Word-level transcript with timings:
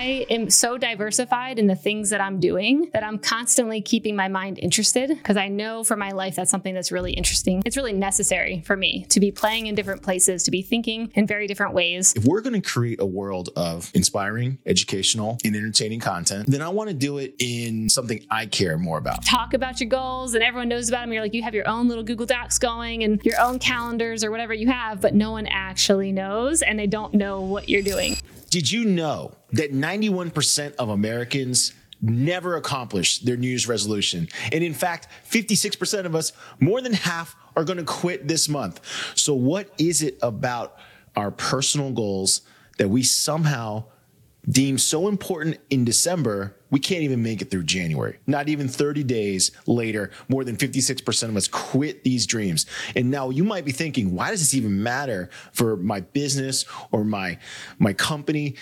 I 0.00 0.24
am 0.30 0.48
so 0.48 0.78
diversified 0.78 1.58
in 1.58 1.66
the 1.66 1.76
things 1.76 2.08
that 2.08 2.22
I'm 2.22 2.40
doing 2.40 2.88
that 2.94 3.04
I'm 3.04 3.18
constantly 3.18 3.82
keeping 3.82 4.16
my 4.16 4.28
mind 4.28 4.58
interested 4.58 5.10
because 5.10 5.36
I 5.36 5.48
know 5.48 5.84
for 5.84 5.94
my 5.94 6.12
life 6.12 6.36
that's 6.36 6.50
something 6.50 6.72
that's 6.72 6.90
really 6.90 7.12
interesting. 7.12 7.62
It's 7.66 7.76
really 7.76 7.92
necessary 7.92 8.62
for 8.64 8.78
me 8.78 9.04
to 9.10 9.20
be 9.20 9.30
playing 9.30 9.66
in 9.66 9.74
different 9.74 10.00
places, 10.00 10.42
to 10.44 10.50
be 10.50 10.62
thinking 10.62 11.12
in 11.16 11.26
very 11.26 11.46
different 11.46 11.74
ways. 11.74 12.14
If 12.16 12.24
we're 12.24 12.40
going 12.40 12.58
to 12.58 12.66
create 12.66 12.98
a 12.98 13.04
world 13.04 13.50
of 13.56 13.90
inspiring, 13.92 14.56
educational, 14.64 15.36
and 15.44 15.54
entertaining 15.54 16.00
content, 16.00 16.48
then 16.48 16.62
I 16.62 16.70
want 16.70 16.88
to 16.88 16.94
do 16.94 17.18
it 17.18 17.34
in 17.38 17.90
something 17.90 18.24
I 18.30 18.46
care 18.46 18.78
more 18.78 18.96
about. 18.96 19.22
Talk 19.26 19.52
about 19.52 19.80
your 19.80 19.90
goals 19.90 20.32
and 20.32 20.42
everyone 20.42 20.70
knows 20.70 20.88
about 20.88 21.02
them. 21.02 21.12
You're 21.12 21.24
like, 21.24 21.34
you 21.34 21.42
have 21.42 21.54
your 21.54 21.68
own 21.68 21.88
little 21.88 22.04
Google 22.04 22.24
Docs 22.24 22.58
going 22.58 23.04
and 23.04 23.22
your 23.22 23.38
own 23.38 23.58
calendars 23.58 24.24
or 24.24 24.30
whatever 24.30 24.54
you 24.54 24.68
have, 24.68 25.02
but 25.02 25.12
no 25.12 25.30
one 25.30 25.46
actually 25.46 26.10
knows 26.10 26.62
and 26.62 26.78
they 26.78 26.86
don't 26.86 27.12
know 27.12 27.42
what 27.42 27.68
you're 27.68 27.82
doing. 27.82 28.16
Did 28.50 28.70
you 28.70 28.84
know 28.84 29.32
that 29.52 29.72
91% 29.72 30.74
of 30.74 30.88
Americans 30.88 31.72
never 32.02 32.56
accomplish 32.56 33.20
their 33.20 33.36
New 33.36 33.48
Year's 33.48 33.68
resolution? 33.68 34.28
And 34.52 34.64
in 34.64 34.74
fact, 34.74 35.06
56% 35.30 36.04
of 36.04 36.16
us, 36.16 36.32
more 36.58 36.80
than 36.80 36.92
half, 36.92 37.36
are 37.56 37.62
going 37.62 37.78
to 37.78 37.84
quit 37.84 38.26
this 38.26 38.48
month. 38.48 38.80
So, 39.14 39.34
what 39.34 39.72
is 39.78 40.02
it 40.02 40.18
about 40.20 40.76
our 41.16 41.30
personal 41.30 41.92
goals 41.92 42.42
that 42.78 42.88
we 42.88 43.02
somehow 43.02 43.84
deem 44.48 44.78
so 44.78 45.06
important 45.06 45.58
in 45.68 45.84
December, 45.84 46.56
we 46.70 46.80
can't 46.80 47.02
even 47.02 47.22
make 47.22 47.42
it 47.42 47.50
through 47.50 47.64
January. 47.64 48.18
Not 48.26 48.48
even 48.48 48.68
30 48.68 49.04
days 49.04 49.50
later, 49.66 50.10
more 50.28 50.44
than 50.44 50.56
56% 50.56 51.28
of 51.28 51.36
us 51.36 51.48
quit 51.48 52.04
these 52.04 52.26
dreams. 52.26 52.66
And 52.96 53.10
now 53.10 53.30
you 53.30 53.44
might 53.44 53.64
be 53.64 53.72
thinking, 53.72 54.14
why 54.14 54.30
does 54.30 54.40
this 54.40 54.54
even 54.54 54.82
matter 54.82 55.30
for 55.52 55.76
my 55.76 56.00
business 56.00 56.64
or 56.92 57.04
my 57.04 57.38
my 57.78 57.92
company? 57.92 58.56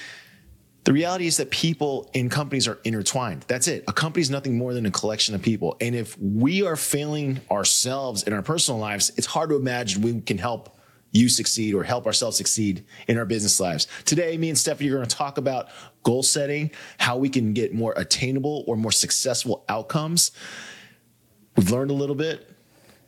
The 0.85 0.93
reality 0.95 1.27
is 1.27 1.37
that 1.37 1.51
people 1.51 2.11
and 2.15 2.31
companies 2.31 2.67
are 2.67 2.79
intertwined. 2.83 3.45
That's 3.47 3.69
it. 3.69 3.85
A 3.89 3.93
company 3.93 4.23
is 4.23 4.31
nothing 4.31 4.57
more 4.57 4.73
than 4.73 4.87
a 4.87 4.91
collection 4.91 5.35
of 5.35 5.43
people. 5.43 5.77
And 5.83 5.95
if 5.95 6.19
we 6.19 6.65
are 6.65 6.77
failing 6.77 7.43
ourselves 7.51 8.23
in 8.23 8.33
our 8.33 8.41
personal 8.41 8.81
lives, 8.81 9.13
it's 9.17 9.27
hard 9.27 9.51
to 9.51 9.57
imagine 9.57 10.01
we 10.01 10.23
can 10.23 10.39
help 10.39 10.79
you 11.11 11.29
succeed 11.29 11.75
or 11.75 11.85
help 11.85 12.07
ourselves 12.07 12.37
succeed 12.37 12.85
in 13.07 13.19
our 13.19 13.25
business 13.25 13.61
lives. 13.61 13.87
Today, 14.05 14.37
me 14.37 14.49
and 14.49 14.59
Stephanie 14.59 14.91
are 14.91 14.97
going 14.97 15.09
to 15.09 15.17
talk 15.17 15.39
about 15.39 15.69
goal 16.03 16.23
setting, 16.23 16.71
how 16.99 17.17
we 17.17 17.29
can 17.29 17.53
get 17.53 17.75
more 17.75 17.93
attainable 17.97 18.65
or 18.67 18.77
more 18.77 18.93
successful 18.93 19.65
outcomes. 19.69 20.31
We've 21.57 21.71
learned 21.71 21.91
a 21.91 21.95
little 21.95 22.15
bit. 22.15 22.49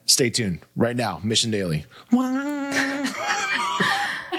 Stay 0.06 0.30
tuned 0.30 0.60
right 0.74 0.96
now, 0.96 1.20
Mission 1.22 1.50
Daily. 1.50 1.86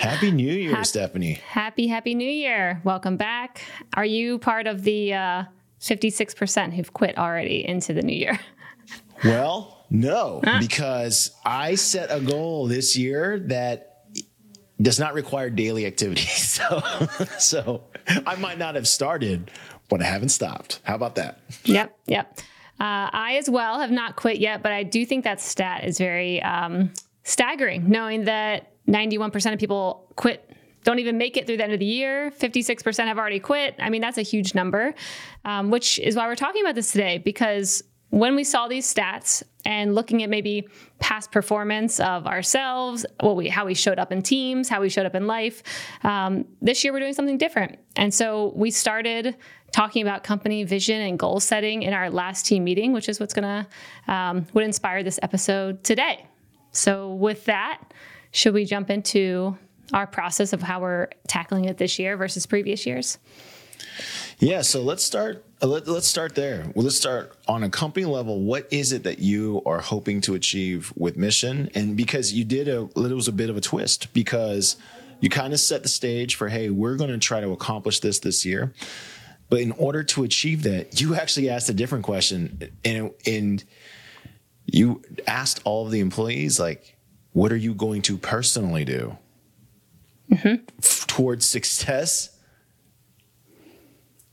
happy 0.02 0.32
New 0.32 0.52
Year, 0.52 0.72
happy, 0.72 0.84
Stephanie. 0.84 1.34
Happy, 1.46 1.88
happy 1.88 2.14
New 2.14 2.30
Year. 2.30 2.82
Welcome 2.84 3.16
back. 3.16 3.62
Are 3.94 4.06
you 4.06 4.38
part 4.38 4.68
of 4.68 4.84
the 4.84 5.14
uh, 5.14 5.44
56% 5.80 6.74
who've 6.74 6.94
quit 6.94 7.18
already 7.18 7.66
into 7.68 7.94
the 7.94 8.02
new 8.02 8.16
year? 8.16 8.40
Well, 9.24 9.86
no, 9.90 10.42
because 10.60 11.32
I 11.46 11.76
set 11.76 12.12
a 12.12 12.20
goal 12.20 12.68
this 12.68 12.98
year 12.98 13.40
that 13.48 13.91
does 14.82 15.00
not 15.00 15.14
require 15.14 15.50
daily 15.50 15.86
activity. 15.86 16.28
So, 16.52 16.82
so 17.40 17.84
I 18.08 18.36
might 18.36 18.58
not 18.58 18.76
have 18.76 18.88
started, 18.88 19.52
but 19.90 20.02
I 20.02 20.06
haven't 20.06 20.30
stopped. 20.30 20.80
How 20.84 20.96
about 20.96 21.16
that? 21.16 21.40
Yep, 21.64 21.98
yep. 22.08 22.40
Uh, 22.80 23.10
I 23.12 23.36
as 23.38 23.50
well 23.50 23.80
have 23.80 23.92
not 23.92 24.16
quit 24.16 24.40
yet, 24.40 24.62
but 24.62 24.72
I 24.72 24.84
do 24.84 25.06
think 25.06 25.24
that 25.24 25.40
stat 25.40 25.86
is 25.86 25.98
very 25.98 26.42
um, 26.42 26.92
staggering, 27.24 27.90
knowing 27.90 28.26
that 28.26 28.74
91% 28.88 29.54
of 29.54 29.60
people 29.60 30.12
quit 30.16 30.52
don't 30.84 31.00
even 31.00 31.18
make 31.18 31.38
it 31.38 31.46
through 31.46 31.58
the 31.58 31.64
end 31.64 31.74
of 31.74 31.80
the 31.80 31.86
year. 31.86 32.32
56% 32.32 33.06
have 33.06 33.18
already 33.20 33.40
quit. 33.40 33.76
I 33.80 33.90
mean, 33.90 34.02
that's 34.02 34.18
a 34.18 34.24
huge 34.24 34.56
number, 34.56 34.96
um, 35.46 35.70
which 35.70 36.00
is 36.00 36.16
why 36.16 36.26
we're 36.28 36.36
talking 36.36 36.64
about 36.64 36.76
this 36.76 36.92
today, 36.92 37.20
because 37.20 37.84
when 38.12 38.36
we 38.36 38.44
saw 38.44 38.68
these 38.68 38.94
stats 38.94 39.42
and 39.66 39.96
looking 39.96 40.22
at 40.22 40.30
maybe 40.30 40.68
past 41.00 41.32
performance 41.32 42.00
of 42.00 42.28
ourselves, 42.28 43.06
what 43.22 43.36
we, 43.36 43.48
how 43.48 43.66
we 43.66 43.74
showed 43.74 44.00
up 44.00 44.12
in 44.12 44.22
teams, 44.22 44.70
how 44.70 44.82
we 44.82 44.90
showed 44.90 45.06
up 45.06 45.16
in 45.16 45.28
life, 45.28 45.64
um, 46.04 46.46
this 46.62 46.84
year 46.84 46.94
we're 46.94 47.00
doing 47.00 47.14
something 47.14 47.38
different. 47.38 47.80
And 47.96 48.14
so 48.14 48.52
we 48.56 48.70
started 48.70 49.38
talking 49.72 50.02
about 50.02 50.24
company 50.24 50.64
vision 50.66 51.02
and 51.02 51.18
goal 51.18 51.40
setting 51.40 51.84
in 51.84 51.94
our 51.94 52.10
last 52.10 52.46
team 52.46 52.66
meeting, 52.66 52.92
which 52.92 53.08
is 53.08 53.20
what's 53.20 53.34
to 53.34 53.68
um, 54.08 54.46
would 54.54 54.66
inspire 54.66 55.04
this 55.04 55.20
episode 55.24 55.84
today. 55.84 56.26
So 56.72 57.14
with 57.14 57.46
that, 57.46 57.82
should 58.32 58.54
we 58.54 58.66
jump 58.66 58.90
into 58.90 59.58
our 59.94 60.06
process 60.08 60.52
of 60.52 60.62
how 60.62 60.82
we're 60.82 61.08
tackling 61.28 61.66
it 61.66 61.78
this 61.78 61.98
year 61.98 62.18
versus 62.18 62.46
previous 62.46 62.86
years? 62.86 63.18
Yeah, 64.40 64.62
so 64.62 64.82
let's 64.82 65.04
start. 65.04 65.46
Uh, 65.62 65.68
let, 65.68 65.88
us 65.88 66.08
start 66.08 66.36
there. 66.36 66.66
Well, 66.74 66.86
let's 66.86 66.98
start 66.98 67.36
on 67.48 67.64
a 67.64 67.70
company 67.70 68.06
level. 68.06 68.42
What 68.42 68.68
is 68.72 68.92
it 68.92 69.04
that 69.04 69.20
you 69.20 69.62
are 69.66 69.80
hoping 69.80 70.22
to 70.22 70.34
achieve 70.34 70.92
with 70.96 71.18
mission? 71.18 71.70
And 71.76 71.96
because 71.96 72.34
you 72.34 72.44
did 72.44 72.68
a, 72.68 72.90
it 72.96 73.14
was 73.14 73.28
a 73.28 73.32
bit 73.32 73.50
of 73.50 73.58
a 73.58 73.62
twist 73.62 74.12
because 74.14 74.78
you 75.20 75.30
kind 75.30 75.54
of 75.54 75.60
set 75.60 75.84
the 75.84 75.90
stage 75.90 76.36
for, 76.36 76.50
hey, 76.50 76.70
we're 76.70 76.96
going 76.96 77.12
to 77.12 77.20
try 77.20 77.40
to 77.40 77.52
accomplish 77.52 78.00
this 78.00 78.20
this 78.20 78.44
year. 78.44 78.74
But 79.50 79.60
in 79.60 79.74
order 79.74 80.02
to 80.04 80.24
achieve 80.24 80.64
that, 80.64 81.00
you 81.02 81.14
actually 81.14 81.50
asked 81.50 81.70
a 81.70 81.74
different 81.74 82.06
question, 82.06 82.72
and 82.86 83.12
and 83.28 83.64
you 84.66 85.02
asked 85.28 85.60
all 85.66 85.86
of 85.86 85.92
the 85.92 86.00
employees 86.00 86.60
like, 86.60 86.98
what 87.34 87.52
are 87.52 87.58
you 87.58 87.74
going 87.74 88.02
to 88.04 88.18
personally 88.18 88.86
do 88.86 89.18
mm-hmm. 90.32 90.64
towards 91.08 91.46
success? 91.46 92.38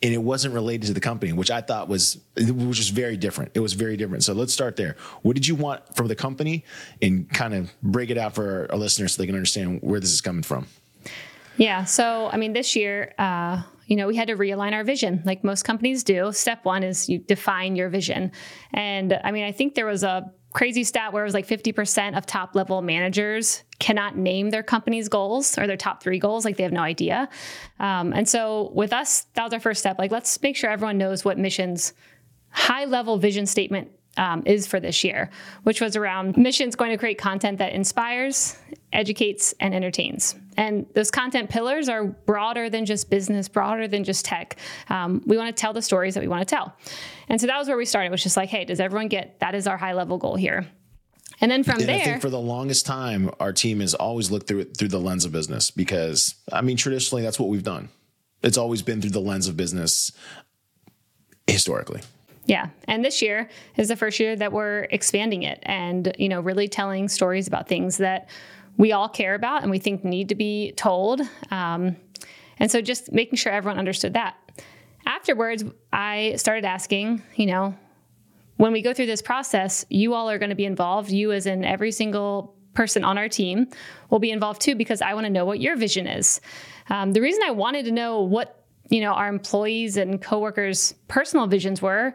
And 0.02 0.14
it 0.14 0.22
wasn't 0.22 0.54
related 0.54 0.86
to 0.86 0.92
the 0.92 1.00
company, 1.00 1.32
which 1.32 1.50
I 1.50 1.60
thought 1.60 1.88
was 1.88 2.18
which 2.36 2.78
was 2.78 2.90
very 2.90 3.16
different. 3.16 3.52
It 3.54 3.60
was 3.60 3.72
very 3.72 3.96
different. 3.96 4.24
So 4.24 4.32
let's 4.32 4.52
start 4.52 4.76
there. 4.76 4.96
What 5.22 5.34
did 5.34 5.46
you 5.46 5.54
want 5.54 5.96
from 5.96 6.06
the 6.06 6.14
company, 6.14 6.64
and 7.02 7.28
kind 7.30 7.54
of 7.54 7.70
break 7.82 8.10
it 8.10 8.18
out 8.18 8.34
for 8.34 8.68
our 8.70 8.78
listeners 8.78 9.14
so 9.14 9.22
they 9.22 9.26
can 9.26 9.34
understand 9.34 9.80
where 9.82 10.00
this 10.00 10.12
is 10.12 10.20
coming 10.20 10.42
from. 10.42 10.66
Yeah. 11.56 11.84
So 11.84 12.28
I 12.32 12.36
mean, 12.36 12.52
this 12.52 12.76
year, 12.76 13.14
uh, 13.18 13.62
you 13.86 13.96
know, 13.96 14.06
we 14.06 14.16
had 14.16 14.28
to 14.28 14.36
realign 14.36 14.72
our 14.72 14.84
vision, 14.84 15.22
like 15.24 15.42
most 15.42 15.64
companies 15.64 16.04
do. 16.04 16.32
Step 16.32 16.64
one 16.64 16.84
is 16.84 17.08
you 17.08 17.18
define 17.18 17.74
your 17.74 17.88
vision, 17.88 18.32
and 18.72 19.18
I 19.24 19.32
mean, 19.32 19.44
I 19.44 19.52
think 19.52 19.74
there 19.74 19.86
was 19.86 20.04
a 20.04 20.32
crazy 20.52 20.82
stat 20.82 21.12
where 21.12 21.22
it 21.22 21.26
was 21.26 21.34
like 21.34 21.46
50% 21.46 22.16
of 22.16 22.24
top 22.24 22.54
level 22.54 22.80
managers 22.80 23.62
cannot 23.78 24.16
name 24.16 24.50
their 24.50 24.62
company's 24.62 25.08
goals 25.08 25.58
or 25.58 25.66
their 25.66 25.76
top 25.76 26.02
three 26.02 26.18
goals 26.18 26.44
like 26.44 26.56
they 26.56 26.62
have 26.62 26.72
no 26.72 26.80
idea. 26.80 27.28
Um, 27.78 28.12
and 28.12 28.28
so 28.28 28.70
with 28.74 28.92
us 28.92 29.26
that 29.34 29.44
was 29.44 29.52
our 29.52 29.60
first 29.60 29.80
step. 29.80 29.98
Like 29.98 30.10
let's 30.10 30.40
make 30.42 30.56
sure 30.56 30.70
everyone 30.70 30.98
knows 30.98 31.24
what 31.24 31.38
missions 31.38 31.92
high 32.50 32.86
level 32.86 33.18
vision 33.18 33.46
statement 33.46 33.90
um, 34.16 34.42
is 34.46 34.66
for 34.66 34.80
this 34.80 35.04
year, 35.04 35.30
which 35.62 35.80
was 35.80 35.96
around 35.96 36.36
missions 36.36 36.74
going 36.74 36.90
to 36.90 36.96
create 36.96 37.18
content 37.18 37.58
that 37.58 37.72
inspires, 37.72 38.56
educates, 38.92 39.54
and 39.60 39.74
entertains. 39.74 40.34
And 40.56 40.86
those 40.94 41.10
content 41.10 41.50
pillars 41.50 41.88
are 41.88 42.04
broader 42.04 42.68
than 42.68 42.84
just 42.84 43.10
business, 43.10 43.48
broader 43.48 43.86
than 43.86 44.02
just 44.02 44.24
tech. 44.24 44.56
Um, 44.88 45.22
we 45.24 45.36
want 45.36 45.54
to 45.54 45.60
tell 45.60 45.72
the 45.72 45.82
stories 45.82 46.14
that 46.14 46.20
we 46.20 46.28
want 46.28 46.46
to 46.46 46.52
tell. 46.52 46.74
And 47.28 47.40
so 47.40 47.46
that 47.46 47.58
was 47.58 47.68
where 47.68 47.76
we 47.76 47.84
started, 47.84 48.10
was 48.10 48.22
just 48.22 48.36
like, 48.36 48.48
hey, 48.48 48.64
does 48.64 48.80
everyone 48.80 49.08
get 49.08 49.38
that 49.38 49.54
is 49.54 49.68
our 49.68 49.76
high 49.76 49.92
level 49.92 50.18
goal 50.18 50.34
here? 50.34 50.66
And 51.40 51.50
then 51.50 51.62
from 51.62 51.78
and 51.78 51.88
there, 51.88 52.00
I 52.00 52.04
think 52.04 52.20
for 52.20 52.30
the 52.30 52.40
longest 52.40 52.86
time, 52.86 53.30
our 53.38 53.52
team 53.52 53.78
has 53.78 53.94
always 53.94 54.30
looked 54.30 54.48
through 54.48 54.60
it 54.60 54.76
through 54.76 54.88
the 54.88 54.98
lens 54.98 55.24
of 55.24 55.30
business 55.30 55.70
because, 55.70 56.34
I 56.52 56.62
mean, 56.62 56.76
traditionally 56.76 57.22
that's 57.22 57.38
what 57.38 57.48
we've 57.48 57.62
done. 57.62 57.90
It's 58.42 58.58
always 58.58 58.82
been 58.82 59.00
through 59.00 59.10
the 59.10 59.20
lens 59.20 59.46
of 59.46 59.56
business 59.56 60.10
historically. 61.46 62.00
Yeah. 62.48 62.70
And 62.84 63.04
this 63.04 63.20
year 63.20 63.48
is 63.76 63.88
the 63.88 63.96
first 63.96 64.18
year 64.18 64.34
that 64.34 64.52
we're 64.52 64.84
expanding 64.90 65.42
it 65.42 65.58
and, 65.64 66.14
you 66.18 66.30
know, 66.30 66.40
really 66.40 66.66
telling 66.66 67.06
stories 67.08 67.46
about 67.46 67.68
things 67.68 67.98
that 67.98 68.30
we 68.78 68.90
all 68.92 69.08
care 69.08 69.34
about 69.34 69.60
and 69.62 69.70
we 69.70 69.78
think 69.78 70.02
need 70.02 70.30
to 70.30 70.34
be 70.34 70.72
told. 70.72 71.20
Um, 71.50 71.96
and 72.58 72.70
so 72.70 72.80
just 72.80 73.12
making 73.12 73.36
sure 73.36 73.52
everyone 73.52 73.78
understood 73.78 74.14
that. 74.14 74.34
Afterwards, 75.04 75.62
I 75.92 76.36
started 76.36 76.64
asking, 76.64 77.22
you 77.36 77.46
know, 77.46 77.76
when 78.56 78.72
we 78.72 78.80
go 78.80 78.94
through 78.94 79.06
this 79.06 79.22
process, 79.22 79.84
you 79.90 80.14
all 80.14 80.30
are 80.30 80.38
going 80.38 80.50
to 80.50 80.56
be 80.56 80.64
involved. 80.64 81.10
You, 81.10 81.32
as 81.32 81.46
in 81.46 81.66
every 81.66 81.92
single 81.92 82.56
person 82.72 83.04
on 83.04 83.18
our 83.18 83.28
team, 83.28 83.68
will 84.08 84.18
be 84.20 84.30
involved 84.30 84.62
too 84.62 84.74
because 84.74 85.02
I 85.02 85.12
want 85.12 85.26
to 85.26 85.30
know 85.30 85.44
what 85.44 85.60
your 85.60 85.76
vision 85.76 86.06
is. 86.06 86.40
Um, 86.88 87.12
the 87.12 87.20
reason 87.20 87.42
I 87.44 87.50
wanted 87.50 87.84
to 87.84 87.92
know 87.92 88.22
what 88.22 88.57
you 88.88 89.00
know 89.00 89.12
our 89.12 89.28
employees 89.28 89.96
and 89.96 90.20
coworkers 90.20 90.94
personal 91.08 91.46
visions 91.46 91.82
were 91.82 92.14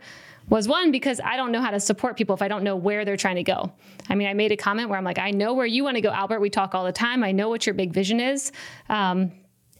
was 0.49 0.67
one 0.67 0.91
because 0.91 1.21
I 1.23 1.37
don't 1.37 1.51
know 1.51 1.61
how 1.61 1.71
to 1.71 1.79
support 1.79 2.17
people 2.17 2.35
if 2.35 2.41
I 2.41 2.47
don't 2.47 2.63
know 2.63 2.75
where 2.75 3.05
they're 3.05 3.17
trying 3.17 3.37
to 3.37 3.43
go. 3.43 3.71
I 4.09 4.15
mean, 4.15 4.27
I 4.27 4.33
made 4.33 4.51
a 4.51 4.57
comment 4.57 4.89
where 4.89 4.97
I'm 4.97 5.05
like, 5.05 5.17
I 5.17 5.31
know 5.31 5.53
where 5.53 5.65
you 5.65 5.85
want 5.85 5.95
to 5.95 6.01
go, 6.01 6.09
Albert. 6.09 6.41
We 6.41 6.49
talk 6.49 6.75
all 6.75 6.83
the 6.83 6.91
time. 6.91 7.23
I 7.23 7.31
know 7.31 7.47
what 7.47 7.65
your 7.65 7.73
big 7.73 7.93
vision 7.93 8.19
is. 8.19 8.51
Um, 8.89 9.31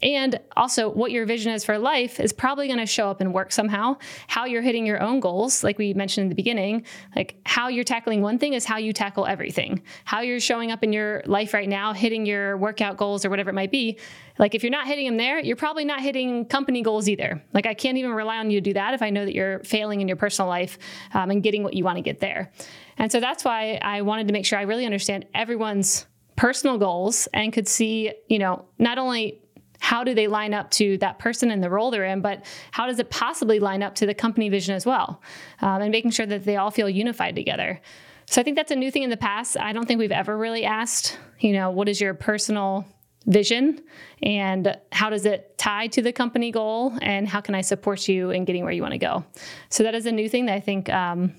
and 0.04 0.38
also 0.54 0.90
what 0.90 1.10
your 1.10 1.24
vision 1.24 1.50
is 1.52 1.64
for 1.64 1.78
life 1.78 2.20
is 2.20 2.30
probably 2.30 2.66
going 2.66 2.78
to 2.78 2.86
show 2.86 3.08
up 3.08 3.22
in 3.22 3.32
work 3.32 3.50
somehow. 3.50 3.96
How 4.28 4.44
you're 4.44 4.60
hitting 4.60 4.84
your 4.84 5.02
own 5.02 5.18
goals, 5.18 5.64
like 5.64 5.78
we 5.78 5.94
mentioned 5.94 6.24
in 6.24 6.28
the 6.28 6.34
beginning, 6.34 6.84
like 7.16 7.36
how 7.46 7.68
you're 7.68 7.84
tackling 7.84 8.20
one 8.20 8.38
thing 8.38 8.52
is 8.52 8.66
how 8.66 8.76
you 8.76 8.92
tackle 8.92 9.24
everything. 9.26 9.82
How 10.04 10.20
you're 10.20 10.40
showing 10.40 10.70
up 10.70 10.84
in 10.84 10.92
your 10.92 11.22
life 11.24 11.54
right 11.54 11.68
now, 11.68 11.94
hitting 11.94 12.26
your 12.26 12.58
workout 12.58 12.98
goals 12.98 13.24
or 13.24 13.30
whatever 13.30 13.48
it 13.48 13.54
might 13.54 13.70
be. 13.70 13.98
Like 14.38 14.54
if 14.54 14.62
you're 14.62 14.70
not 14.70 14.86
hitting 14.86 15.06
them 15.06 15.16
there, 15.16 15.38
you're 15.38 15.56
probably 15.56 15.86
not 15.86 16.00
hitting 16.00 16.44
company 16.44 16.82
goals 16.82 17.08
either. 17.08 17.42
Like 17.54 17.64
I 17.64 17.72
can't 17.72 17.96
even 17.96 18.10
rely 18.12 18.36
on 18.36 18.50
you 18.50 18.60
to 18.60 18.64
do 18.64 18.74
that 18.74 18.92
if 18.92 19.00
I 19.00 19.08
know 19.08 19.24
that 19.24 19.34
you're 19.34 19.60
failing 19.60 20.02
in 20.02 20.08
your 20.08 20.18
personal 20.18 20.50
life 20.50 20.78
um, 21.14 21.30
and 21.30 21.42
getting 21.42 21.62
what 21.62 21.72
you 21.72 21.82
want 21.82 21.96
to 21.96 22.02
get 22.02 22.20
there. 22.20 22.52
And 22.98 23.10
so 23.10 23.20
that's 23.20 23.42
why 23.42 23.78
I 23.80 24.02
wanted 24.02 24.26
to 24.28 24.34
make 24.34 24.44
sure 24.44 24.58
I 24.58 24.62
really 24.62 24.84
understand 24.84 25.24
everyone's 25.34 26.06
personal 26.36 26.78
goals 26.78 27.26
and 27.32 27.52
could 27.52 27.68
see, 27.68 28.12
you 28.28 28.38
know, 28.38 28.66
not 28.78 28.98
only 28.98 29.40
how 29.80 30.04
do 30.04 30.14
they 30.14 30.26
line 30.26 30.54
up 30.54 30.70
to 30.72 30.96
that 30.98 31.18
person 31.18 31.50
and 31.50 31.62
the 31.62 31.70
role 31.70 31.90
they're 31.90 32.04
in, 32.04 32.20
but 32.20 32.44
how 32.70 32.86
does 32.86 32.98
it 32.98 33.10
possibly 33.10 33.58
line 33.58 33.82
up 33.82 33.94
to 33.96 34.06
the 34.06 34.14
company 34.14 34.48
vision 34.48 34.74
as 34.74 34.86
well? 34.86 35.20
Um, 35.60 35.82
and 35.82 35.90
making 35.90 36.12
sure 36.12 36.26
that 36.26 36.44
they 36.44 36.56
all 36.56 36.70
feel 36.70 36.88
unified 36.88 37.34
together. 37.34 37.80
So 38.26 38.40
I 38.40 38.44
think 38.44 38.56
that's 38.56 38.70
a 38.70 38.76
new 38.76 38.90
thing 38.90 39.02
in 39.02 39.10
the 39.10 39.16
past. 39.16 39.56
I 39.58 39.72
don't 39.72 39.86
think 39.86 39.98
we've 39.98 40.12
ever 40.12 40.36
really 40.36 40.64
asked, 40.64 41.18
you 41.40 41.52
know, 41.52 41.70
what 41.70 41.88
is 41.88 42.00
your 42.00 42.14
personal 42.14 42.86
vision 43.26 43.82
and 44.22 44.76
how 44.92 45.10
does 45.10 45.26
it 45.26 45.56
tie 45.58 45.86
to 45.88 46.02
the 46.02 46.12
company 46.12 46.50
goal 46.50 46.92
and 47.02 47.28
how 47.28 47.40
can 47.40 47.54
I 47.54 47.60
support 47.60 48.08
you 48.08 48.30
in 48.30 48.44
getting 48.44 48.64
where 48.64 48.72
you 48.72 48.82
want 48.82 48.92
to 48.92 48.98
go? 48.98 49.24
So 49.68 49.82
that 49.82 49.94
is 49.94 50.06
a 50.06 50.12
new 50.12 50.28
thing 50.28 50.46
that 50.46 50.54
I 50.54 50.60
think, 50.60 50.88
um, 50.90 51.34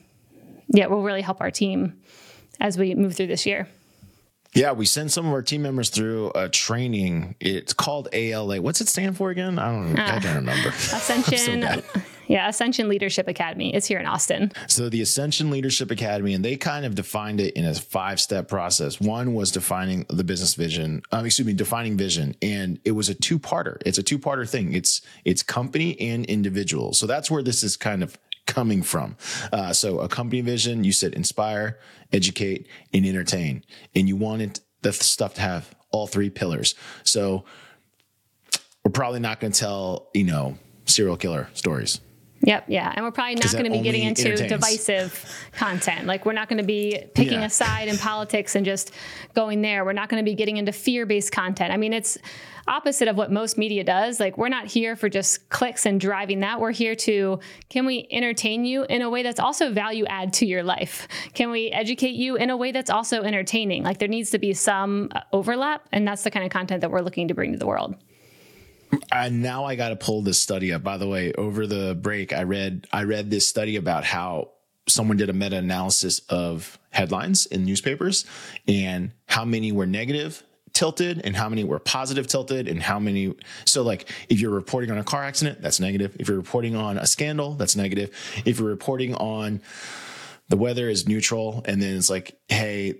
yeah, 0.68 0.88
will 0.88 1.04
really 1.04 1.22
help 1.22 1.42
our 1.42 1.52
team 1.52 2.02
as 2.60 2.78
we 2.78 2.96
move 2.96 3.16
through 3.16 3.28
this 3.28 3.46
year. 3.46 3.68
Yeah, 4.56 4.72
we 4.72 4.86
send 4.86 5.12
some 5.12 5.26
of 5.28 5.34
our 5.34 5.42
team 5.42 5.62
members 5.62 5.90
through 5.90 6.32
a 6.34 6.48
training. 6.48 7.36
It's 7.42 7.74
called 7.74 8.08
ALA. 8.14 8.62
What's 8.62 8.80
it 8.80 8.88
stand 8.88 9.18
for 9.18 9.30
again? 9.30 9.60
I 9.60 9.72
don't. 9.72 10.00
Uh, 10.00 10.04
I 10.04 10.20
don't 10.20 10.36
remember. 10.36 10.70
Ascension. 10.70 11.62
so 11.62 12.02
yeah, 12.28 12.48
Ascension 12.48 12.88
Leadership 12.88 13.28
Academy. 13.28 13.74
It's 13.74 13.86
here 13.86 14.00
in 14.00 14.06
Austin. 14.06 14.52
So 14.68 14.90
the 14.90 15.02
Ascension 15.02 15.52
Leadership 15.52 15.92
Academy, 15.92 16.34
and 16.34 16.44
they 16.44 16.56
kind 16.56 16.86
of 16.86 16.96
defined 16.96 17.40
it 17.40 17.54
in 17.54 17.66
a 17.66 17.74
five-step 17.74 18.48
process. 18.48 19.00
One 19.00 19.34
was 19.34 19.52
defining 19.52 20.06
the 20.10 20.24
business 20.24 20.56
vision. 20.56 21.02
Um, 21.12 21.26
excuse 21.26 21.46
me, 21.46 21.54
defining 21.54 21.98
vision, 21.98 22.36
and 22.42 22.80
it 22.86 22.92
was 22.92 23.10
a 23.10 23.14
two-parter. 23.14 23.82
It's 23.86 23.98
a 23.98 24.04
two-parter 24.04 24.50
thing. 24.50 24.74
It's 24.74 25.02
it's 25.26 25.44
company 25.44 26.00
and 26.00 26.26
individual. 26.26 26.94
So 26.94 27.06
that's 27.08 27.30
where 27.30 27.44
this 27.44 27.62
is 27.64 27.78
kind 27.78 28.02
of 28.02 28.18
coming 28.46 28.84
from. 28.84 29.18
Uh, 29.52 29.74
so 29.74 30.00
a 30.00 30.08
company 30.08 30.42
vision, 30.42 30.84
you 30.84 30.92
said 30.92 31.14
inspire, 31.14 31.80
educate, 32.12 32.68
and 32.94 33.06
entertain, 33.06 33.64
and 33.96 34.08
you 34.08 34.16
wanted 34.16 34.60
the 34.82 34.94
stuff 34.94 35.34
to 35.36 35.42
have 35.42 35.74
all 35.92 36.08
three 36.08 36.30
pillars. 36.30 36.76
So 37.04 37.46
we're 38.84 38.92
probably 38.92 39.20
not 39.20 39.40
going 39.40 39.54
to 39.54 39.60
tell 39.60 40.10
you 40.14 40.24
know 40.24 40.58
serial 40.86 41.18
killer 41.18 41.50
stories. 41.54 42.02
Yep, 42.42 42.66
yeah. 42.68 42.94
And 42.96 43.04
we're 43.04 43.12
probably 43.12 43.36
not 43.36 43.52
going 43.54 43.66
to 43.66 43.72
be 43.72 43.82
getting 43.82 44.04
into 44.04 44.36
divisive 44.36 45.26
content. 45.54 46.06
Like, 46.06 46.26
we're 46.26 46.34
not 46.34 46.50
going 46.50 46.60
to 46.60 46.66
be 46.66 47.06
picking 47.16 47.40
yeah. 47.40 47.46
a 47.46 47.50
side 47.50 47.88
in 47.88 47.98
politics 47.98 48.56
and 48.56 48.66
just 48.66 48.92
going 49.34 49.62
there. 49.62 49.86
We're 49.86 49.94
not 49.94 50.10
going 50.10 50.24
to 50.24 50.30
be 50.30 50.36
getting 50.36 50.58
into 50.58 50.72
fear 50.72 51.06
based 51.06 51.32
content. 51.32 51.72
I 51.74 51.78
mean, 51.78 51.94
it's 51.94 52.18
opposite 52.68 53.08
of 53.08 53.16
what 53.16 53.32
most 53.32 53.58
media 53.58 53.84
does. 53.84 54.20
Like, 54.20 54.38
we're 54.38 54.50
not 54.50 54.68
here 54.68 54.96
for 54.96 55.10
just 55.10 55.50
clicks 55.50 55.86
and 55.86 56.00
driving 56.00 56.42
that. 56.42 56.60
We're 56.60 56.72
here 56.72 56.96
to 56.96 57.40
can 57.70 57.86
we 57.86 58.08
entertain 58.12 58.66
you 58.66 58.84
in 58.84 59.02
a 59.02 59.10
way 59.10 59.24
that's 59.24 59.40
also 59.40 59.72
value 59.72 60.06
add 60.06 60.34
to 60.34 60.46
your 60.46 60.62
life? 60.62 61.08
Can 61.34 61.52
we 61.52 61.72
educate 61.72 62.16
you 62.16 62.36
in 62.36 62.50
a 62.50 62.58
way 62.58 62.72
that's 62.72 62.90
also 62.90 63.24
entertaining? 63.24 63.84
Like, 63.84 63.98
there 63.98 64.08
needs 64.08 64.30
to 64.32 64.40
be 64.40 64.54
some 64.54 65.10
overlap. 65.32 65.88
And 65.92 66.08
that's 66.08 66.24
the 66.24 66.32
kind 66.32 66.46
of 66.46 66.52
content 66.52 66.82
that 66.82 66.92
we're 66.92 67.02
looking 67.02 67.30
to 67.30 67.34
bring 67.34 67.54
to 67.54 67.58
the 67.58 67.68
world. 67.68 67.96
And 69.12 69.42
now 69.42 69.66
I 69.66 69.76
got 69.76 69.90
to 69.90 69.96
pull 69.96 70.22
this 70.22 70.42
study 70.42 70.74
up. 70.74 70.84
By 70.84 70.98
the 70.98 71.08
way, 71.08 71.34
over 71.34 71.68
the 71.68 71.96
break, 71.96 72.34
I 72.34 72.44
read 72.44 72.88
I 72.92 73.04
read 73.04 73.30
this 73.30 73.48
study 73.48 73.76
about 73.76 74.04
how 74.04 74.52
someone 74.88 75.18
did 75.18 75.30
a 75.30 75.34
meta 75.34 75.58
analysis 75.58 76.20
of 76.30 76.78
headlines 76.92 77.46
in 77.48 77.66
newspapers 77.66 78.26
and 78.68 79.12
how 79.28 79.46
many 79.46 79.72
were 79.72 79.86
negative 79.86 80.44
tilted 80.74 81.22
and 81.24 81.36
how 81.36 81.48
many 81.48 81.64
were 81.64 81.80
positive 81.80 82.28
tilted 82.28 82.68
and 82.68 82.84
how 82.84 83.00
many 83.00 83.34
so 83.64 83.82
like 83.82 84.10
if 84.28 84.42
you're 84.42 84.52
reporting 84.52 84.92
on 84.92 84.98
a 84.98 85.04
car 85.04 85.24
accident 85.24 85.62
that's 85.62 85.80
negative 85.80 86.16
if 86.20 86.28
you're 86.28 86.38
reporting 86.38 86.76
on 86.76 86.98
a 86.98 87.08
scandal 87.08 87.54
that's 87.54 87.78
negative 87.78 88.12
if 88.46 88.60
you're 88.60 88.68
reporting 88.68 89.16
on 89.16 89.62
the 90.50 90.58
weather 90.58 90.90
is 90.90 91.08
neutral 91.08 91.64
and 91.66 91.82
then 91.82 91.96
it's 91.96 92.10
like 92.10 92.38
hey 92.50 92.94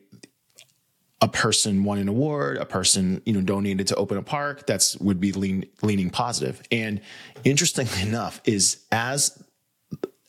a 1.26 1.28
person 1.28 1.84
won 1.84 1.98
an 1.98 2.08
award, 2.08 2.58
a 2.58 2.68
person 2.68 3.20
you 3.26 3.34
know 3.34 3.42
donated 3.42 3.88
to 3.88 3.96
open 3.96 4.16
a 4.16 4.22
park. 4.22 4.68
That's 4.68 4.96
would 4.98 5.20
be 5.20 5.32
lean, 5.32 5.66
leaning 5.82 6.12
positive. 6.12 6.62
And 6.72 7.02
interestingly 7.44 8.00
enough, 8.08 8.42
is 8.46 8.86
as 8.92 9.44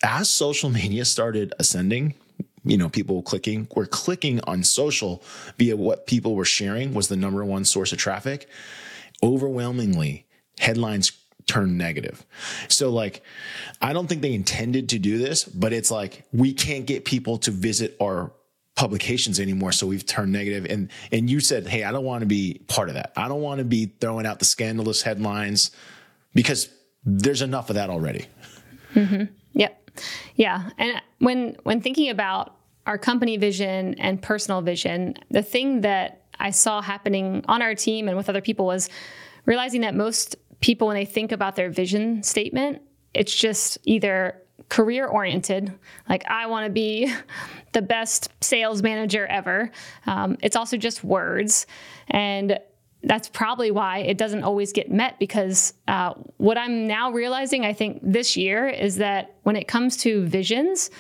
as 0.03 0.31
social 0.31 0.71
media 0.71 1.05
started 1.05 1.53
ascending, 1.59 2.15
you 2.65 2.79
know, 2.79 2.89
people 2.89 3.23
clicking, 3.23 3.69
were 3.77 3.85
clicking 3.85 4.41
on 4.45 4.65
social 4.65 5.23
via 5.59 5.77
what 5.77 6.07
people 6.07 6.35
were 6.35 6.47
sharing 6.47 6.95
was 6.95 7.09
the 7.09 7.17
number 7.17 7.45
one 7.45 7.67
source 7.67 7.93
of 7.93 7.99
traffic. 7.99 8.49
Overwhelmingly, 9.23 10.27
headlines 10.59 11.13
turned 11.47 11.77
negative. 11.77 12.25
So 12.69 12.89
like 12.89 13.23
I 13.83 13.93
don't 13.93 14.07
think 14.07 14.23
they 14.23 14.33
intended 14.33 14.89
to 14.91 14.99
do 14.99 15.19
this, 15.19 15.45
but 15.45 15.75
it's 15.75 15.91
like 15.91 16.25
we 16.33 16.55
can't 16.55 16.87
get 16.87 17.05
people 17.05 17.37
to 17.39 17.51
visit 17.51 17.97
our 18.01 18.33
publications 18.77 19.41
anymore 19.41 19.73
so 19.73 19.87
we've 19.87 20.07
turned 20.07 20.33
negative. 20.33 20.67
And 20.71 20.91
and 21.11 21.29
you 21.29 21.41
said 21.41 21.67
hey 21.67 21.85
i 21.85 21.93
don't 21.93 22.05
want 22.05 22.21
to 22.21 22.27
be 22.27 22.61
part 22.69 22.89
of 22.89 22.95
that. 22.95 23.13
I 23.17 23.29
don't 23.29 23.43
want 23.43 23.59
to 23.59 23.65
be 23.65 23.93
throwing 24.01 24.27
out 24.27 24.39
the 24.39 24.45
scandalous 24.45 25.03
headlines 25.03 25.71
because 26.35 26.69
there's 27.05 27.43
enough 27.43 27.71
of 27.71 27.77
that 27.77 27.91
already. 27.91 28.27
Mm-hmm. 28.95 29.25
yep. 29.53 29.91
Yeah. 30.35 30.71
And 30.79 31.01
when 31.19 31.57
when 31.65 31.81
thinking 31.81 32.11
about 32.11 32.57
our 32.87 32.99
company 32.99 33.37
vision 33.37 33.95
and 33.99 34.23
personal 34.23 34.63
vision 34.63 35.15
the 35.31 35.43
thing 35.43 35.81
that 35.83 36.23
i 36.39 36.51
saw 36.51 36.81
happening 36.81 37.45
on 37.49 37.63
our 37.63 37.75
team 37.75 38.09
and 38.09 38.17
with 38.17 38.29
other 38.29 38.41
people 38.41 38.67
was 38.67 38.89
realizing 39.45 39.81
that 39.83 39.95
most 39.95 40.37
people 40.61 40.87
when 40.87 40.97
they 40.97 41.05
think 41.05 41.33
about 41.33 41.57
their 41.57 41.71
vision 41.71 42.23
statement 42.23 42.81
it's 43.13 43.35
just 43.35 43.79
either 43.85 44.41
career 44.69 45.07
oriented. 45.07 45.73
Like, 46.09 46.25
I 46.29 46.47
want 46.47 46.67
to 46.67 46.71
be 46.71 47.13
the 47.73 47.83
best 47.83 48.31
sales 48.43 48.83
manager 48.83 49.27
ever. 49.27 49.71
Um, 50.07 50.37
it's 50.43 50.57
also 50.57 50.77
just 50.77 51.05
words. 51.05 51.67
And 52.09 52.59
that's 53.03 53.29
probably 53.29 53.71
why 53.71 53.99
it 53.99 54.19
doesn't 54.19 54.43
always 54.43 54.73
get 54.73 54.91
met 54.91 55.19
because 55.19 55.75
uh, 55.87 56.15
what 56.39 56.59
I'm 56.59 56.87
now 56.87 57.13
realizing, 57.13 57.65
I 57.65 57.73
think, 57.73 58.01
this 58.03 58.37
year 58.37 58.67
is 58.69 58.97
that 58.97 59.37
when 59.45 59.55
it 59.55 59.69
comes 59.69 59.97
to 59.99 60.27
visions, 60.27 60.91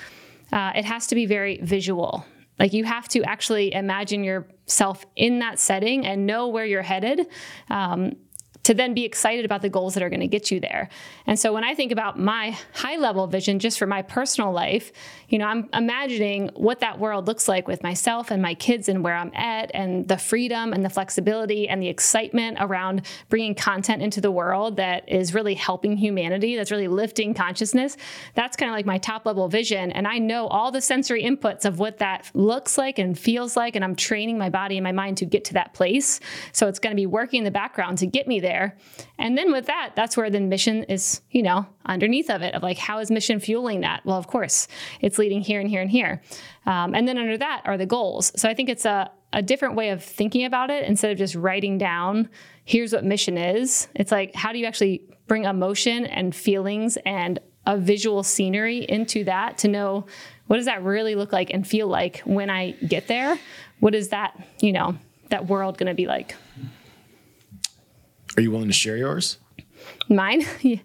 uh, 0.52 0.72
it 0.76 0.84
has 0.84 1.08
to 1.08 1.14
be 1.14 1.26
very 1.26 1.58
visual. 1.62 2.24
Like 2.58 2.72
you 2.72 2.84
have 2.84 3.08
to 3.08 3.22
actually 3.24 3.74
imagine 3.74 4.24
yourself 4.24 5.04
in 5.16 5.40
that 5.40 5.58
setting 5.58 6.06
and 6.06 6.26
know 6.26 6.48
where 6.48 6.64
you're 6.64 6.82
headed. 6.82 7.26
Um, 7.70 8.16
to 8.66 8.74
then 8.74 8.94
be 8.94 9.04
excited 9.04 9.44
about 9.44 9.62
the 9.62 9.68
goals 9.68 9.94
that 9.94 10.02
are 10.02 10.10
going 10.10 10.18
to 10.18 10.26
get 10.26 10.50
you 10.50 10.58
there. 10.58 10.88
And 11.24 11.38
so 11.38 11.52
when 11.52 11.62
I 11.62 11.76
think 11.76 11.92
about 11.92 12.18
my 12.18 12.58
high 12.74 12.96
level 12.96 13.28
vision 13.28 13.60
just 13.60 13.78
for 13.78 13.86
my 13.86 14.02
personal 14.02 14.50
life, 14.50 14.90
you 15.28 15.38
know, 15.38 15.44
I'm 15.46 15.68
imagining 15.72 16.50
what 16.54 16.80
that 16.80 16.98
world 16.98 17.28
looks 17.28 17.46
like 17.46 17.68
with 17.68 17.84
myself 17.84 18.32
and 18.32 18.42
my 18.42 18.54
kids 18.54 18.88
and 18.88 19.04
where 19.04 19.14
I'm 19.14 19.30
at 19.36 19.70
and 19.72 20.08
the 20.08 20.18
freedom 20.18 20.72
and 20.72 20.84
the 20.84 20.90
flexibility 20.90 21.68
and 21.68 21.80
the 21.80 21.86
excitement 21.86 22.56
around 22.58 23.02
bringing 23.28 23.54
content 23.54 24.02
into 24.02 24.20
the 24.20 24.32
world 24.32 24.78
that 24.78 25.08
is 25.08 25.32
really 25.32 25.54
helping 25.54 25.96
humanity, 25.96 26.56
that's 26.56 26.72
really 26.72 26.88
lifting 26.88 27.34
consciousness. 27.34 27.96
That's 28.34 28.56
kind 28.56 28.68
of 28.68 28.74
like 28.74 28.84
my 28.84 28.98
top 28.98 29.26
level 29.26 29.46
vision. 29.46 29.92
And 29.92 30.08
I 30.08 30.18
know 30.18 30.48
all 30.48 30.72
the 30.72 30.80
sensory 30.80 31.22
inputs 31.22 31.64
of 31.64 31.78
what 31.78 31.98
that 31.98 32.28
looks 32.34 32.76
like 32.76 32.98
and 32.98 33.16
feels 33.16 33.56
like. 33.56 33.76
And 33.76 33.84
I'm 33.84 33.94
training 33.94 34.38
my 34.38 34.50
body 34.50 34.76
and 34.76 34.82
my 34.82 34.90
mind 34.90 35.18
to 35.18 35.24
get 35.24 35.44
to 35.44 35.54
that 35.54 35.72
place. 35.72 36.18
So 36.50 36.66
it's 36.66 36.80
going 36.80 36.90
to 36.90 37.00
be 37.00 37.06
working 37.06 37.38
in 37.38 37.44
the 37.44 37.52
background 37.52 37.98
to 37.98 38.06
get 38.06 38.26
me 38.26 38.40
there 38.40 38.55
there. 38.56 38.76
And 39.18 39.36
then 39.36 39.52
with 39.52 39.66
that, 39.66 39.92
that's 39.94 40.16
where 40.16 40.30
the 40.30 40.40
mission 40.40 40.84
is, 40.84 41.20
you 41.30 41.42
know, 41.42 41.66
underneath 41.84 42.30
of 42.30 42.42
it 42.42 42.54
of 42.54 42.62
like, 42.62 42.78
how 42.78 42.98
is 42.98 43.10
mission 43.10 43.38
fueling 43.38 43.80
that? 43.82 44.04
Well, 44.04 44.16
of 44.16 44.26
course, 44.26 44.68
it's 45.00 45.18
leading 45.18 45.42
here 45.42 45.60
and 45.60 45.68
here 45.68 45.82
and 45.82 45.90
here. 45.90 46.22
Um, 46.64 46.94
and 46.94 47.06
then 47.06 47.18
under 47.18 47.36
that 47.36 47.62
are 47.64 47.76
the 47.76 47.86
goals. 47.86 48.32
So 48.36 48.48
I 48.48 48.54
think 48.54 48.68
it's 48.68 48.86
a, 48.86 49.10
a 49.32 49.42
different 49.42 49.74
way 49.74 49.90
of 49.90 50.02
thinking 50.02 50.44
about 50.44 50.70
it 50.70 50.84
instead 50.84 51.10
of 51.10 51.18
just 51.18 51.34
writing 51.34 51.76
down, 51.76 52.28
here's 52.64 52.92
what 52.92 53.04
mission 53.04 53.36
is. 53.36 53.88
It's 53.94 54.10
like, 54.10 54.34
how 54.34 54.52
do 54.52 54.58
you 54.58 54.66
actually 54.66 55.02
bring 55.26 55.44
emotion 55.44 56.06
and 56.06 56.34
feelings 56.34 56.96
and 57.04 57.38
a 57.66 57.76
visual 57.76 58.22
scenery 58.22 58.86
into 58.88 59.24
that 59.24 59.58
to 59.58 59.68
know 59.68 60.06
what 60.46 60.56
does 60.56 60.66
that 60.66 60.82
really 60.82 61.16
look 61.16 61.32
like 61.32 61.50
and 61.50 61.66
feel 61.66 61.88
like 61.88 62.20
when 62.20 62.48
I 62.48 62.70
get 62.86 63.08
there? 63.08 63.38
What 63.80 63.94
is 63.94 64.08
that, 64.10 64.40
you 64.60 64.72
know, 64.72 64.96
that 65.30 65.46
world 65.46 65.76
going 65.76 65.88
to 65.88 65.94
be 65.94 66.06
like? 66.06 66.36
Are 68.36 68.42
you 68.42 68.50
willing 68.50 68.68
to 68.68 68.74
share 68.74 68.96
yours? 68.96 69.38
Mine? 70.08 70.44
yeah. 70.60 70.78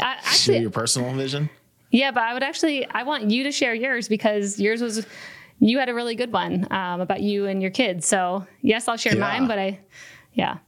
I, 0.00 0.14
actually, 0.14 0.54
share 0.54 0.62
your 0.62 0.70
personal 0.70 1.12
vision? 1.14 1.50
Yeah, 1.90 2.10
but 2.10 2.24
I 2.24 2.34
would 2.34 2.42
actually, 2.42 2.86
I 2.88 3.04
want 3.04 3.30
you 3.30 3.44
to 3.44 3.52
share 3.52 3.74
yours 3.74 4.08
because 4.08 4.58
yours 4.58 4.82
was, 4.82 5.06
you 5.60 5.78
had 5.78 5.88
a 5.88 5.94
really 5.94 6.14
good 6.14 6.32
one 6.32 6.66
um, 6.72 7.00
about 7.00 7.22
you 7.22 7.46
and 7.46 7.62
your 7.62 7.70
kids. 7.70 8.06
So, 8.06 8.46
yes, 8.62 8.88
I'll 8.88 8.96
share 8.96 9.14
yeah. 9.14 9.20
mine, 9.20 9.46
but 9.46 9.58
I, 9.58 9.80
yeah. 10.32 10.58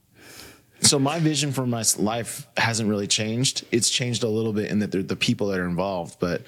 so 0.81 0.99
my 0.99 1.19
vision 1.19 1.53
for 1.53 1.67
my 1.67 1.85
life 1.99 2.47
hasn't 2.57 2.89
really 2.89 3.09
changed. 3.09 3.65
It's 3.73 3.91
changed 3.91 4.23
a 4.23 4.29
little 4.29 4.53
bit 4.53 4.71
in 4.71 4.79
that 4.81 4.93
the 4.93 5.17
people 5.17 5.49
that 5.49 5.59
are 5.59 5.69
involved, 5.69 6.19
but 6.21 6.43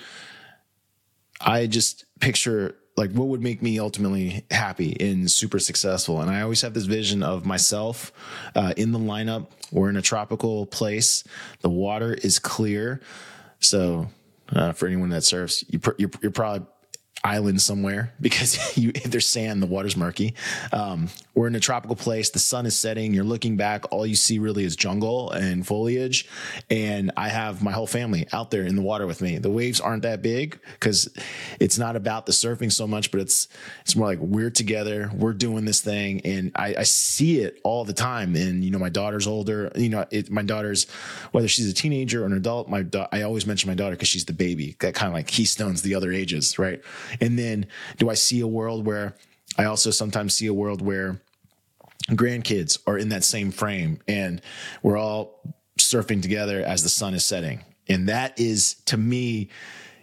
I 1.40 1.66
just 1.66 2.04
picture 2.20 2.76
like 2.98 3.12
what 3.12 3.28
would 3.28 3.40
make 3.40 3.62
me 3.62 3.78
ultimately 3.78 4.44
happy 4.50 4.96
and 5.00 5.30
super 5.30 5.58
successful. 5.58 6.20
And 6.20 6.30
I 6.30 6.42
always 6.42 6.60
have 6.62 6.74
this 6.74 6.84
vision 6.84 7.22
of 7.22 7.46
myself 7.46 8.12
uh, 8.54 8.74
in 8.76 8.92
the 8.92 8.98
lineup. 8.98 9.46
We're 9.70 9.88
in 9.88 9.96
a 9.96 10.02
tropical 10.02 10.66
place. 10.66 11.24
The 11.60 11.70
water 11.70 12.14
is 12.14 12.38
clear. 12.38 13.00
So 13.60 14.08
uh, 14.52 14.72
for 14.72 14.86
anyone 14.86 15.10
that 15.10 15.22
surfs, 15.22 15.64
you 15.68 15.78
pr- 15.78 15.92
you're, 15.96 16.10
you're 16.20 16.32
probably 16.32 16.66
island 17.24 17.60
somewhere 17.60 18.12
because 18.20 18.76
you, 18.76 18.90
if 18.94 19.04
there's 19.04 19.26
sand, 19.26 19.62
the 19.62 19.66
water's 19.66 19.96
murky. 19.96 20.34
Um, 20.72 21.08
we're 21.34 21.46
in 21.46 21.54
a 21.54 21.60
tropical 21.60 21.96
place. 21.96 22.30
The 22.30 22.38
sun 22.38 22.66
is 22.66 22.76
setting. 22.76 23.14
You're 23.14 23.24
looking 23.24 23.56
back. 23.56 23.92
All 23.92 24.06
you 24.06 24.16
see 24.16 24.38
really 24.38 24.64
is 24.64 24.76
jungle 24.76 25.30
and 25.30 25.66
foliage. 25.66 26.28
And 26.68 27.12
I 27.16 27.28
have 27.28 27.62
my 27.62 27.72
whole 27.72 27.86
family 27.86 28.26
out 28.32 28.50
there 28.50 28.62
in 28.62 28.76
the 28.76 28.82
water 28.82 29.06
with 29.06 29.22
me. 29.22 29.38
The 29.38 29.50
waves 29.50 29.80
aren't 29.80 30.02
that 30.02 30.22
big 30.22 30.58
because 30.72 31.08
it's 31.60 31.78
not 31.78 31.96
about 31.96 32.26
the 32.26 32.32
surfing 32.32 32.72
so 32.72 32.86
much, 32.86 33.10
but 33.10 33.20
it's 33.20 33.48
it's 33.82 33.94
more 33.94 34.06
like 34.08 34.18
we're 34.18 34.50
together. 34.50 35.10
We're 35.14 35.32
doing 35.32 35.64
this 35.64 35.80
thing, 35.80 36.20
and 36.24 36.52
I, 36.54 36.74
I 36.78 36.82
see 36.82 37.40
it 37.40 37.60
all 37.62 37.84
the 37.84 37.92
time. 37.92 38.34
And 38.34 38.64
you 38.64 38.70
know, 38.70 38.78
my 38.78 38.88
daughter's 38.88 39.26
older. 39.26 39.70
You 39.76 39.88
know, 39.88 40.06
it, 40.10 40.30
my 40.30 40.42
daughter's 40.42 40.88
whether 41.30 41.48
she's 41.48 41.70
a 41.70 41.74
teenager 41.74 42.22
or 42.22 42.26
an 42.26 42.32
adult. 42.32 42.68
My 42.68 42.82
da- 42.82 43.08
I 43.12 43.22
always 43.22 43.46
mention 43.46 43.68
my 43.68 43.74
daughter 43.74 43.94
because 43.94 44.08
she's 44.08 44.24
the 44.24 44.32
baby. 44.32 44.76
That 44.80 44.94
kind 44.94 45.08
of 45.08 45.14
like 45.14 45.26
keystones 45.26 45.82
the 45.82 45.94
other 45.94 46.12
ages, 46.12 46.58
right? 46.58 46.82
And 47.20 47.38
then 47.38 47.66
do 47.98 48.10
I 48.10 48.14
see 48.14 48.40
a 48.40 48.46
world 48.46 48.86
where 48.86 49.14
I 49.56 49.64
also 49.64 49.90
sometimes 49.90 50.34
see 50.34 50.46
a 50.46 50.54
world 50.54 50.82
where 50.82 51.20
grandkids 52.10 52.78
are 52.86 52.96
in 52.96 53.10
that 53.10 53.24
same 53.24 53.50
frame 53.50 54.00
and 54.06 54.40
we're 54.82 54.96
all 54.96 55.40
surfing 55.78 56.22
together 56.22 56.62
as 56.62 56.82
the 56.82 56.88
sun 56.88 57.14
is 57.14 57.24
setting. 57.24 57.64
And 57.88 58.08
that 58.08 58.38
is 58.38 58.74
to 58.86 58.96
me, 58.96 59.48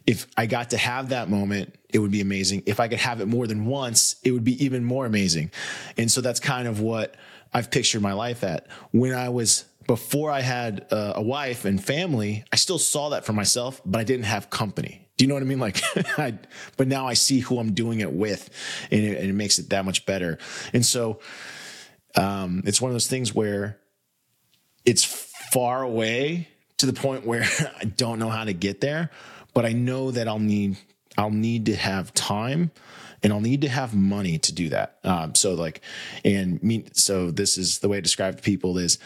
if 0.06 0.28
I 0.38 0.46
got 0.46 0.72
to 0.72 0.78
have 0.78 1.10
that 1.10 1.30
moment, 1.30 1.76
it 1.90 2.00
would 2.00 2.12
be 2.12 2.22
amazing. 2.22 2.64
If 2.66 2.80
I 2.80 2.88
could 2.88 3.00
have 3.00 3.22
it 3.22 3.28
more 3.28 3.48
than 3.48 3.66
once, 3.66 4.18
it 4.24 4.32
would 4.32 4.44
be 4.44 4.64
even 4.64 4.84
more 4.84 5.06
amazing. 5.06 5.52
And 5.98 6.12
so 6.12 6.22
that's 6.22 6.40
kind 6.40 6.68
of 6.68 6.80
what 6.80 7.16
I've 7.54 7.72
pictured 7.72 8.02
my 8.02 8.14
life 8.14 8.44
at. 8.44 8.68
When 8.92 9.14
I 9.14 9.30
was 9.30 9.66
before 9.88 10.32
I 10.32 10.42
had 10.42 10.88
uh, 10.92 11.14
a 11.16 11.22
wife 11.22 11.66
and 11.66 11.84
family, 11.84 12.44
I 12.52 12.56
still 12.56 12.80
saw 12.80 13.10
that 13.10 13.26
for 13.26 13.34
myself, 13.34 13.82
but 13.86 14.00
I 14.00 14.04
didn't 14.04 14.26
have 14.26 14.50
company. 14.50 15.05
Do 15.18 15.24
you 15.24 15.30
know 15.30 15.36
what 15.36 15.44
I 15.44 15.46
mean? 15.46 15.60
Like, 15.60 15.82
I, 16.18 16.38
but 16.78 16.88
now 16.88 17.08
I 17.08 17.14
see 17.14 17.40
who 17.40 17.60
I'm 17.60 17.74
doing 17.74 18.00
it 18.00 18.12
with, 18.12 18.50
and 18.92 19.04
it, 19.04 19.18
and 19.18 19.30
it 19.30 19.34
makes 19.34 19.60
it 19.60 19.70
that 19.70 19.86
much 19.86 20.06
better. 20.06 20.38
And 20.74 20.86
so, 20.86 21.20
um, 22.16 22.64
it's 22.66 22.82
one 22.82 22.92
of 22.92 22.96
those 22.96 23.08
things 23.08 23.34
where 23.34 23.78
it's 24.86 25.04
far 25.04 25.84
away 25.84 26.48
to 26.78 26.86
the 26.86 26.94
point 26.94 27.26
where 27.26 27.44
I 27.82 27.86
don't 27.86 28.20
know 28.20 28.30
how 28.30 28.44
to 28.44 28.54
get 28.54 28.82
there, 28.82 29.12
but 29.54 29.66
I 29.66 29.72
know 29.72 30.12
that 30.12 30.28
I'll 30.28 30.40
need 30.40 30.78
I'll 31.18 31.32
need 31.32 31.68
to 31.68 31.76
have 31.76 32.14
time 32.14 32.72
and 33.24 33.32
I'll 33.32 33.42
need 33.42 33.62
to 33.62 33.70
have 33.70 33.96
money 33.96 34.38
to 34.38 34.54
do 34.54 34.70
that. 34.70 34.98
Um, 35.04 35.34
so 35.34 35.54
like, 35.54 35.82
and 36.26 36.62
me, 36.62 36.86
so 36.92 37.32
this 37.32 37.58
is 37.58 37.80
the 37.80 37.88
way 37.88 37.98
I 37.98 38.02
describe 38.02 38.36
to 38.36 38.44
people 38.44 38.78
is 38.78 39.00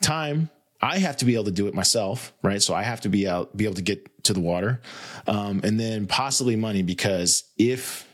time 0.00 0.50
I 0.80 0.98
have 0.98 1.16
to 1.18 1.24
be 1.24 1.34
able 1.34 1.44
to 1.44 1.50
do 1.50 1.66
it 1.66 1.74
myself, 1.74 2.32
right? 2.42 2.62
So 2.62 2.74
I 2.74 2.82
have 2.82 3.00
to 3.02 3.08
be 3.08 3.26
out, 3.26 3.56
be 3.56 3.64
able 3.64 3.76
to 3.76 3.82
get 3.82 4.24
to 4.24 4.32
the 4.32 4.40
water, 4.40 4.80
um, 5.26 5.60
and 5.64 5.80
then 5.80 6.06
possibly 6.06 6.56
money 6.56 6.82
because 6.82 7.44
if 7.56 8.06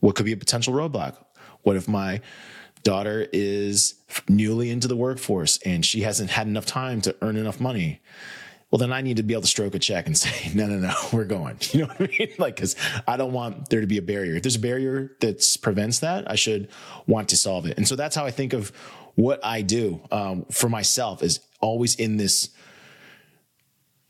what 0.00 0.16
could 0.16 0.26
be 0.26 0.32
a 0.32 0.36
potential 0.36 0.72
roadblock, 0.72 1.16
what 1.62 1.76
if 1.76 1.88
my 1.88 2.20
daughter 2.82 3.28
is 3.32 3.94
newly 4.28 4.70
into 4.70 4.88
the 4.88 4.96
workforce 4.96 5.58
and 5.64 5.84
she 5.84 6.00
hasn't 6.02 6.30
had 6.30 6.46
enough 6.46 6.66
time 6.66 7.00
to 7.02 7.14
earn 7.22 7.36
enough 7.36 7.60
money? 7.60 8.00
Well, 8.70 8.78
then 8.78 8.92
I 8.92 9.02
need 9.02 9.18
to 9.18 9.22
be 9.22 9.34
able 9.34 9.42
to 9.42 9.48
stroke 9.48 9.74
a 9.74 9.78
check 9.78 10.06
and 10.06 10.16
say, 10.18 10.50
no, 10.54 10.66
no, 10.66 10.78
no, 10.78 10.94
we're 11.12 11.24
going. 11.24 11.58
You 11.72 11.82
know 11.82 11.86
what 11.88 12.00
I 12.00 12.18
mean? 12.18 12.32
Like, 12.38 12.56
cause 12.56 12.74
I 13.06 13.16
don't 13.16 13.32
want 13.32 13.68
there 13.68 13.80
to 13.80 13.86
be 13.86 13.98
a 13.98 14.02
barrier. 14.02 14.34
If 14.34 14.42
there's 14.42 14.56
a 14.56 14.60
barrier 14.60 15.14
that 15.20 15.58
prevents 15.62 16.00
that, 16.00 16.30
I 16.30 16.34
should 16.34 16.68
want 17.06 17.28
to 17.28 17.36
solve 17.36 17.66
it. 17.66 17.76
And 17.76 17.86
so 17.86 17.96
that's 17.96 18.16
how 18.16 18.24
I 18.24 18.30
think 18.30 18.54
of 18.54 18.72
what 19.14 19.44
I 19.44 19.62
do 19.62 20.00
um, 20.10 20.46
for 20.50 20.68
myself 20.68 21.22
is 21.22 21.40
always 21.62 21.94
in 21.94 22.18
this 22.18 22.50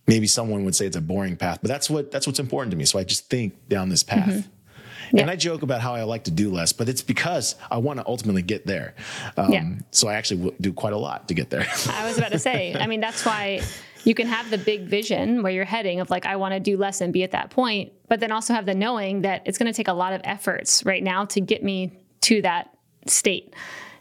maybe 0.08 0.26
someone 0.26 0.64
would 0.64 0.74
say 0.74 0.86
it's 0.86 0.96
a 0.96 1.00
boring 1.00 1.36
path 1.36 1.58
but 1.62 1.68
that's 1.68 1.88
what 1.88 2.10
that's 2.10 2.26
what's 2.26 2.40
important 2.40 2.70
to 2.70 2.76
me 2.76 2.84
so 2.84 2.98
i 2.98 3.04
just 3.04 3.28
think 3.28 3.68
down 3.68 3.88
this 3.88 4.02
path 4.02 4.28
mm-hmm. 4.28 5.16
yeah. 5.16 5.22
and 5.22 5.30
i 5.30 5.36
joke 5.36 5.62
about 5.62 5.80
how 5.80 5.94
i 5.94 6.02
like 6.02 6.24
to 6.24 6.30
do 6.30 6.50
less 6.50 6.72
but 6.72 6.88
it's 6.88 7.02
because 7.02 7.54
i 7.70 7.76
want 7.76 8.00
to 8.00 8.06
ultimately 8.06 8.42
get 8.42 8.66
there 8.66 8.94
um, 9.36 9.52
yeah. 9.52 9.64
so 9.90 10.08
i 10.08 10.14
actually 10.14 10.52
do 10.60 10.72
quite 10.72 10.92
a 10.92 10.98
lot 10.98 11.28
to 11.28 11.34
get 11.34 11.50
there 11.50 11.66
i 11.90 12.04
was 12.06 12.18
about 12.18 12.32
to 12.32 12.38
say 12.38 12.74
i 12.80 12.86
mean 12.86 13.00
that's 13.00 13.24
why 13.24 13.60
you 14.04 14.14
can 14.14 14.26
have 14.26 14.50
the 14.50 14.58
big 14.58 14.82
vision 14.82 15.44
where 15.44 15.52
you're 15.52 15.64
heading 15.64 16.00
of 16.00 16.10
like 16.10 16.26
i 16.26 16.34
want 16.34 16.52
to 16.52 16.60
do 16.60 16.76
less 16.76 17.00
and 17.00 17.12
be 17.12 17.22
at 17.22 17.30
that 17.30 17.50
point 17.50 17.92
but 18.08 18.18
then 18.18 18.32
also 18.32 18.52
have 18.52 18.66
the 18.66 18.74
knowing 18.74 19.22
that 19.22 19.42
it's 19.44 19.58
going 19.58 19.70
to 19.72 19.76
take 19.76 19.88
a 19.88 19.92
lot 19.92 20.12
of 20.12 20.20
efforts 20.24 20.84
right 20.84 21.02
now 21.02 21.24
to 21.24 21.40
get 21.40 21.62
me 21.62 21.92
to 22.20 22.42
that 22.42 22.76
state 23.06 23.54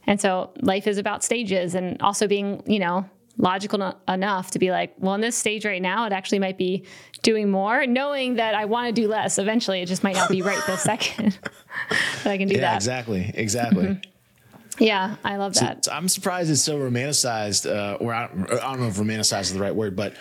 and 0.07 0.19
so 0.19 0.51
life 0.61 0.87
is 0.87 0.97
about 0.97 1.23
stages 1.23 1.75
and 1.75 2.01
also 2.01 2.27
being 2.27 2.63
you 2.65 2.79
know 2.79 3.05
logical 3.37 3.95
enough 4.07 4.51
to 4.51 4.59
be 4.59 4.71
like, 4.71 4.93
well, 4.97 5.15
in 5.15 5.21
this 5.21 5.37
stage 5.37 5.65
right 5.65 5.81
now, 5.81 6.05
it 6.05 6.13
actually 6.13 6.39
might 6.39 6.57
be 6.57 6.85
doing 7.21 7.49
more, 7.49 7.85
knowing 7.85 8.35
that 8.35 8.55
I 8.55 8.65
want 8.65 8.93
to 8.93 9.01
do 9.01 9.07
less. 9.07 9.37
Eventually, 9.37 9.81
it 9.81 9.85
just 9.87 10.03
might 10.03 10.15
not 10.15 10.29
be 10.29 10.41
right 10.41 10.61
this 10.67 10.81
second 10.81 11.37
that 12.23 12.31
I 12.31 12.37
can 12.37 12.47
do 12.47 12.55
yeah, 12.55 12.61
that. 12.61 12.75
Exactly. 12.75 13.31
Exactly. 13.33 13.85
Mm-hmm. 13.85 14.83
Yeah, 14.83 15.15
I 15.23 15.37
love 15.37 15.53
that. 15.55 15.85
So, 15.85 15.91
I'm 15.91 16.07
surprised 16.07 16.49
it's 16.49 16.61
so 16.61 16.77
romanticized, 16.79 17.69
uh, 17.69 17.95
or 17.95 18.13
I, 18.13 18.23
I 18.25 18.27
don't 18.27 18.79
know 18.79 18.87
if 18.87 18.95
romanticized 18.95 19.41
is 19.41 19.53
the 19.53 19.59
right 19.59 19.75
word, 19.75 19.95
but 19.95 20.15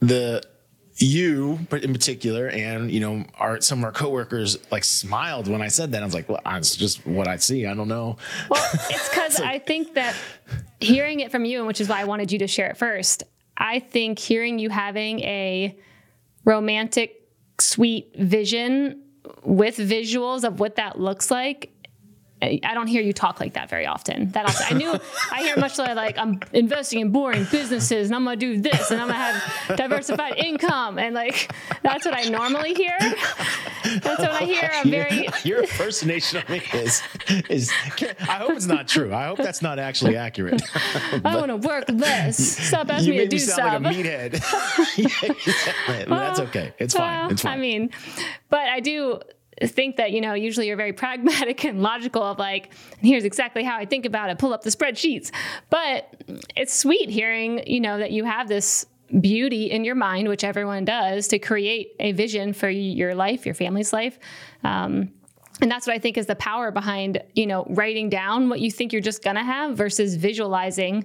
the 0.00 0.42
you 0.98 1.58
in 1.70 1.92
particular 1.92 2.48
and 2.48 2.90
you 2.90 2.98
know 2.98 3.24
our 3.36 3.60
some 3.60 3.78
of 3.78 3.84
our 3.84 3.92
coworkers 3.92 4.58
like 4.72 4.82
smiled 4.82 5.46
when 5.46 5.62
i 5.62 5.68
said 5.68 5.92
that. 5.92 6.02
I 6.02 6.04
was 6.04 6.14
like 6.14 6.28
well 6.28 6.40
it's 6.46 6.76
just 6.76 7.06
what 7.06 7.28
i 7.28 7.36
see. 7.36 7.66
I 7.66 7.74
don't 7.74 7.88
know. 7.88 8.16
Well 8.50 8.64
it's 8.90 9.08
because 9.08 9.38
like, 9.38 9.48
i 9.48 9.58
think 9.58 9.94
that 9.94 10.16
hearing 10.80 11.20
it 11.20 11.30
from 11.30 11.44
you 11.44 11.58
and 11.58 11.66
which 11.66 11.80
is 11.80 11.88
why 11.88 12.00
i 12.00 12.04
wanted 12.04 12.32
you 12.32 12.38
to 12.40 12.46
share 12.46 12.68
it 12.68 12.76
first 12.76 13.22
i 13.56 13.78
think 13.78 14.18
hearing 14.18 14.58
you 14.58 14.70
having 14.70 15.20
a 15.20 15.78
romantic 16.44 17.28
sweet 17.60 18.14
vision 18.16 19.02
with 19.44 19.76
visuals 19.76 20.44
of 20.44 20.60
what 20.60 20.76
that 20.76 21.00
looks 21.00 21.30
like 21.30 21.72
I 22.40 22.74
don't 22.74 22.86
hear 22.86 23.02
you 23.02 23.12
talk 23.12 23.40
like 23.40 23.54
that 23.54 23.68
very 23.68 23.86
often. 23.86 24.30
That 24.30 24.46
often. 24.46 24.76
I 24.76 24.78
knew 24.78 24.98
I 25.32 25.42
hear 25.42 25.56
much 25.56 25.78
like 25.78 26.18
I'm 26.18 26.40
investing 26.52 27.00
in 27.00 27.10
boring 27.10 27.46
businesses 27.50 28.08
and 28.08 28.16
I'm 28.16 28.24
gonna 28.24 28.36
do 28.36 28.60
this 28.60 28.90
and 28.90 29.00
I'm 29.00 29.08
gonna 29.08 29.18
have 29.18 29.76
diversified 29.76 30.36
income 30.36 30.98
and 30.98 31.14
like 31.14 31.52
that's 31.82 32.04
what 32.04 32.14
I 32.14 32.28
normally 32.28 32.74
hear. 32.74 32.96
That's 33.00 34.20
what 34.20 34.30
I 34.30 34.44
hear. 34.44 34.70
I'm 34.72 34.90
very 34.90 35.28
your 35.44 35.62
impersonation 35.62 36.38
of 36.38 36.48
me 36.48 36.62
is 36.74 37.02
is 37.48 37.72
I 38.20 38.38
hope 38.38 38.52
it's 38.52 38.66
not 38.66 38.88
true. 38.88 39.12
I 39.12 39.26
hope 39.26 39.38
that's 39.38 39.62
not 39.62 39.78
actually 39.78 40.16
accurate. 40.16 40.62
I 41.24 41.36
want 41.36 41.48
to 41.48 41.56
work 41.56 41.84
less. 41.88 42.36
Stop 42.36 42.90
asking 42.90 43.12
me 43.12 43.18
to 43.18 43.28
do 43.28 43.38
sound 43.38 43.84
Like 43.84 43.96
a 43.96 44.02
meathead. 44.02 45.98
well, 46.08 46.20
that's 46.20 46.40
okay. 46.40 46.72
It's 46.78 46.94
fine. 46.94 47.32
It's 47.32 47.42
fine. 47.42 47.52
I 47.52 47.60
mean, 47.60 47.90
but 48.48 48.68
I 48.68 48.80
do 48.80 49.20
think 49.66 49.96
that 49.96 50.12
you 50.12 50.20
know 50.20 50.34
usually 50.34 50.66
you're 50.66 50.76
very 50.76 50.92
pragmatic 51.04 51.64
and 51.64 51.82
logical 51.82 52.22
of 52.22 52.38
like 52.38 52.72
here's 53.00 53.24
exactly 53.24 53.64
how 53.64 53.76
i 53.76 53.84
think 53.84 54.04
about 54.04 54.30
it 54.30 54.38
pull 54.38 54.52
up 54.52 54.62
the 54.62 54.70
spreadsheets. 54.70 55.30
But 55.70 56.22
it's 56.56 56.74
sweet 56.74 57.10
hearing 57.10 57.62
you 57.66 57.80
know 57.80 57.98
that 57.98 58.10
you 58.10 58.24
have 58.24 58.48
this 58.48 58.86
beauty 59.20 59.70
in 59.70 59.84
your 59.84 59.94
mind 59.94 60.28
which 60.28 60.44
everyone 60.44 60.84
does 60.84 61.28
to 61.28 61.38
create 61.38 61.92
a 61.98 62.12
vision 62.12 62.52
for 62.52 62.68
your 62.68 63.14
life 63.14 63.46
your 63.46 63.54
family's 63.54 63.92
life. 63.92 64.18
Um, 64.64 65.12
and 65.60 65.68
that's 65.68 65.88
what 65.88 65.96
i 65.96 65.98
think 65.98 66.16
is 66.16 66.26
the 66.26 66.36
power 66.36 66.70
behind 66.70 67.20
you 67.34 67.46
know 67.46 67.66
writing 67.70 68.08
down 68.08 68.48
what 68.48 68.60
you 68.60 68.70
think 68.70 68.92
you're 68.92 69.02
just 69.02 69.24
gonna 69.24 69.44
have 69.44 69.76
versus 69.76 70.14
visualizing 70.14 71.04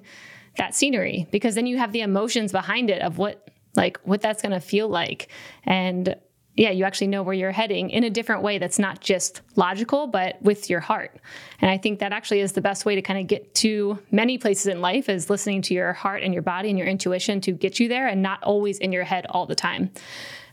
that 0.58 0.76
scenery. 0.76 1.28
Because 1.32 1.56
then 1.56 1.68
you 1.68 1.78
have 1.78 1.92
the 1.92 2.02
emotions 2.02 2.52
behind 2.52 2.90
it 2.90 3.02
of 3.02 3.18
what 3.18 3.50
like 3.76 4.00
what 4.04 4.22
that's 4.22 4.42
going 4.42 4.52
to 4.52 4.60
feel 4.60 4.88
like. 4.88 5.30
And 5.64 6.16
yeah, 6.56 6.70
you 6.70 6.86
actually 6.86 7.08
know 7.08 7.24
where 7.24 7.34
you're 7.34 7.52
heading 7.52 7.90
in 7.90 8.04
a 8.04 8.10
different 8.12 8.44
way 8.44 8.60
that's 8.60 8.78
not 8.78 9.00
just 9.00 9.42
logical, 9.56 10.06
but 10.06 10.40
with 10.42 10.70
your 10.70 10.80
heart. 10.80 11.20
And 11.60 11.72
I 11.72 11.78
think 11.78 12.00
that 12.00 12.12
actually 12.12 12.42
is 12.42 12.52
the 12.52 12.62
best 12.62 12.86
way 12.86 12.94
to 12.94 13.02
kind 13.02 13.20
of 13.20 13.28
get 13.28 13.56
to 13.56 13.98
many 14.12 14.38
places 14.38 14.68
in 14.68 14.80
life 14.80 15.10
is 15.10 15.32
listening 15.32 15.64
to 15.64 15.74
your 15.74 15.94
heart 15.94 16.22
and 16.22 16.32
your 16.32 16.44
body 16.44 16.70
and 16.70 16.78
your 16.78 16.88
intuition 16.88 17.42
to 17.42 17.54
get 17.54 17.80
you 17.80 17.88
there 17.88 18.08
and 18.08 18.22
not 18.22 18.44
always 18.44 18.78
in 18.78 18.92
your 18.92 19.04
head 19.04 19.26
all 19.30 19.48
the 19.48 19.56
time. 19.56 19.90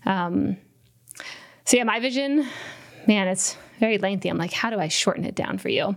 Um, 0.06 0.56
so, 1.66 1.76
yeah, 1.76 1.84
my 1.84 2.00
vision, 2.00 2.46
man, 3.06 3.28
it's 3.28 3.58
very 3.78 3.98
lengthy. 3.98 4.30
I'm 4.30 4.38
like, 4.38 4.54
how 4.54 4.70
do 4.70 4.78
I 4.78 4.88
shorten 4.88 5.24
it 5.26 5.34
down 5.34 5.58
for 5.58 5.68
you? 5.68 5.96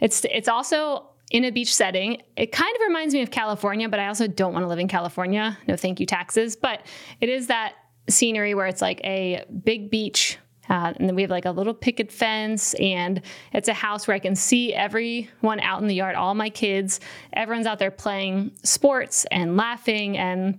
It's, 0.00 0.24
it's 0.24 0.48
also 0.48 1.06
in 1.30 1.44
a 1.44 1.50
beach 1.50 1.74
setting. 1.74 2.22
It 2.36 2.50
kind 2.52 2.74
of 2.74 2.80
reminds 2.86 3.12
me 3.12 3.20
of 3.20 3.30
California, 3.30 3.90
but 3.90 4.00
I 4.00 4.08
also 4.08 4.26
don't 4.26 4.54
want 4.54 4.64
to 4.64 4.68
live 4.68 4.78
in 4.78 4.88
California. 4.88 5.58
No, 5.68 5.76
thank 5.76 6.00
you, 6.00 6.06
taxes. 6.06 6.56
But 6.56 6.80
it 7.20 7.28
is 7.28 7.48
that 7.48 7.74
scenery 8.08 8.54
where 8.54 8.66
it's 8.66 8.82
like 8.82 9.00
a 9.04 9.44
big 9.64 9.90
beach 9.90 10.38
Uh, 10.68 10.92
and 10.96 11.08
then 11.08 11.14
we 11.14 11.22
have 11.22 11.30
like 11.30 11.46
a 11.46 11.50
little 11.50 11.72
picket 11.72 12.12
fence, 12.12 12.74
and 12.74 13.22
it's 13.52 13.68
a 13.68 13.74
house 13.74 14.06
where 14.06 14.14
I 14.14 14.18
can 14.18 14.36
see 14.36 14.74
everyone 14.74 15.60
out 15.60 15.80
in 15.80 15.88
the 15.88 15.94
yard, 15.94 16.14
all 16.14 16.34
my 16.34 16.50
kids. 16.50 17.00
Everyone's 17.32 17.66
out 17.66 17.78
there 17.78 17.90
playing 17.90 18.52
sports 18.64 19.24
and 19.30 19.56
laughing 19.56 20.18
and 20.18 20.58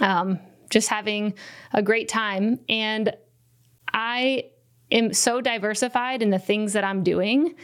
um, 0.00 0.38
just 0.70 0.88
having 0.88 1.34
a 1.74 1.82
great 1.82 2.08
time. 2.08 2.58
And 2.68 3.14
I 3.92 4.44
am 4.90 5.12
so 5.12 5.40
diversified 5.42 6.22
in 6.22 6.30
the 6.30 6.38
things 6.38 6.72
that 6.72 6.84
I'm 6.84 7.02
doing 7.02 7.54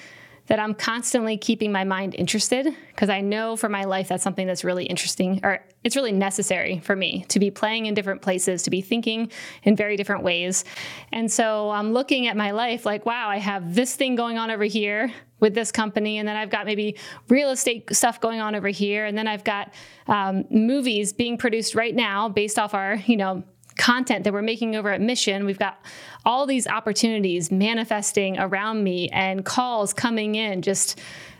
that 0.46 0.58
I'm 0.58 0.74
constantly 0.74 1.36
keeping 1.36 1.72
my 1.72 1.84
mind 1.84 2.14
interested 2.14 2.68
because 2.88 3.08
I 3.08 3.20
know 3.20 3.56
for 3.56 3.68
my 3.68 3.84
life 3.84 4.08
that's 4.08 4.22
something 4.22 4.46
that's 4.46 4.64
really 4.64 4.84
interesting 4.84 5.40
or 5.42 5.64
it's 5.84 5.96
really 5.96 6.12
necessary 6.12 6.80
for 6.80 6.96
me 6.96 7.24
to 7.28 7.38
be 7.38 7.50
playing 7.50 7.86
in 7.86 7.94
different 7.94 8.22
places, 8.22 8.62
to 8.62 8.70
be 8.70 8.80
thinking 8.80 9.30
in 9.62 9.76
very 9.76 9.96
different 9.96 10.22
ways. 10.22 10.64
And 11.12 11.30
so 11.30 11.70
I'm 11.70 11.92
looking 11.92 12.26
at 12.26 12.36
my 12.36 12.52
life 12.52 12.84
like, 12.84 13.06
wow, 13.06 13.28
I 13.28 13.38
have 13.38 13.74
this 13.74 13.94
thing 13.94 14.16
going 14.16 14.38
on 14.38 14.50
over 14.50 14.64
here 14.64 15.12
with 15.38 15.54
this 15.54 15.70
company, 15.70 16.18
and 16.18 16.26
then 16.26 16.34
I've 16.34 16.48
got 16.48 16.64
maybe 16.64 16.96
real 17.28 17.50
estate 17.50 17.94
stuff 17.94 18.20
going 18.20 18.40
on 18.40 18.54
over 18.54 18.68
here, 18.68 19.04
and 19.04 19.18
then 19.18 19.28
I've 19.28 19.44
got 19.44 19.74
um, 20.06 20.44
movies 20.50 21.12
being 21.12 21.36
produced 21.36 21.74
right 21.74 21.94
now 21.94 22.30
based 22.30 22.58
off 22.58 22.72
our, 22.72 22.94
you 23.06 23.18
know, 23.18 23.44
content 23.76 24.24
that 24.24 24.32
we're 24.32 24.42
making 24.42 24.76
over 24.76 24.90
at 24.90 25.00
Mission. 25.00 25.44
We've 25.44 25.58
got 25.58 25.80
all 26.24 26.46
these 26.46 26.66
opportunities 26.66 27.50
manifesting 27.50 28.38
around 28.38 28.82
me 28.82 29.08
and 29.10 29.44
calls 29.44 29.92
coming 29.92 30.34
in 30.34 30.62
just. 30.62 30.98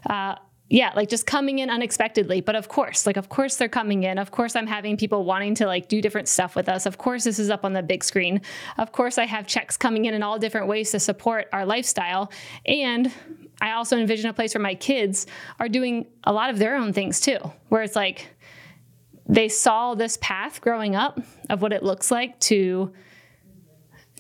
Uh, 0.09 0.37
yeah, 0.69 0.93
like 0.97 1.09
just 1.09 1.27
coming 1.27 1.61
in 1.61 1.71
unexpectedly. 1.71 2.41
But 2.41 2.57
of 2.57 2.67
course, 2.67 3.07
like, 3.07 3.17
of 3.17 3.29
course 3.29 3.57
they're 3.57 3.69
coming 3.69 4.03
in. 4.03 4.19
Of 4.19 4.33
course, 4.33 4.57
I'm 4.57 4.67
having 4.67 4.97
people 4.97 5.25
wanting 5.25 5.55
to 5.57 5.67
like 5.67 5.87
do 5.87 6.03
different 6.03 6.27
stuff 6.27 6.57
with 6.57 6.69
us. 6.69 6.87
Of 6.87 6.99
course, 6.99 7.23
this 7.23 7.39
is 7.39 7.51
up 7.51 7.65
on 7.65 7.73
the 7.73 7.85
big 7.85 8.03
screen. 8.03 8.41
Of 8.77 8.91
course, 8.91 9.17
I 9.17 9.27
have 9.27 9.47
checks 9.47 9.77
coming 9.77 10.07
in 10.07 10.15
in 10.15 10.25
all 10.25 10.41
different 10.41 10.67
ways 10.67 10.91
to 10.91 10.99
support 10.99 11.49
our 11.53 11.65
lifestyle. 11.65 12.33
And 12.67 13.13
I 13.61 13.73
also 13.73 13.97
envision 13.97 14.29
a 14.29 14.35
place 14.35 14.55
where 14.55 14.63
my 14.63 14.75
kids 14.75 15.29
are 15.61 15.69
doing 15.69 16.07
a 16.25 16.33
lot 16.33 16.51
of 16.51 16.59
their 16.59 16.75
own 16.75 16.93
things 16.93 17.21
too, 17.21 17.39
where 17.69 17.83
it's 17.83 17.97
like, 17.97 18.29
they 19.29 19.49
saw 19.49 19.95
this 19.95 20.19
path 20.21 20.61
growing 20.61 20.95
up 20.95 21.21
of 21.51 21.63
what 21.63 21.73
it 21.73 21.83
looks 21.83 22.11
like 22.11 22.39
to 22.41 22.93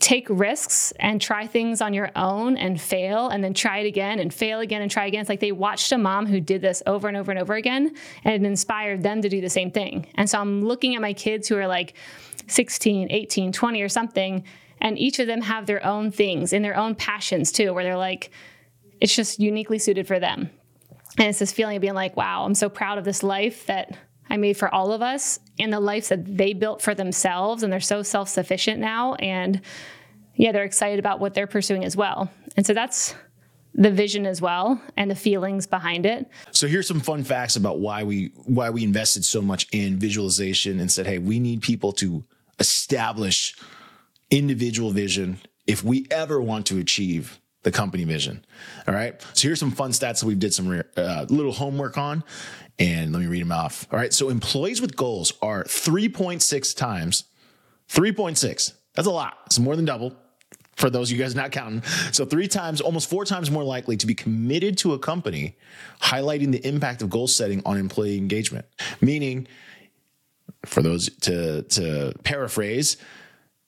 take 0.00 0.26
risks 0.28 0.92
and 1.00 1.20
try 1.20 1.46
things 1.46 1.80
on 1.80 1.94
your 1.94 2.10
own 2.16 2.56
and 2.56 2.80
fail 2.80 3.28
and 3.28 3.42
then 3.42 3.54
try 3.54 3.78
it 3.78 3.86
again 3.86 4.18
and 4.18 4.32
fail 4.32 4.60
again 4.60 4.82
and 4.82 4.90
try 4.90 5.06
again. 5.06 5.20
It's 5.20 5.28
like 5.28 5.40
they 5.40 5.52
watched 5.52 5.90
a 5.90 5.98
mom 5.98 6.26
who 6.26 6.38
did 6.40 6.60
this 6.60 6.82
over 6.86 7.08
and 7.08 7.16
over 7.16 7.30
and 7.30 7.40
over 7.40 7.54
again 7.54 7.94
and 8.24 8.34
it 8.34 8.46
inspired 8.46 9.02
them 9.02 9.22
to 9.22 9.28
do 9.28 9.40
the 9.40 9.48
same 9.48 9.70
thing. 9.70 10.06
And 10.16 10.28
so 10.28 10.38
I'm 10.38 10.64
looking 10.64 10.94
at 10.94 11.00
my 11.00 11.12
kids 11.12 11.48
who 11.48 11.56
are 11.56 11.66
like 11.66 11.94
16, 12.48 13.08
18, 13.10 13.52
20 13.52 13.82
or 13.82 13.88
something, 13.88 14.44
and 14.80 14.98
each 14.98 15.18
of 15.18 15.26
them 15.26 15.40
have 15.40 15.66
their 15.66 15.84
own 15.84 16.10
things 16.10 16.52
and 16.52 16.64
their 16.64 16.76
own 16.76 16.94
passions 16.94 17.50
too, 17.50 17.72
where 17.72 17.82
they're 17.82 17.96
like, 17.96 18.30
it's 19.00 19.16
just 19.16 19.38
uniquely 19.38 19.78
suited 19.78 20.06
for 20.06 20.20
them. 20.20 20.50
And 21.18 21.28
it's 21.28 21.38
this 21.38 21.52
feeling 21.52 21.76
of 21.76 21.80
being 21.80 21.94
like, 21.94 22.16
wow, 22.16 22.44
I'm 22.44 22.54
so 22.54 22.68
proud 22.68 22.98
of 22.98 23.04
this 23.04 23.22
life 23.22 23.66
that 23.66 23.96
I 24.28 24.36
made 24.36 24.56
for 24.56 24.72
all 24.74 24.92
of 24.92 25.02
us 25.02 25.38
and 25.58 25.72
the 25.72 25.80
lives 25.80 26.08
that 26.08 26.36
they 26.36 26.52
built 26.52 26.82
for 26.82 26.94
themselves. 26.94 27.62
And 27.62 27.72
they're 27.72 27.80
so 27.80 28.02
self 28.02 28.28
sufficient 28.28 28.80
now. 28.80 29.14
And 29.14 29.60
yeah, 30.34 30.52
they're 30.52 30.64
excited 30.64 30.98
about 30.98 31.20
what 31.20 31.34
they're 31.34 31.46
pursuing 31.46 31.84
as 31.84 31.96
well. 31.96 32.30
And 32.56 32.66
so 32.66 32.74
that's 32.74 33.14
the 33.76 33.90
vision 33.90 34.26
as 34.26 34.40
well 34.40 34.80
and 34.96 35.10
the 35.10 35.14
feelings 35.14 35.66
behind 35.66 36.06
it. 36.06 36.28
So 36.50 36.66
here's 36.66 36.88
some 36.88 37.00
fun 37.00 37.24
facts 37.24 37.56
about 37.56 37.78
why 37.78 38.02
we 38.02 38.32
why 38.46 38.70
we 38.70 38.82
invested 38.82 39.24
so 39.24 39.42
much 39.42 39.66
in 39.70 39.98
visualization 39.98 40.80
and 40.80 40.90
said, 40.90 41.06
"Hey, 41.06 41.18
we 41.18 41.38
need 41.38 41.60
people 41.60 41.92
to 41.94 42.24
establish 42.58 43.54
individual 44.30 44.90
vision 44.90 45.38
if 45.66 45.84
we 45.84 46.06
ever 46.10 46.40
want 46.40 46.66
to 46.66 46.78
achieve 46.78 47.38
the 47.62 47.70
company 47.70 48.04
vision." 48.04 48.44
All 48.88 48.94
right? 48.94 49.20
So 49.34 49.48
here's 49.48 49.60
some 49.60 49.72
fun 49.72 49.90
stats 49.90 50.20
that 50.20 50.26
we 50.26 50.34
did 50.34 50.54
some 50.54 50.82
uh, 50.96 51.26
little 51.28 51.52
homework 51.52 51.98
on 51.98 52.24
and 52.78 53.12
let 53.12 53.20
me 53.20 53.26
read 53.26 53.42
them 53.42 53.52
off. 53.52 53.86
All 53.90 53.98
right. 53.98 54.12
So 54.12 54.28
employees 54.28 54.80
with 54.80 54.96
goals 54.96 55.32
are 55.42 55.64
3.6 55.64 56.76
times, 56.76 57.24
3.6. 57.88 58.72
That's 58.94 59.08
a 59.08 59.10
lot. 59.10 59.38
It's 59.46 59.58
more 59.58 59.76
than 59.76 59.84
double 59.84 60.14
for 60.76 60.90
those 60.90 61.10
of 61.10 61.16
you 61.16 61.22
guys 61.22 61.34
not 61.34 61.52
counting. 61.52 61.82
So 62.12 62.24
three 62.24 62.48
times, 62.48 62.80
almost 62.80 63.08
four 63.08 63.24
times 63.24 63.50
more 63.50 63.64
likely 63.64 63.96
to 63.96 64.06
be 64.06 64.14
committed 64.14 64.76
to 64.78 64.92
a 64.92 64.98
company, 64.98 65.56
highlighting 66.02 66.52
the 66.52 66.66
impact 66.66 67.02
of 67.02 67.10
goal 67.10 67.26
setting 67.26 67.62
on 67.64 67.78
employee 67.78 68.18
engagement. 68.18 68.66
Meaning, 69.00 69.48
for 70.66 70.82
those 70.82 71.08
to, 71.20 71.62
to 71.62 72.12
paraphrase, 72.24 72.98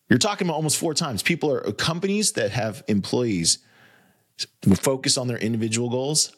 you're 0.08 0.18
talking 0.18 0.46
about 0.46 0.54
almost 0.54 0.78
four 0.78 0.94
times. 0.94 1.22
People 1.22 1.50
are 1.50 1.72
companies 1.72 2.32
that 2.32 2.50
have 2.50 2.82
employees 2.88 3.58
focus 4.76 5.18
on 5.18 5.28
their 5.28 5.38
individual 5.38 5.88
goals 5.88 6.32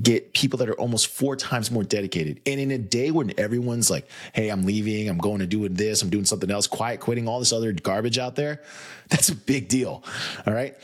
get 0.00 0.32
people 0.32 0.58
that 0.58 0.70
are 0.70 0.78
almost 0.80 1.08
four 1.08 1.36
times 1.36 1.70
more 1.70 1.84
dedicated. 1.84 2.40
And 2.46 2.58
in 2.58 2.70
a 2.70 2.78
day 2.78 3.10
when 3.10 3.38
everyone's 3.38 3.90
like, 3.90 4.08
hey, 4.32 4.48
I'm 4.48 4.64
leaving, 4.64 5.08
I'm 5.08 5.18
going 5.18 5.40
to 5.40 5.46
do 5.46 5.68
this, 5.68 6.00
I'm 6.00 6.08
doing 6.08 6.24
something 6.24 6.50
else, 6.50 6.66
quiet 6.66 7.00
quitting, 7.00 7.28
all 7.28 7.38
this 7.38 7.52
other 7.52 7.72
garbage 7.72 8.18
out 8.18 8.34
there, 8.34 8.62
that's 9.10 9.28
a 9.28 9.34
big 9.34 9.68
deal. 9.68 10.02
All 10.46 10.54
right. 10.54 10.74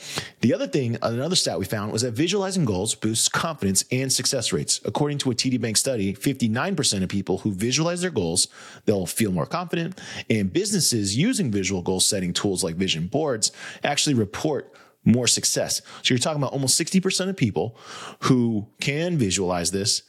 The 0.40 0.52
other 0.52 0.66
thing, 0.66 0.98
another 1.00 1.36
stat 1.36 1.58
we 1.58 1.64
found 1.64 1.90
was 1.90 2.02
that 2.02 2.12
visualizing 2.12 2.66
goals 2.66 2.94
boosts 2.94 3.30
confidence 3.30 3.82
and 3.90 4.12
success 4.12 4.52
rates. 4.52 4.78
According 4.84 5.18
to 5.18 5.30
a 5.30 5.34
TD 5.34 5.58
Bank 5.58 5.78
study, 5.78 6.12
59% 6.12 7.02
of 7.02 7.08
people 7.08 7.38
who 7.38 7.52
visualize 7.52 8.02
their 8.02 8.10
goals, 8.10 8.48
they'll 8.84 9.06
feel 9.06 9.32
more 9.32 9.46
confident. 9.46 9.98
And 10.28 10.52
businesses 10.52 11.16
using 11.16 11.50
visual 11.50 11.80
goal 11.80 12.00
setting 12.00 12.34
tools 12.34 12.62
like 12.62 12.76
vision 12.76 13.06
boards 13.06 13.52
actually 13.82 14.14
report 14.14 14.74
more 15.08 15.26
success. 15.26 15.80
So 16.02 16.14
you're 16.14 16.18
talking 16.18 16.40
about 16.40 16.52
almost 16.52 16.78
60% 16.80 17.28
of 17.28 17.36
people 17.36 17.76
who 18.20 18.68
can 18.80 19.16
visualize 19.16 19.70
this 19.70 20.02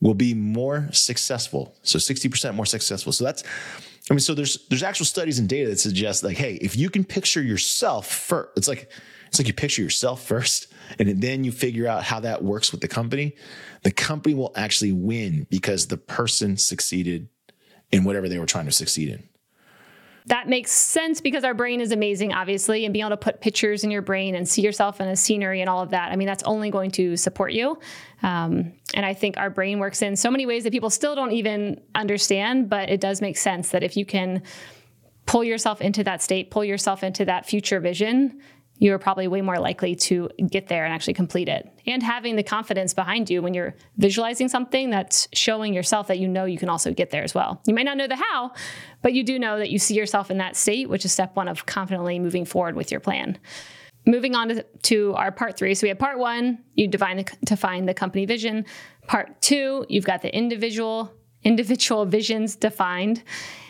will 0.00 0.14
be 0.14 0.32
more 0.32 0.88
successful. 0.92 1.76
So 1.82 1.98
60% 1.98 2.54
more 2.54 2.66
successful. 2.66 3.12
So 3.12 3.24
that's 3.24 3.42
I 4.10 4.14
mean 4.14 4.20
so 4.20 4.32
there's 4.32 4.66
there's 4.68 4.82
actual 4.82 5.04
studies 5.04 5.38
and 5.38 5.48
data 5.48 5.68
that 5.68 5.80
suggest 5.80 6.24
like 6.24 6.36
hey, 6.36 6.54
if 6.54 6.76
you 6.76 6.88
can 6.88 7.04
picture 7.04 7.42
yourself 7.42 8.06
first, 8.06 8.50
it's 8.56 8.68
like 8.68 8.90
it's 9.26 9.38
like 9.38 9.48
you 9.48 9.52
picture 9.52 9.82
yourself 9.82 10.26
first 10.26 10.68
and 10.98 11.20
then 11.20 11.44
you 11.44 11.52
figure 11.52 11.86
out 11.86 12.04
how 12.04 12.20
that 12.20 12.42
works 12.42 12.72
with 12.72 12.80
the 12.80 12.88
company, 12.88 13.34
the 13.82 13.90
company 13.90 14.34
will 14.34 14.52
actually 14.56 14.92
win 14.92 15.46
because 15.50 15.88
the 15.88 15.98
person 15.98 16.56
succeeded 16.56 17.28
in 17.90 18.04
whatever 18.04 18.28
they 18.28 18.38
were 18.38 18.46
trying 18.46 18.64
to 18.66 18.72
succeed 18.72 19.08
in 19.10 19.27
that 20.28 20.48
makes 20.48 20.70
sense 20.70 21.20
because 21.20 21.42
our 21.42 21.54
brain 21.54 21.80
is 21.80 21.90
amazing, 21.90 22.32
obviously, 22.32 22.84
and 22.84 22.92
being 22.92 23.04
able 23.04 23.10
to 23.10 23.16
put 23.16 23.40
pictures 23.40 23.82
in 23.82 23.90
your 23.90 24.02
brain 24.02 24.34
and 24.34 24.46
see 24.48 24.60
yourself 24.60 25.00
in 25.00 25.08
a 25.08 25.16
scenery 25.16 25.60
and 25.60 25.70
all 25.70 25.82
of 25.82 25.90
that. 25.90 26.12
I 26.12 26.16
mean, 26.16 26.26
that's 26.26 26.42
only 26.42 26.70
going 26.70 26.90
to 26.92 27.16
support 27.16 27.52
you. 27.52 27.78
Um, 28.22 28.72
and 28.94 29.06
I 29.06 29.14
think 29.14 29.38
our 29.38 29.48
brain 29.48 29.78
works 29.78 30.02
in 30.02 30.16
so 30.16 30.30
many 30.30 30.44
ways 30.44 30.64
that 30.64 30.72
people 30.72 30.90
still 30.90 31.14
don't 31.14 31.32
even 31.32 31.80
understand, 31.94 32.68
but 32.68 32.90
it 32.90 33.00
does 33.00 33.22
make 33.22 33.38
sense 33.38 33.70
that 33.70 33.82
if 33.82 33.96
you 33.96 34.04
can 34.04 34.42
pull 35.24 35.44
yourself 35.44 35.80
into 35.80 36.04
that 36.04 36.22
state, 36.22 36.50
pull 36.50 36.64
yourself 36.64 37.02
into 37.02 37.24
that 37.24 37.46
future 37.46 37.80
vision, 37.80 38.40
you're 38.78 38.98
probably 38.98 39.26
way 39.26 39.40
more 39.40 39.58
likely 39.58 39.94
to 39.94 40.28
get 40.50 40.68
there 40.68 40.84
and 40.84 40.94
actually 40.94 41.14
complete 41.14 41.48
it. 41.48 41.68
And 41.86 42.02
having 42.02 42.36
the 42.36 42.42
confidence 42.42 42.94
behind 42.94 43.28
you 43.28 43.42
when 43.42 43.54
you're 43.54 43.74
visualizing 43.96 44.48
something 44.48 44.90
that's 44.90 45.28
showing 45.32 45.74
yourself 45.74 46.06
that 46.08 46.18
you 46.18 46.28
know 46.28 46.44
you 46.44 46.58
can 46.58 46.68
also 46.68 46.92
get 46.92 47.10
there 47.10 47.24
as 47.24 47.34
well. 47.34 47.60
You 47.66 47.74
might 47.74 47.84
not 47.84 47.96
know 47.96 48.06
the 48.06 48.16
how, 48.16 48.52
but 49.02 49.12
you 49.12 49.24
do 49.24 49.38
know 49.38 49.58
that 49.58 49.70
you 49.70 49.78
see 49.78 49.94
yourself 49.94 50.30
in 50.30 50.38
that 50.38 50.56
state, 50.56 50.88
which 50.88 51.04
is 51.04 51.12
step 51.12 51.34
one 51.34 51.48
of 51.48 51.66
confidently 51.66 52.18
moving 52.18 52.44
forward 52.44 52.76
with 52.76 52.90
your 52.90 53.00
plan. 53.00 53.38
Moving 54.06 54.34
on 54.34 54.48
to, 54.48 54.66
to 54.84 55.14
our 55.14 55.32
part 55.32 55.58
three. 55.58 55.74
So 55.74 55.84
we 55.84 55.88
have 55.88 55.98
part 55.98 56.18
one, 56.18 56.58
you 56.74 56.86
define 56.88 57.18
the, 57.18 57.36
define 57.44 57.86
the 57.86 57.94
company 57.94 58.26
vision. 58.26 58.64
Part 59.06 59.42
two, 59.42 59.84
you've 59.88 60.06
got 60.06 60.22
the 60.22 60.34
individual 60.34 61.12
individual 61.44 62.04
visions 62.04 62.56
defined. 62.56 63.22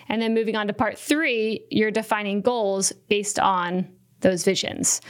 And 0.09 0.23
then 0.23 0.33
moving 0.33 0.57
on 0.57 0.67
to 0.69 0.73
part 0.73 0.99
three, 0.99 1.67
you're 1.71 1.91
defining 1.91 2.41
goals 2.41 2.93
based 3.09 3.39
on 3.39 3.89
those 4.21 4.45
visions. 4.45 5.01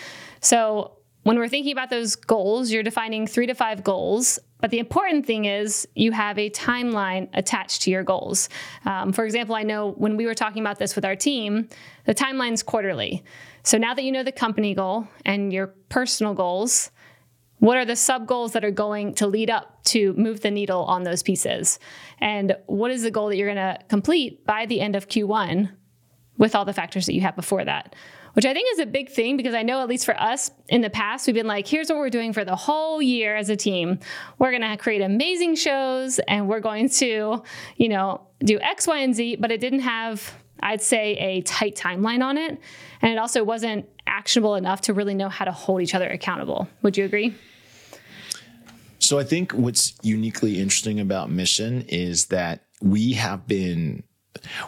So 0.40 0.98
when 1.22 1.38
we're 1.38 1.48
thinking 1.48 1.72
about 1.72 1.90
those 1.90 2.16
goals, 2.16 2.70
you're 2.70 2.82
defining 2.82 3.26
three 3.26 3.46
to 3.46 3.54
five 3.54 3.84
goals. 3.84 4.38
But 4.60 4.70
the 4.70 4.78
important 4.78 5.26
thing 5.26 5.44
is 5.44 5.86
you 5.94 6.12
have 6.12 6.38
a 6.38 6.50
timeline 6.50 7.28
attached 7.34 7.82
to 7.82 7.90
your 7.90 8.02
goals. 8.02 8.48
Um, 8.86 9.12
for 9.12 9.24
example, 9.24 9.54
I 9.54 9.62
know 9.62 9.90
when 9.92 10.16
we 10.16 10.26
were 10.26 10.34
talking 10.34 10.62
about 10.62 10.78
this 10.78 10.96
with 10.96 11.04
our 11.04 11.14
team, 11.14 11.68
the 12.06 12.14
timeline's 12.14 12.62
quarterly. 12.62 13.22
So 13.62 13.76
now 13.78 13.94
that 13.94 14.04
you 14.04 14.12
know 14.12 14.22
the 14.22 14.32
company 14.32 14.74
goal 14.74 15.06
and 15.26 15.52
your 15.52 15.68
personal 15.90 16.34
goals, 16.34 16.90
what 17.58 17.76
are 17.76 17.84
the 17.84 17.96
sub 17.96 18.26
goals 18.26 18.52
that 18.52 18.64
are 18.64 18.70
going 18.70 19.14
to 19.16 19.26
lead 19.26 19.50
up 19.50 19.84
to 19.84 20.12
move 20.14 20.40
the 20.40 20.50
needle 20.50 20.84
on 20.84 21.02
those 21.02 21.22
pieces? 21.22 21.78
And 22.20 22.56
what 22.66 22.90
is 22.90 23.02
the 23.02 23.10
goal 23.10 23.28
that 23.28 23.36
you're 23.36 23.52
going 23.52 23.56
to 23.56 23.78
complete 23.88 24.46
by 24.46 24.66
the 24.66 24.80
end 24.80 24.96
of 24.96 25.08
Q1 25.08 25.70
with 26.36 26.54
all 26.54 26.64
the 26.64 26.72
factors 26.72 27.06
that 27.06 27.14
you 27.14 27.20
have 27.20 27.36
before 27.36 27.64
that? 27.64 27.94
Which 28.34 28.44
I 28.44 28.52
think 28.52 28.68
is 28.72 28.78
a 28.80 28.86
big 28.86 29.10
thing 29.10 29.36
because 29.36 29.54
I 29.54 29.62
know, 29.62 29.80
at 29.80 29.88
least 29.88 30.04
for 30.04 30.20
us 30.20 30.50
in 30.68 30.80
the 30.80 30.90
past, 30.90 31.26
we've 31.26 31.34
been 31.34 31.46
like, 31.46 31.66
here's 31.66 31.88
what 31.88 31.98
we're 31.98 32.10
doing 32.10 32.32
for 32.32 32.44
the 32.44 32.56
whole 32.56 33.00
year 33.02 33.36
as 33.36 33.50
a 33.50 33.56
team. 33.56 33.98
We're 34.38 34.50
going 34.50 34.62
to 34.62 34.76
create 34.76 35.02
amazing 35.02 35.56
shows 35.56 36.18
and 36.20 36.48
we're 36.48 36.60
going 36.60 36.88
to, 36.90 37.42
you 37.76 37.88
know, 37.88 38.26
do 38.40 38.58
X, 38.60 38.86
Y, 38.86 38.98
and 38.98 39.14
Z, 39.14 39.36
but 39.36 39.50
it 39.50 39.60
didn't 39.60 39.80
have, 39.80 40.34
I'd 40.60 40.82
say, 40.82 41.14
a 41.14 41.42
tight 41.42 41.76
timeline 41.76 42.22
on 42.22 42.38
it. 42.38 42.60
And 43.02 43.12
it 43.12 43.18
also 43.18 43.44
wasn't 43.44 43.88
actionable 44.06 44.54
enough 44.54 44.82
to 44.82 44.94
really 44.94 45.14
know 45.14 45.28
how 45.28 45.44
to 45.44 45.52
hold 45.52 45.82
each 45.82 45.94
other 45.94 46.08
accountable. 46.08 46.68
Would 46.82 46.96
you 46.96 47.04
agree? 47.04 47.34
So 48.98 49.18
I 49.18 49.24
think 49.24 49.52
what's 49.52 49.94
uniquely 50.02 50.60
interesting 50.60 51.00
about 51.00 51.30
Mission 51.30 51.82
is 51.88 52.26
that 52.26 52.64
we 52.82 53.12
have 53.12 53.46
been, 53.46 54.02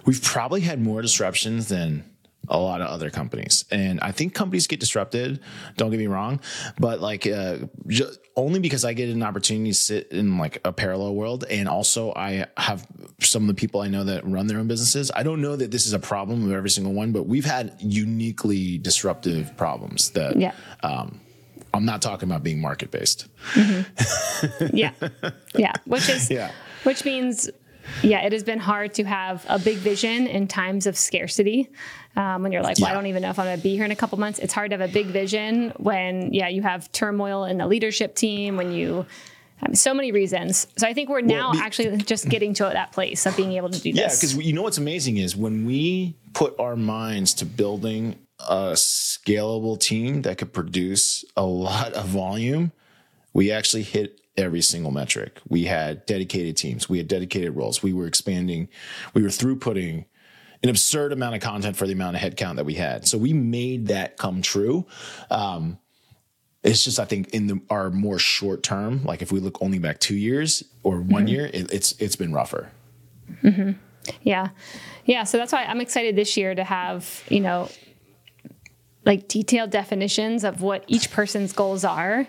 we've 0.05 0.23
probably 0.23 0.63
had 0.63 0.81
more 0.81 1.03
disruptions 1.03 1.69
than 1.69 2.05
a 2.51 2.59
lot 2.59 2.81
of 2.81 2.89
other 2.89 3.09
companies. 3.11 3.65
And 3.71 4.01
I 4.01 4.13
think 4.13 4.35
companies 4.35 4.67
get 4.67 4.81
disrupted. 4.81 5.41
Don't 5.77 5.91
get 5.91 5.99
me 5.99 6.07
wrong, 6.09 6.41
but 6.79 7.01
like 7.01 7.27
uh, 7.27 7.59
just, 7.87 8.19
only 8.37 8.61
because 8.61 8.85
I 8.85 8.93
get 8.93 9.09
an 9.09 9.23
opportunity 9.23 9.71
to 9.71 9.75
sit 9.77 10.09
in 10.13 10.37
like 10.39 10.61
a 10.65 10.73
parallel 10.73 11.15
world, 11.15 11.45
and 11.49 11.69
also 11.69 12.13
I 12.15 12.47
have 12.57 12.87
some 13.21 13.43
of 13.43 13.49
the 13.49 13.55
people 13.55 13.81
I 13.81 13.89
know 13.89 14.05
that 14.05 14.27
run 14.27 14.47
their 14.47 14.59
own 14.59 14.67
businesses. 14.69 15.11
I 15.15 15.23
don't 15.23 15.41
know 15.41 15.57
that 15.57 15.71
this 15.71 15.87
is 15.87 15.93
a 15.93 15.99
problem 15.99 16.45
of 16.45 16.53
every 16.53 16.71
single 16.71 16.93
one, 16.93 17.13
but 17.13 17.25
we've 17.27 17.45
had 17.45 17.77
uniquely 17.79 18.79
disruptive 18.79 19.57
problems 19.57 20.11
that. 20.11 20.37
Yeah. 20.37 20.53
Um, 20.83 21.21
I'm 21.73 21.85
not 21.85 22.03
talking 22.03 22.29
about 22.29 22.43
being 22.43 22.61
market 22.61 22.91
based. 22.91 23.29
Mm-hmm. 23.55 24.77
yeah. 24.77 24.93
Yeah. 25.55 25.73
Which 25.85 26.09
is, 26.09 26.29
Yeah. 26.31 26.51
which 26.83 27.05
means, 27.05 27.49
yeah, 28.03 28.23
it 28.23 28.33
has 28.33 28.43
been 28.43 28.59
hard 28.59 28.95
to 28.95 29.05
have 29.05 29.45
a 29.49 29.59
big 29.59 29.77
vision 29.79 30.27
in 30.27 30.49
times 30.49 30.87
of 30.87 30.97
scarcity. 30.97 31.69
Um, 32.17 32.43
when 32.43 32.51
you're 32.51 32.63
like, 32.63 32.79
well, 32.79 32.91
I 32.91 32.93
don't 32.93 33.07
even 33.07 33.23
know 33.23 33.31
if 33.31 33.39
I'm 33.39 33.47
going 33.47 33.57
to 33.57 33.63
be 33.63 33.77
here 33.77 33.85
in 33.85 33.93
a 33.93 33.97
couple 33.97 34.19
months. 34.19 34.41
It's 34.41 34.53
hard 34.53 34.73
to 34.73 34.79
have 34.79 34.91
a 34.91 34.93
big 34.93 35.07
vision 35.07 35.73
when, 35.77 36.35
yeah, 36.35 36.49
you 36.49 36.61
have 36.63 36.91
turmoil 36.91 37.45
in 37.45 37.59
the 37.59 37.67
leadership 37.67 38.17
team, 38.17 38.57
when 38.57 38.73
you, 38.73 39.07
um, 39.63 39.75
so 39.75 39.95
many 39.95 40.11
reasons. 40.11 40.67
So 40.77 40.89
I 40.89 40.93
think 40.93 41.09
we're 41.09 41.21
now 41.21 41.53
be- 41.53 41.61
actually 41.61 41.97
just 41.99 42.29
getting 42.29 42.53
to 42.55 42.65
that 42.65 42.91
place 42.93 43.27
of 43.27 43.37
being 43.37 43.53
able 43.53 43.71
to 43.71 43.81
do 43.81 43.91
Yeah, 43.91 44.09
this. 44.09 44.23
Yeah, 44.23 44.29
because 44.35 44.47
you 44.47 44.53
know 44.53 44.63
what's 44.63 44.77
amazing 44.79 45.19
is 45.19 45.37
when 45.37 45.65
we 45.65 46.17
put 46.33 46.59
our 46.59 46.75
minds 46.77 47.33
to 47.35 47.47
building 47.47 48.17
a 48.41 48.73
scalable 48.73 49.79
team 49.79 50.23
that 50.23 50.39
could 50.39 50.53
produce 50.53 51.25
a 51.37 51.45
lot 51.45 51.93
of 51.93 52.07
volume, 52.07 52.73
we 53.33 53.53
actually 53.53 53.85
hit 53.85 54.21
every 54.37 54.63
single 54.63 54.91
metric. 54.91 55.41
We 55.49 55.65
had 55.65 56.07
dedicated 56.07 56.57
teams, 56.57 56.89
we 56.89 56.99
had 56.99 57.07
dedicated 57.07 57.55
roles, 57.55 57.83
we 57.83 57.93
were 57.93 58.07
expanding, 58.07 58.69
we 59.15 59.23
were 59.23 59.29
throughputting 59.29 60.07
an 60.63 60.69
absurd 60.69 61.13
amount 61.13 61.35
of 61.35 61.41
content 61.41 61.77
for 61.77 61.87
the 61.87 61.93
amount 61.93 62.17
of 62.17 62.23
headcount 62.23 62.57
that 62.57 62.67
we 62.67 62.75
had. 62.75 63.07
So 63.07 63.17
we 63.19 63.33
made 63.33 63.89
that 63.89 64.17
come 64.17 64.43
true. 64.43 64.87
Um, 65.31 65.79
it's 66.63 66.85
just 66.85 67.01
I 67.01 67.07
think 67.07 67.31
in 67.31 67.47
the 67.47 67.61
our 67.71 67.91
more 67.91 68.19
short 68.19 68.63
term, 68.63 69.03
like 69.05 69.23
if 69.23 69.33
we 69.33 69.41
look 69.41 69.63
only 69.63 69.79
back 69.79 69.99
two 69.99 70.17
years 70.17 70.63
or 70.83 71.01
one 71.01 71.27
year, 71.27 71.47
it, 71.47 71.73
it's 71.73 71.93
it's 71.93 72.17
been 72.17 72.33
rougher. 72.33 72.71
Yeah. 74.23 74.49
Yeah. 75.05 75.25
So 75.25 75.39
that's 75.39 75.53
why 75.53 75.65
I'm 75.65 75.81
excited 75.81 76.17
this 76.17 76.37
year 76.37 76.55
to 76.55 76.65
have, 76.65 77.23
you 77.29 77.41
know, 77.41 77.69
like 79.07 79.29
detailed 79.29 79.71
definitions 79.71 80.45
of 80.45 80.61
what 80.63 80.85
each 80.87 81.11
person's 81.11 81.53
goals 81.53 81.85
are 81.85 82.27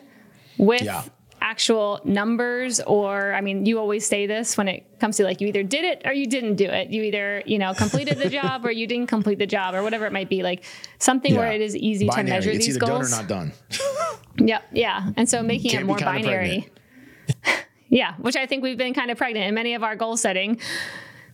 with 0.58 0.82
Yeah. 0.82 1.04
Actual 1.41 1.99
numbers 2.04 2.80
or 2.82 3.34
I 3.34 3.41
mean, 3.41 3.65
you 3.65 3.80
always 3.80 4.06
say 4.06 4.27
this 4.27 4.58
when 4.58 4.67
it 4.67 4.99
comes 4.99 5.17
to 5.17 5.23
like 5.23 5.41
you 5.41 5.47
either 5.47 5.63
did 5.63 5.84
it 5.84 6.04
or 6.06 6.13
you 6.13 6.27
didn't 6.27 6.56
do 6.56 6.65
it. 6.65 6.91
You 6.91 7.01
either, 7.04 7.43
you 7.45 7.58
know, 7.58 7.73
completed 7.73 8.19
the 8.19 8.30
job 8.30 8.65
or 8.65 8.71
you 8.71 8.86
didn't 8.88 9.08
complete 9.08 9.39
the 9.39 9.47
job 9.47 9.73
or 9.73 9.82
whatever 9.84 10.06
it 10.06 10.13
might 10.13 10.30
be. 10.30 10.43
Like 10.43 10.63
something 10.99 11.36
where 11.36 11.51
it 11.51 11.62
is 11.62 11.75
easy 11.75 12.08
to 12.08 12.23
measure 12.23 12.51
it's 12.51 12.65
these 12.65 12.77
either 12.77 12.86
goals. 12.86 13.10
done 13.10 13.19
or 13.19 13.21
not 13.21 13.27
done. 13.27 13.54
Yep. 14.38 14.63
Yeah. 14.71 15.12
And 15.17 15.27
so 15.27 15.43
making 15.43 15.71
it 15.71 15.86
more 15.86 15.97
binary. 15.97 16.69
yeah. 17.89 18.15
Which 18.15 18.38
I 18.38 18.45
think 18.45 18.63
we've 18.63 18.77
been 18.77 18.93
kind 18.93 19.12
of 19.12 19.17
pregnant 19.17 19.45
in 19.45 19.54
many 19.54 19.73
of 19.73 19.84
our 19.84 19.95
goal 19.97 20.15
setting. 20.15 20.60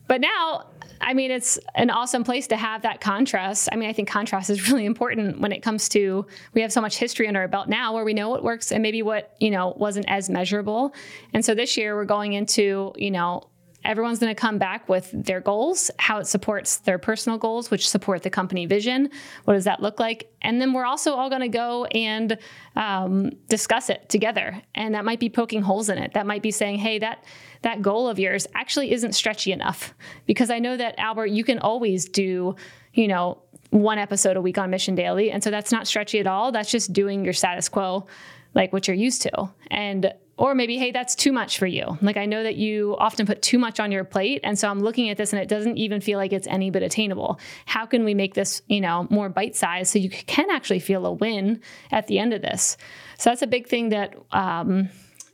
But 0.07 0.19
now, 0.19 0.65
I 1.01 1.13
mean, 1.13 1.31
it's 1.31 1.59
an 1.75 1.89
awesome 1.89 2.23
place 2.23 2.47
to 2.47 2.57
have 2.57 2.81
that 2.83 3.01
contrast. 3.01 3.69
I 3.71 3.75
mean, 3.75 3.89
I 3.89 3.93
think 3.93 4.09
contrast 4.09 4.49
is 4.49 4.67
really 4.71 4.85
important 4.85 5.39
when 5.39 5.51
it 5.51 5.61
comes 5.61 5.89
to 5.89 6.25
we 6.53 6.61
have 6.61 6.71
so 6.71 6.81
much 6.81 6.97
history 6.97 7.27
under 7.27 7.39
our 7.39 7.47
belt 7.47 7.67
now 7.67 7.93
where 7.93 8.05
we 8.05 8.13
know 8.13 8.29
what 8.29 8.43
works 8.43 8.71
and 8.71 8.81
maybe 8.81 9.01
what, 9.01 9.35
you 9.39 9.51
know, 9.51 9.73
wasn't 9.77 10.05
as 10.09 10.29
measurable. 10.29 10.93
And 11.33 11.43
so 11.43 11.55
this 11.55 11.77
year 11.77 11.95
we're 11.95 12.05
going 12.05 12.33
into, 12.33 12.93
you 12.95 13.11
know, 13.11 13.49
everyone's 13.83 14.19
going 14.19 14.33
to 14.33 14.39
come 14.39 14.57
back 14.57 14.89
with 14.89 15.09
their 15.13 15.39
goals, 15.39 15.89
how 15.97 16.17
it 16.19 16.27
supports 16.27 16.77
their 16.77 16.97
personal 16.97 17.37
goals, 17.37 17.71
which 17.71 17.87
support 17.87 18.23
the 18.23 18.29
company 18.29 18.65
vision. 18.65 19.09
What 19.45 19.53
does 19.53 19.63
that 19.63 19.81
look 19.81 19.99
like? 19.99 20.31
And 20.41 20.61
then 20.61 20.73
we're 20.73 20.85
also 20.85 21.13
all 21.13 21.29
going 21.29 21.41
to 21.41 21.47
go 21.47 21.85
and 21.85 22.37
um, 22.75 23.31
discuss 23.47 23.89
it 23.89 24.09
together. 24.09 24.61
And 24.75 24.93
that 24.95 25.05
might 25.05 25.19
be 25.19 25.29
poking 25.29 25.61
holes 25.61 25.89
in 25.89 25.97
it. 25.97 26.13
That 26.13 26.25
might 26.25 26.41
be 26.41 26.51
saying, 26.51 26.79
hey, 26.79 26.99
that 26.99 27.23
that 27.61 27.81
goal 27.81 28.07
of 28.07 28.19
yours 28.19 28.45
actually 28.53 28.91
isn't 28.91 29.13
stretchy 29.13 29.51
enough. 29.51 29.93
Because 30.25 30.49
I 30.49 30.59
know 30.59 30.77
that 30.77 30.99
Albert, 30.99 31.27
you 31.27 31.43
can 31.43 31.59
always 31.59 32.05
do, 32.05 32.55
you 32.93 33.07
know, 33.07 33.41
one 33.69 33.97
episode 33.97 34.37
a 34.37 34.41
week 34.41 34.57
on 34.57 34.69
Mission 34.69 34.95
Daily. 34.95 35.31
And 35.31 35.43
so 35.43 35.51
that's 35.51 35.71
not 35.71 35.87
stretchy 35.87 36.19
at 36.19 36.27
all. 36.27 36.51
That's 36.51 36.71
just 36.71 36.93
doing 36.93 37.23
your 37.23 37.33
status 37.33 37.67
quo, 37.69 38.07
like 38.53 38.71
what 38.71 38.87
you're 38.87 38.95
used 38.95 39.21
to. 39.23 39.49
And 39.69 40.13
or 40.37 40.53
maybe, 40.53 40.77
hey, 40.77 40.91
that's 40.91 41.15
too 41.15 41.31
much 41.31 41.57
for 41.57 41.65
you. 41.65 41.97
Like 42.01 42.15
I 42.15 42.25
know 42.25 42.43
that 42.43 42.55
you 42.55 42.95
often 42.99 43.25
put 43.25 43.41
too 43.41 43.57
much 43.57 43.79
on 43.79 43.91
your 43.91 44.03
plate. 44.03 44.41
And 44.43 44.57
so 44.57 44.69
I'm 44.69 44.79
looking 44.79 45.09
at 45.09 45.17
this 45.17 45.33
and 45.33 45.41
it 45.41 45.49
doesn't 45.49 45.77
even 45.77 45.99
feel 45.99 46.19
like 46.19 46.31
it's 46.31 46.47
any 46.47 46.69
bit 46.69 46.83
attainable. 46.83 47.39
How 47.65 47.85
can 47.85 48.03
we 48.03 48.13
make 48.13 48.35
this, 48.35 48.61
you 48.67 48.79
know, 48.79 49.07
more 49.09 49.29
bite-sized 49.29 49.91
so 49.91 49.99
you 49.99 50.09
can 50.09 50.49
actually 50.51 50.79
feel 50.79 51.05
a 51.05 51.11
win 51.11 51.61
at 51.91 52.07
the 52.07 52.19
end 52.19 52.33
of 52.33 52.41
this? 52.43 52.77
So 53.17 53.31
that's 53.31 53.41
a 53.41 53.47
big 53.47 53.67
thing 53.67 53.89
that 53.89 54.15
um, 54.31 54.89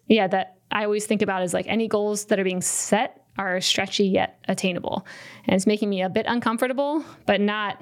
yeah, 0.08 0.28
that 0.28 0.58
I 0.72 0.86
always 0.86 1.06
think 1.06 1.22
about 1.22 1.44
is 1.44 1.54
like 1.54 1.68
any 1.68 1.88
goals 1.88 2.26
that 2.26 2.40
are 2.40 2.44
being 2.44 2.62
set 2.62 3.26
are 3.38 3.60
stretchy 3.62 4.06
yet 4.06 4.40
attainable. 4.48 5.06
And 5.46 5.56
it's 5.56 5.68
making 5.68 5.90
me 5.90 6.02
a 6.02 6.10
bit 6.10 6.26
uncomfortable, 6.28 7.04
but 7.26 7.42
not 7.42 7.82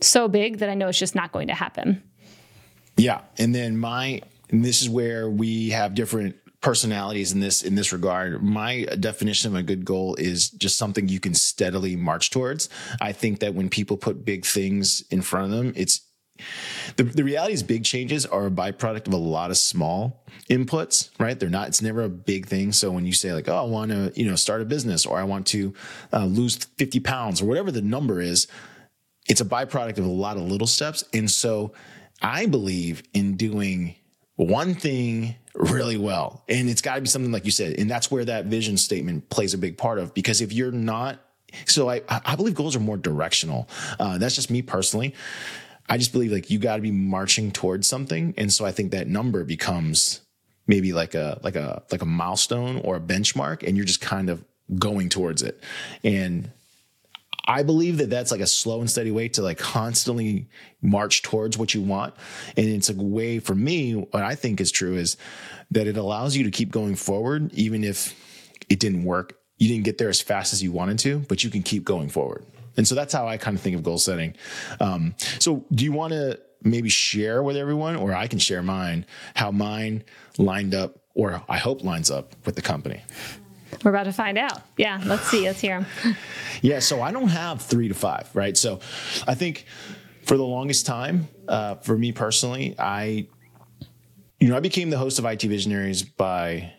so 0.00 0.28
big 0.28 0.58
that 0.58 0.68
I 0.68 0.74
know 0.74 0.88
it's 0.88 0.98
just 0.98 1.14
not 1.14 1.32
going 1.32 1.48
to 1.48 1.54
happen. 1.54 2.02
Yeah, 2.96 3.22
and 3.38 3.54
then 3.54 3.78
my 3.78 4.22
and 4.50 4.64
this 4.64 4.82
is 4.82 4.88
where 4.88 5.28
we 5.30 5.70
have 5.70 5.94
different 5.94 6.36
personalities 6.62 7.32
in 7.32 7.40
this 7.40 7.62
in 7.62 7.74
this 7.74 7.92
regard. 7.92 8.42
My 8.42 8.84
definition 8.98 9.52
of 9.52 9.58
a 9.58 9.62
good 9.62 9.84
goal 9.84 10.14
is 10.14 10.48
just 10.50 10.78
something 10.78 11.08
you 11.08 11.20
can 11.20 11.34
steadily 11.34 11.96
march 11.96 12.30
towards. 12.30 12.68
I 13.00 13.12
think 13.12 13.40
that 13.40 13.54
when 13.54 13.68
people 13.68 13.96
put 13.96 14.24
big 14.24 14.46
things 14.46 15.04
in 15.10 15.22
front 15.22 15.52
of 15.52 15.58
them, 15.58 15.72
it's 15.76 16.00
the, 16.96 17.04
the 17.04 17.24
reality 17.24 17.52
is 17.52 17.62
big 17.62 17.84
changes 17.84 18.26
are 18.26 18.46
a 18.46 18.50
byproduct 18.50 19.06
of 19.06 19.12
a 19.12 19.18
lot 19.18 19.50
of 19.50 19.56
small 19.56 20.24
inputs, 20.50 21.10
right? 21.18 21.38
They're 21.38 21.48
not, 21.48 21.68
it's 21.68 21.82
never 21.82 22.02
a 22.02 22.08
big 22.08 22.46
thing. 22.46 22.72
So 22.72 22.90
when 22.90 23.06
you 23.06 23.12
say 23.12 23.32
like, 23.32 23.48
oh, 23.48 23.56
I 23.56 23.62
want 23.62 23.90
to, 23.90 24.12
you 24.14 24.28
know, 24.28 24.36
start 24.36 24.60
a 24.60 24.64
business 24.64 25.06
or 25.06 25.18
I 25.18 25.24
want 25.24 25.46
to 25.48 25.74
uh, 26.12 26.24
lose 26.24 26.56
50 26.56 27.00
pounds 27.00 27.42
or 27.42 27.46
whatever 27.46 27.70
the 27.70 27.82
number 27.82 28.20
is, 28.20 28.46
it's 29.28 29.40
a 29.40 29.44
byproduct 29.44 29.98
of 29.98 30.04
a 30.04 30.10
lot 30.10 30.36
of 30.36 30.42
little 30.42 30.66
steps. 30.66 31.04
And 31.12 31.30
so 31.30 31.72
I 32.20 32.46
believe 32.46 33.02
in 33.14 33.36
doing 33.36 33.94
one 34.36 34.74
thing 34.74 35.36
really 35.54 35.96
well. 35.96 36.44
And 36.48 36.68
it's 36.68 36.82
got 36.82 36.96
to 36.96 37.00
be 37.00 37.08
something 37.08 37.32
like 37.32 37.44
you 37.44 37.50
said. 37.50 37.78
And 37.78 37.90
that's 37.90 38.10
where 38.10 38.24
that 38.24 38.46
vision 38.46 38.76
statement 38.76 39.28
plays 39.28 39.54
a 39.54 39.58
big 39.58 39.76
part 39.76 39.98
of 39.98 40.14
because 40.14 40.40
if 40.40 40.52
you're 40.52 40.72
not, 40.72 41.20
so 41.66 41.90
I, 41.90 42.02
I 42.08 42.36
believe 42.36 42.54
goals 42.54 42.74
are 42.74 42.80
more 42.80 42.96
directional. 42.96 43.68
Uh, 44.00 44.18
that's 44.18 44.34
just 44.34 44.50
me 44.50 44.62
personally. 44.62 45.14
I 45.88 45.98
just 45.98 46.12
believe 46.12 46.32
like 46.32 46.48
you 46.48 46.58
got 46.58 46.76
to 46.76 46.82
be 46.82 46.90
marching 46.90 47.50
towards 47.50 47.86
something. 47.86 48.34
And 48.38 48.52
so 48.52 48.64
I 48.64 48.72
think 48.72 48.92
that 48.92 49.08
number 49.08 49.44
becomes 49.44 50.20
maybe 50.66 50.92
like 50.92 51.14
a, 51.14 51.38
like 51.42 51.56
a, 51.56 51.82
like 51.90 52.00
a 52.00 52.06
milestone 52.06 52.78
or 52.78 52.96
a 52.96 53.00
benchmark 53.00 53.66
and 53.66 53.76
you're 53.76 53.84
just 53.84 54.00
kind 54.00 54.30
of 54.30 54.44
going 54.78 55.08
towards 55.10 55.42
it. 55.42 55.62
And 56.02 56.50
I 57.44 57.62
believe 57.62 57.98
that 57.98 58.10
that's 58.10 58.30
like 58.30 58.40
a 58.40 58.46
slow 58.46 58.80
and 58.80 58.90
steady 58.90 59.10
way 59.10 59.28
to 59.30 59.42
like 59.42 59.58
constantly 59.58 60.48
march 60.80 61.22
towards 61.22 61.58
what 61.58 61.74
you 61.74 61.82
want. 61.82 62.14
And 62.56 62.66
it's 62.66 62.88
a 62.88 62.94
way 62.94 63.40
for 63.40 63.54
me, 63.54 63.94
what 63.94 64.22
I 64.22 64.34
think 64.34 64.60
is 64.60 64.70
true 64.70 64.94
is 64.94 65.16
that 65.70 65.86
it 65.86 65.96
allows 65.96 66.36
you 66.36 66.44
to 66.44 66.50
keep 66.50 66.70
going 66.70 66.94
forward, 66.94 67.52
even 67.54 67.82
if 67.82 68.14
it 68.68 68.78
didn't 68.78 69.04
work. 69.04 69.38
You 69.58 69.68
didn't 69.68 69.84
get 69.84 69.98
there 69.98 70.08
as 70.08 70.20
fast 70.20 70.52
as 70.52 70.62
you 70.62 70.72
wanted 70.72 70.98
to, 71.00 71.20
but 71.20 71.44
you 71.44 71.50
can 71.50 71.62
keep 71.62 71.84
going 71.84 72.08
forward. 72.08 72.44
And 72.76 72.86
so 72.86 72.94
that's 72.94 73.12
how 73.12 73.28
I 73.28 73.36
kind 73.36 73.56
of 73.56 73.62
think 73.62 73.76
of 73.76 73.82
goal 73.82 73.98
setting. 73.98 74.34
Um, 74.80 75.14
so 75.38 75.64
do 75.72 75.84
you 75.84 75.92
want 75.92 76.12
to 76.12 76.40
maybe 76.62 76.88
share 76.88 77.42
with 77.42 77.56
everyone, 77.56 77.96
or 77.96 78.14
I 78.14 78.28
can 78.28 78.38
share 78.38 78.62
mine, 78.62 79.04
how 79.34 79.50
mine 79.50 80.04
lined 80.38 80.74
up, 80.74 80.98
or 81.14 81.42
I 81.48 81.58
hope 81.58 81.82
lines 81.82 82.10
up 82.10 82.34
with 82.46 82.54
the 82.54 82.62
company? 82.62 83.02
We're 83.82 83.90
about 83.90 84.04
to 84.04 84.12
find 84.12 84.38
out. 84.38 84.62
Yeah, 84.76 85.00
let's 85.04 85.24
see. 85.24 85.44
Let's 85.46 85.60
hear 85.60 85.80
them. 85.80 86.16
Yeah, 86.60 86.78
so 86.78 87.02
I 87.02 87.10
don't 87.10 87.28
have 87.28 87.60
three 87.60 87.88
to 87.88 87.94
five, 87.94 88.30
right? 88.34 88.56
So 88.56 88.78
I 89.26 89.34
think 89.34 89.64
for 90.22 90.36
the 90.36 90.44
longest 90.44 90.86
time, 90.86 91.26
uh, 91.48 91.74
for 91.76 91.98
me 91.98 92.12
personally, 92.12 92.76
I, 92.78 93.26
you 94.38 94.48
know, 94.48 94.56
I 94.56 94.60
became 94.60 94.90
the 94.90 94.98
host 94.98 95.18
of 95.18 95.24
IT 95.24 95.42
Visionaries 95.42 96.02
by 96.02 96.72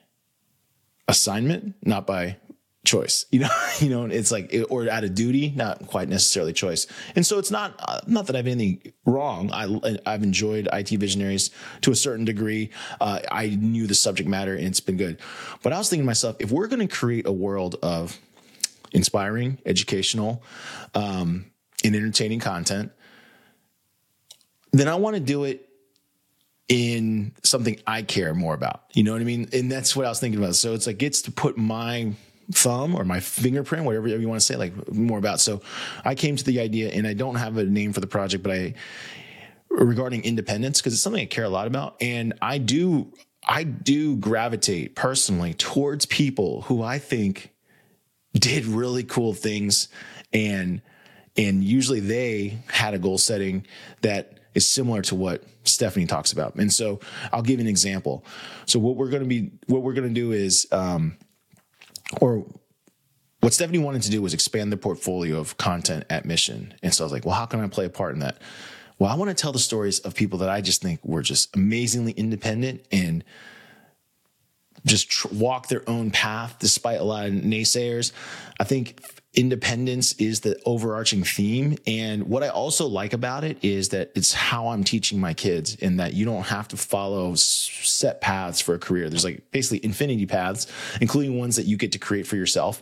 assignment, 1.09 1.75
not 1.83 2.07
by 2.07 2.37
choice. 2.85 3.25
You 3.33 3.39
know, 3.39 3.49
you 3.79 3.89
know, 3.89 4.05
it's 4.05 4.31
like 4.31 4.55
or 4.69 4.89
out 4.89 5.03
of 5.03 5.15
duty, 5.15 5.51
not 5.55 5.87
quite 5.87 6.07
necessarily 6.07 6.53
choice. 6.53 6.85
And 7.15 7.25
so 7.25 7.39
it's 7.39 7.49
not 7.49 7.75
uh, 7.79 8.01
not 8.05 8.27
that 8.27 8.35
I 8.35 8.39
have 8.39 8.47
anything 8.47 8.93
wrong. 9.05 9.51
I 9.51 9.97
I've 10.05 10.23
enjoyed 10.23 10.69
IT 10.71 10.89
Visionaries 10.89 11.49
to 11.81 11.91
a 11.91 11.95
certain 11.95 12.25
degree. 12.25 12.69
Uh, 13.01 13.19
I 13.31 13.49
knew 13.49 13.87
the 13.87 13.95
subject 13.95 14.29
matter, 14.29 14.55
and 14.55 14.67
it's 14.67 14.79
been 14.79 14.97
good. 14.97 15.19
But 15.63 15.73
I 15.73 15.77
was 15.77 15.89
thinking 15.89 16.03
to 16.03 16.07
myself, 16.07 16.35
if 16.39 16.51
we're 16.51 16.67
going 16.67 16.87
to 16.87 16.93
create 16.93 17.25
a 17.25 17.31
world 17.31 17.75
of 17.81 18.19
inspiring, 18.93 19.57
educational, 19.65 20.43
um, 20.93 21.45
and 21.83 21.95
entertaining 21.95 22.39
content. 22.39 22.91
then 24.71 24.87
I 24.87 24.95
want 24.95 25.15
to 25.15 25.19
do 25.19 25.43
it 25.43 25.69
in 26.69 27.33
something 27.43 27.79
I 27.85 28.03
care 28.03 28.33
more 28.33 28.53
about. 28.53 28.83
You 28.93 29.03
know 29.03 29.11
what 29.11 29.21
I 29.21 29.25
mean? 29.25 29.49
And 29.51 29.71
that's 29.71 29.95
what 29.95 30.05
I 30.05 30.09
was 30.09 30.19
thinking 30.19 30.41
about. 30.41 30.55
So 30.55 30.73
it's 30.73 30.87
like 30.87 30.97
gets 30.97 31.23
to 31.23 31.31
put 31.31 31.57
my 31.57 32.13
thumb 32.51 32.95
or 32.95 33.03
my 33.03 33.19
fingerprint, 33.19 33.85
whatever 33.85 34.07
you 34.07 34.27
want 34.27 34.41
to 34.41 34.45
say, 34.45 34.55
like 34.55 34.91
more 34.91 35.17
about. 35.17 35.39
So 35.39 35.61
I 36.03 36.15
came 36.15 36.35
to 36.35 36.43
the 36.43 36.59
idea, 36.59 36.89
and 36.89 37.07
I 37.07 37.13
don't 37.13 37.35
have 37.35 37.57
a 37.57 37.63
name 37.63 37.93
for 37.93 37.99
the 37.99 38.07
project, 38.07 38.43
but 38.43 38.51
I 38.51 38.73
regarding 39.69 40.23
independence 40.23 40.79
because 40.79 40.93
it's 40.93 41.01
something 41.01 41.21
I 41.21 41.25
care 41.25 41.45
a 41.45 41.49
lot 41.49 41.67
about, 41.67 41.95
and 42.01 42.33
I 42.41 42.57
do 42.57 43.13
I 43.45 43.63
do 43.63 44.15
gravitate 44.15 44.95
personally 44.95 45.53
towards 45.53 46.05
people 46.05 46.61
who 46.63 46.81
I 46.81 46.99
think 46.99 47.51
did 48.33 48.65
really 48.65 49.03
cool 49.03 49.33
things 49.33 49.89
and 50.31 50.81
and 51.35 51.63
usually 51.63 51.99
they 51.99 52.59
had 52.67 52.93
a 52.93 52.99
goal 52.99 53.17
setting 53.17 53.65
that 54.01 54.39
is 54.53 54.69
similar 54.69 55.01
to 55.03 55.15
what 55.15 55.43
Stephanie 55.63 56.05
talks 56.05 56.31
about. 56.31 56.55
And 56.55 56.71
so 56.71 56.99
I'll 57.31 57.41
give 57.41 57.59
you 57.59 57.65
an 57.65 57.69
example. 57.69 58.23
So 58.65 58.79
what 58.79 58.95
we're 58.97 59.09
going 59.09 59.23
to 59.23 59.29
be, 59.29 59.51
what 59.67 59.81
we're 59.81 59.93
going 59.93 60.07
to 60.07 60.13
do 60.13 60.31
is, 60.31 60.67
um, 60.71 61.17
or 62.19 62.45
what 63.39 63.53
Stephanie 63.53 63.79
wanted 63.79 64.03
to 64.03 64.09
do 64.09 64.21
was 64.21 64.33
expand 64.33 64.71
the 64.71 64.77
portfolio 64.77 65.37
of 65.37 65.57
content 65.57 66.05
at 66.09 66.25
Mission. 66.25 66.73
And 66.81 66.93
so 66.93 67.03
I 67.03 67.05
was 67.05 67.11
like, 67.11 67.25
well, 67.25 67.35
how 67.35 67.45
can 67.45 67.59
I 67.59 67.67
play 67.67 67.85
a 67.85 67.89
part 67.89 68.13
in 68.13 68.19
that? 68.19 68.37
Well, 68.99 69.11
I 69.11 69.15
want 69.15 69.29
to 69.29 69.35
tell 69.35 69.51
the 69.51 69.59
stories 69.59 69.99
of 69.99 70.15
people 70.15 70.39
that 70.39 70.49
I 70.49 70.61
just 70.61 70.81
think 70.81 71.03
were 71.03 71.21
just 71.21 71.53
amazingly 71.55 72.13
independent 72.13 72.85
and 72.91 73.23
just 74.85 75.09
tr- 75.09 75.27
walk 75.33 75.67
their 75.67 75.87
own 75.89 76.11
path 76.11 76.57
despite 76.59 76.99
a 76.99 77.03
lot 77.03 77.25
of 77.25 77.33
naysayers. 77.33 78.11
I 78.59 78.63
think 78.63 79.01
independence 79.33 80.13
is 80.13 80.41
the 80.41 80.59
overarching 80.65 81.23
theme. 81.23 81.77
And 81.87 82.23
what 82.27 82.43
I 82.43 82.49
also 82.49 82.85
like 82.85 83.13
about 83.13 83.43
it 83.43 83.57
is 83.63 83.89
that 83.89 84.11
it's 84.15 84.33
how 84.33 84.67
I'm 84.67 84.83
teaching 84.83 85.19
my 85.19 85.33
kids 85.33 85.75
in 85.75 85.97
that 85.97 86.13
you 86.13 86.25
don't 86.25 86.43
have 86.43 86.67
to 86.69 86.77
follow 86.77 87.33
set 87.35 88.21
paths 88.21 88.61
for 88.61 88.75
a 88.75 88.79
career. 88.79 89.09
There's 89.09 89.23
like 89.23 89.49
basically 89.51 89.83
infinity 89.83 90.25
paths, 90.25 90.67
including 91.01 91.39
ones 91.39 91.55
that 91.55 91.65
you 91.65 91.77
get 91.77 91.91
to 91.93 91.99
create 91.99 92.27
for 92.27 92.35
yourself. 92.35 92.81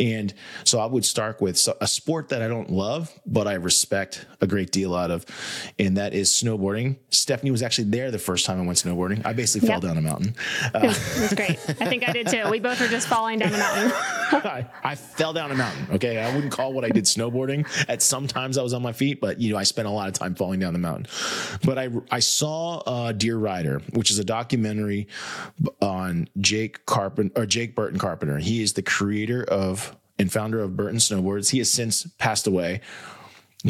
And 0.00 0.34
so 0.64 0.80
I 0.80 0.86
would 0.86 1.04
start 1.04 1.40
with 1.40 1.68
a 1.80 1.86
sport 1.86 2.30
that 2.30 2.42
I 2.42 2.48
don't 2.48 2.70
love, 2.70 3.12
but 3.24 3.46
I 3.46 3.54
respect 3.54 4.26
a 4.40 4.46
great 4.46 4.72
deal 4.72 4.94
out 4.94 5.10
of, 5.10 5.24
and 5.78 5.96
that 5.96 6.14
is 6.14 6.30
snowboarding. 6.30 6.96
Stephanie 7.10 7.50
was 7.52 7.62
actually 7.62 7.90
there 7.90 8.10
the 8.10 8.18
first 8.18 8.44
time 8.44 8.60
I 8.60 8.66
went 8.66 8.78
snowboarding. 8.78 9.24
I 9.24 9.32
basically 9.32 9.68
fell 9.68 9.80
down 9.80 9.98
a 9.98 10.02
mountain. 10.02 10.34
Uh, 10.74 10.80
it 10.82 11.20
was 11.20 11.34
great. 11.34 11.58
I 11.68 11.86
think 11.86 12.08
I 12.08 12.12
did 12.12 12.26
too. 12.26 12.48
We 12.50 12.58
both 12.58 12.80
were 12.80 12.88
just 12.88 13.06
falling 13.06 13.38
down 13.38 13.54
a 13.54 13.58
mountain. 13.58 13.92
I, 14.32 14.66
I 14.82 14.94
fell 14.94 15.32
down 15.32 15.52
a 15.52 15.54
mountain. 15.54 15.91
Okay. 15.92 16.18
I 16.18 16.34
wouldn't 16.34 16.52
call 16.52 16.72
what 16.72 16.84
I 16.84 16.88
did 16.88 17.04
snowboarding. 17.04 17.66
At 17.88 18.02
some 18.02 18.26
times 18.26 18.58
I 18.58 18.62
was 18.62 18.72
on 18.72 18.82
my 18.82 18.92
feet, 18.92 19.20
but 19.20 19.40
you 19.40 19.52
know, 19.52 19.58
I 19.58 19.62
spent 19.64 19.88
a 19.88 19.90
lot 19.90 20.08
of 20.08 20.14
time 20.14 20.34
falling 20.34 20.60
down 20.60 20.72
the 20.72 20.78
mountain. 20.78 21.06
But 21.64 21.78
I, 21.78 21.90
I 22.10 22.20
saw 22.20 22.78
uh, 22.78 23.12
Dear 23.12 23.36
Rider, 23.36 23.80
which 23.92 24.10
is 24.10 24.18
a 24.18 24.24
documentary 24.24 25.08
on 25.80 26.28
Jake 26.40 26.84
Carpenter 26.86 27.40
or 27.40 27.46
Jake 27.46 27.74
Burton 27.74 27.98
Carpenter. 27.98 28.38
He 28.38 28.62
is 28.62 28.72
the 28.72 28.82
creator 28.82 29.44
of 29.44 29.96
and 30.18 30.32
founder 30.32 30.60
of 30.60 30.76
Burton 30.76 30.98
Snowboards. 30.98 31.50
He 31.50 31.58
has 31.58 31.70
since 31.70 32.06
passed 32.18 32.46
away, 32.46 32.80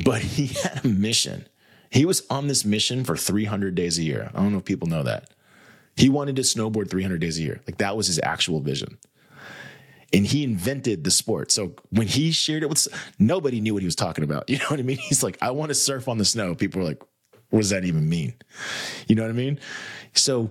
but 0.04 0.22
he 0.22 0.46
had 0.62 0.84
a 0.84 0.88
mission. 0.88 1.46
He 1.90 2.04
was 2.04 2.24
on 2.30 2.46
this 2.46 2.64
mission 2.64 3.04
for 3.04 3.16
300 3.16 3.74
days 3.74 3.98
a 3.98 4.02
year. 4.02 4.30
I 4.34 4.38
don't 4.38 4.52
know 4.52 4.58
if 4.58 4.64
people 4.64 4.88
know 4.88 5.02
that. 5.02 5.30
He 5.94 6.08
wanted 6.08 6.36
to 6.36 6.42
snowboard 6.42 6.88
300 6.88 7.20
days 7.20 7.38
a 7.38 7.42
year. 7.42 7.60
Like 7.66 7.78
that 7.78 7.96
was 7.96 8.06
his 8.06 8.18
actual 8.22 8.60
vision 8.60 8.98
and 10.12 10.26
he 10.26 10.44
invented 10.44 11.04
the 11.04 11.10
sport. 11.10 11.50
So 11.50 11.74
when 11.90 12.06
he 12.06 12.32
shared 12.32 12.62
it 12.62 12.68
with 12.68 12.86
nobody 13.18 13.60
knew 13.60 13.74
what 13.74 13.82
he 13.82 13.86
was 13.86 13.96
talking 13.96 14.24
about. 14.24 14.48
You 14.52 14.58
know 14.58 14.66
what 14.68 14.80
I 14.80 14.82
mean? 14.82 14.98
He's 14.98 15.22
like, 15.22 15.38
I 15.40 15.50
want 15.50 15.70
to 15.70 15.74
surf 15.74 16.08
on 16.08 16.18
the 16.18 16.26
snow. 16.26 16.54
People 16.54 16.82
were 16.82 16.86
like, 16.86 17.02
what 17.48 17.60
does 17.60 17.70
that 17.70 17.84
even 17.86 18.06
mean? 18.06 18.34
You 19.08 19.14
know 19.14 19.22
what 19.22 19.30
I 19.30 19.34
mean? 19.34 19.58
So 20.12 20.50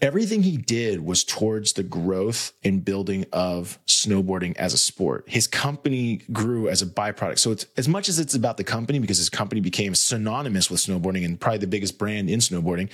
everything 0.00 0.42
he 0.42 0.58
did 0.58 1.04
was 1.04 1.24
towards 1.24 1.72
the 1.72 1.82
growth 1.82 2.52
and 2.62 2.84
building 2.84 3.24
of 3.32 3.78
snowboarding 3.86 4.56
as 4.56 4.74
a 4.74 4.78
sport. 4.78 5.24
His 5.26 5.46
company 5.46 6.20
grew 6.32 6.68
as 6.68 6.82
a 6.82 6.86
byproduct. 6.86 7.38
So 7.38 7.50
it's 7.50 7.66
as 7.76 7.88
much 7.88 8.08
as 8.08 8.18
it's 8.18 8.34
about 8.34 8.58
the 8.58 8.64
company 8.64 8.98
because 8.98 9.18
his 9.18 9.30
company 9.30 9.60
became 9.60 9.94
synonymous 9.94 10.70
with 10.70 10.80
snowboarding 10.80 11.24
and 11.24 11.40
probably 11.40 11.58
the 11.58 11.66
biggest 11.66 11.98
brand 11.98 12.28
in 12.28 12.40
snowboarding. 12.40 12.90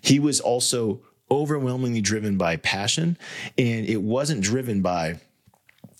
He 0.00 0.18
was 0.18 0.40
also 0.40 1.02
overwhelmingly 1.30 2.00
driven 2.00 2.36
by 2.36 2.56
passion 2.56 3.18
and 3.58 3.86
it 3.86 4.00
wasn't 4.00 4.40
driven 4.40 4.82
by 4.82 5.18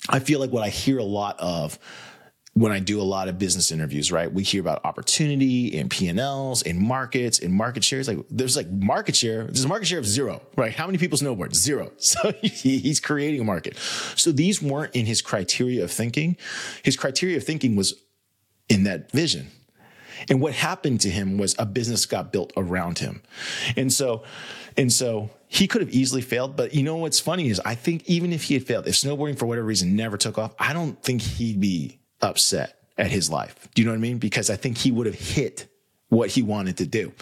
I 0.09 0.21
feel 0.21 0.39
like 0.39 0.51
what 0.51 0.63
I 0.63 0.69
hear 0.69 0.99
a 0.99 1.05
lot 1.05 1.37
of 1.41 1.79
when 2.57 2.73
I 2.73 2.79
do 2.79 2.99
a 3.01 3.03
lot 3.03 3.29
of 3.29 3.39
business 3.39 3.71
interviews, 3.71 4.11
right? 4.11 4.33
We 4.33 4.43
hear 4.43 4.63
about 4.63 4.83
opportunity 4.87 5.79
and 5.79 5.91
P&Ls 5.91 6.63
and 6.63 6.79
markets 6.79 7.39
and 7.39 7.53
market 7.53 7.85
shares. 7.85 8.09
Like 8.09 8.19
there's 8.31 8.57
like 8.57 8.71
market 8.71 9.15
share. 9.15 9.45
There's 9.45 9.65
a 9.65 9.69
market 9.69 9.87
share 9.87 9.99
of 9.99 10.07
zero, 10.07 10.41
right? 10.57 10.75
How 10.75 10.87
many 10.87 10.97
people 10.97 11.19
snowboard? 11.19 11.55
Zero. 11.55 11.93
So 11.99 12.33
he's 12.41 12.99
creating 12.99 13.41
a 13.41 13.45
market. 13.45 13.77
So 14.17 14.33
these 14.33 14.63
weren't 14.63 14.95
in 14.95 15.05
his 15.05 15.21
criteria 15.21 15.85
of 15.85 15.91
thinking. 15.91 16.39
His 16.83 16.97
criteria 16.97 17.37
of 17.37 17.45
thinking 17.45 17.77
was 17.77 17.95
in 18.71 18.85
that 18.85 19.11
vision. 19.13 19.49
And 20.29 20.41
what 20.41 20.55
happened 20.55 21.01
to 21.03 21.11
him 21.11 21.39
was 21.39 21.55
a 21.59 21.67
business 21.67 22.07
got 22.07 22.33
built 22.33 22.53
around 22.57 22.99
him. 22.99 23.23
And 23.77 23.93
so 23.93 24.23
and 24.77 24.93
so 24.93 25.31
he 25.49 25.67
could 25.67 25.81
have 25.81 25.91
easily 25.91 26.23
failed. 26.23 26.57
But 26.57 26.75
you 26.75 26.83
know 26.83 26.97
what's 26.97 27.21
funny 27.21 27.49
is 27.49 27.61
I 27.65 27.75
think 27.75 28.05
even 28.07 28.33
if 28.33 28.45
he 28.45 28.55
had 28.55 28.65
failed, 28.65 28.87
if 28.87 28.95
snowboarding 28.95 29.39
for 29.39 29.47
whatever 29.47 29.67
reason 29.67 29.97
never 29.97 30.17
took 30.17 30.39
off, 30.39 30.55
I 30.59 30.73
don't 30.73 31.03
think 31.03 31.23
he'd 31.23 31.61
be 31.61 31.99
upset 32.21 32.79
at 32.99 33.11
his 33.11 33.31
life. 33.31 33.69
Do 33.75 33.83
you 33.83 33.87
know 33.87 33.93
what 33.93 33.99
I 33.99 34.01
mean? 34.01 34.19
Because 34.19 34.51
I 34.51 34.57
think 34.57 34.79
he 34.79 34.91
would 34.91 35.07
have 35.07 35.15
hit 35.15 35.67
what 36.09 36.31
he 36.31 36.43
wanted 36.43 36.77
to 36.79 36.87
do. 36.87 37.13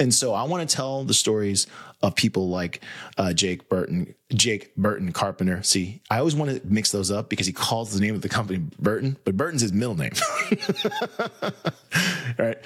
And 0.00 0.12
so 0.12 0.34
I 0.34 0.44
want 0.44 0.68
to 0.68 0.76
tell 0.76 1.04
the 1.04 1.14
stories 1.14 1.66
of 2.02 2.14
people 2.14 2.48
like 2.48 2.82
uh, 3.16 3.32
Jake 3.32 3.68
Burton, 3.68 4.14
Jake 4.34 4.74
Burton 4.76 5.12
Carpenter. 5.12 5.62
See, 5.62 6.02
I 6.10 6.18
always 6.18 6.34
want 6.34 6.50
to 6.50 6.60
mix 6.66 6.90
those 6.90 7.10
up 7.10 7.28
because 7.28 7.46
he 7.46 7.52
calls 7.52 7.92
the 7.92 8.00
name 8.00 8.14
of 8.14 8.22
the 8.22 8.28
company 8.28 8.58
Burton, 8.78 9.16
but 9.24 9.36
Burton's 9.36 9.62
his 9.62 9.72
middle 9.72 9.94
name. 9.94 10.12
right. 12.38 12.58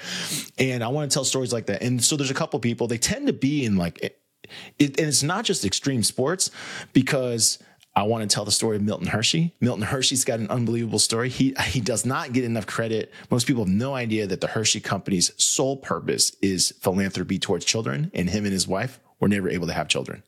And 0.57 0.83
I 0.83 0.87
want 0.87 1.09
to 1.09 1.13
tell 1.13 1.23
stories 1.23 1.53
like 1.53 1.67
that. 1.67 1.83
And 1.83 2.03
so 2.03 2.17
there's 2.17 2.31
a 2.31 2.35
couple 2.35 2.59
people, 2.59 2.87
they 2.87 2.97
tend 2.97 3.27
to 3.27 3.33
be 3.33 3.65
in 3.65 3.77
like 3.77 3.99
it, 4.01 4.19
and 4.79 4.99
it's 4.99 5.23
not 5.23 5.45
just 5.45 5.65
extreme 5.65 6.03
sports 6.03 6.49
because 6.93 7.59
I 7.97 8.03
want 8.03 8.29
to 8.29 8.33
tell 8.33 8.45
the 8.45 8.51
story 8.51 8.75
of 8.75 8.83
Milton 8.83 9.07
Hershey. 9.07 9.55
Milton 9.59 9.83
Hershey's 9.83 10.23
got 10.23 10.39
an 10.39 10.49
unbelievable 10.49 10.99
story. 10.99 11.29
He 11.29 11.55
he 11.65 11.81
does 11.81 12.05
not 12.05 12.31
get 12.31 12.43
enough 12.43 12.67
credit. 12.67 13.11
Most 13.31 13.47
people 13.47 13.65
have 13.65 13.73
no 13.73 13.95
idea 13.95 14.27
that 14.27 14.39
the 14.39 14.47
Hershey 14.47 14.79
company's 14.79 15.31
sole 15.43 15.77
purpose 15.77 16.35
is 16.41 16.73
philanthropy 16.79 17.39
towards 17.39 17.65
children, 17.65 18.11
and 18.13 18.29
him 18.29 18.45
and 18.45 18.53
his 18.53 18.67
wife 18.67 18.99
were 19.19 19.27
never 19.27 19.49
able 19.49 19.67
to 19.67 19.73
have 19.73 19.87
children. 19.87 20.23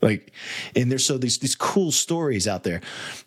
Like, 0.00 0.32
and 0.74 0.90
there's 0.90 1.06
so 1.06 1.16
these 1.16 1.38
these 1.38 1.54
cool 1.54 1.92
stories 1.92 2.48
out 2.48 2.64
there. 2.64 2.80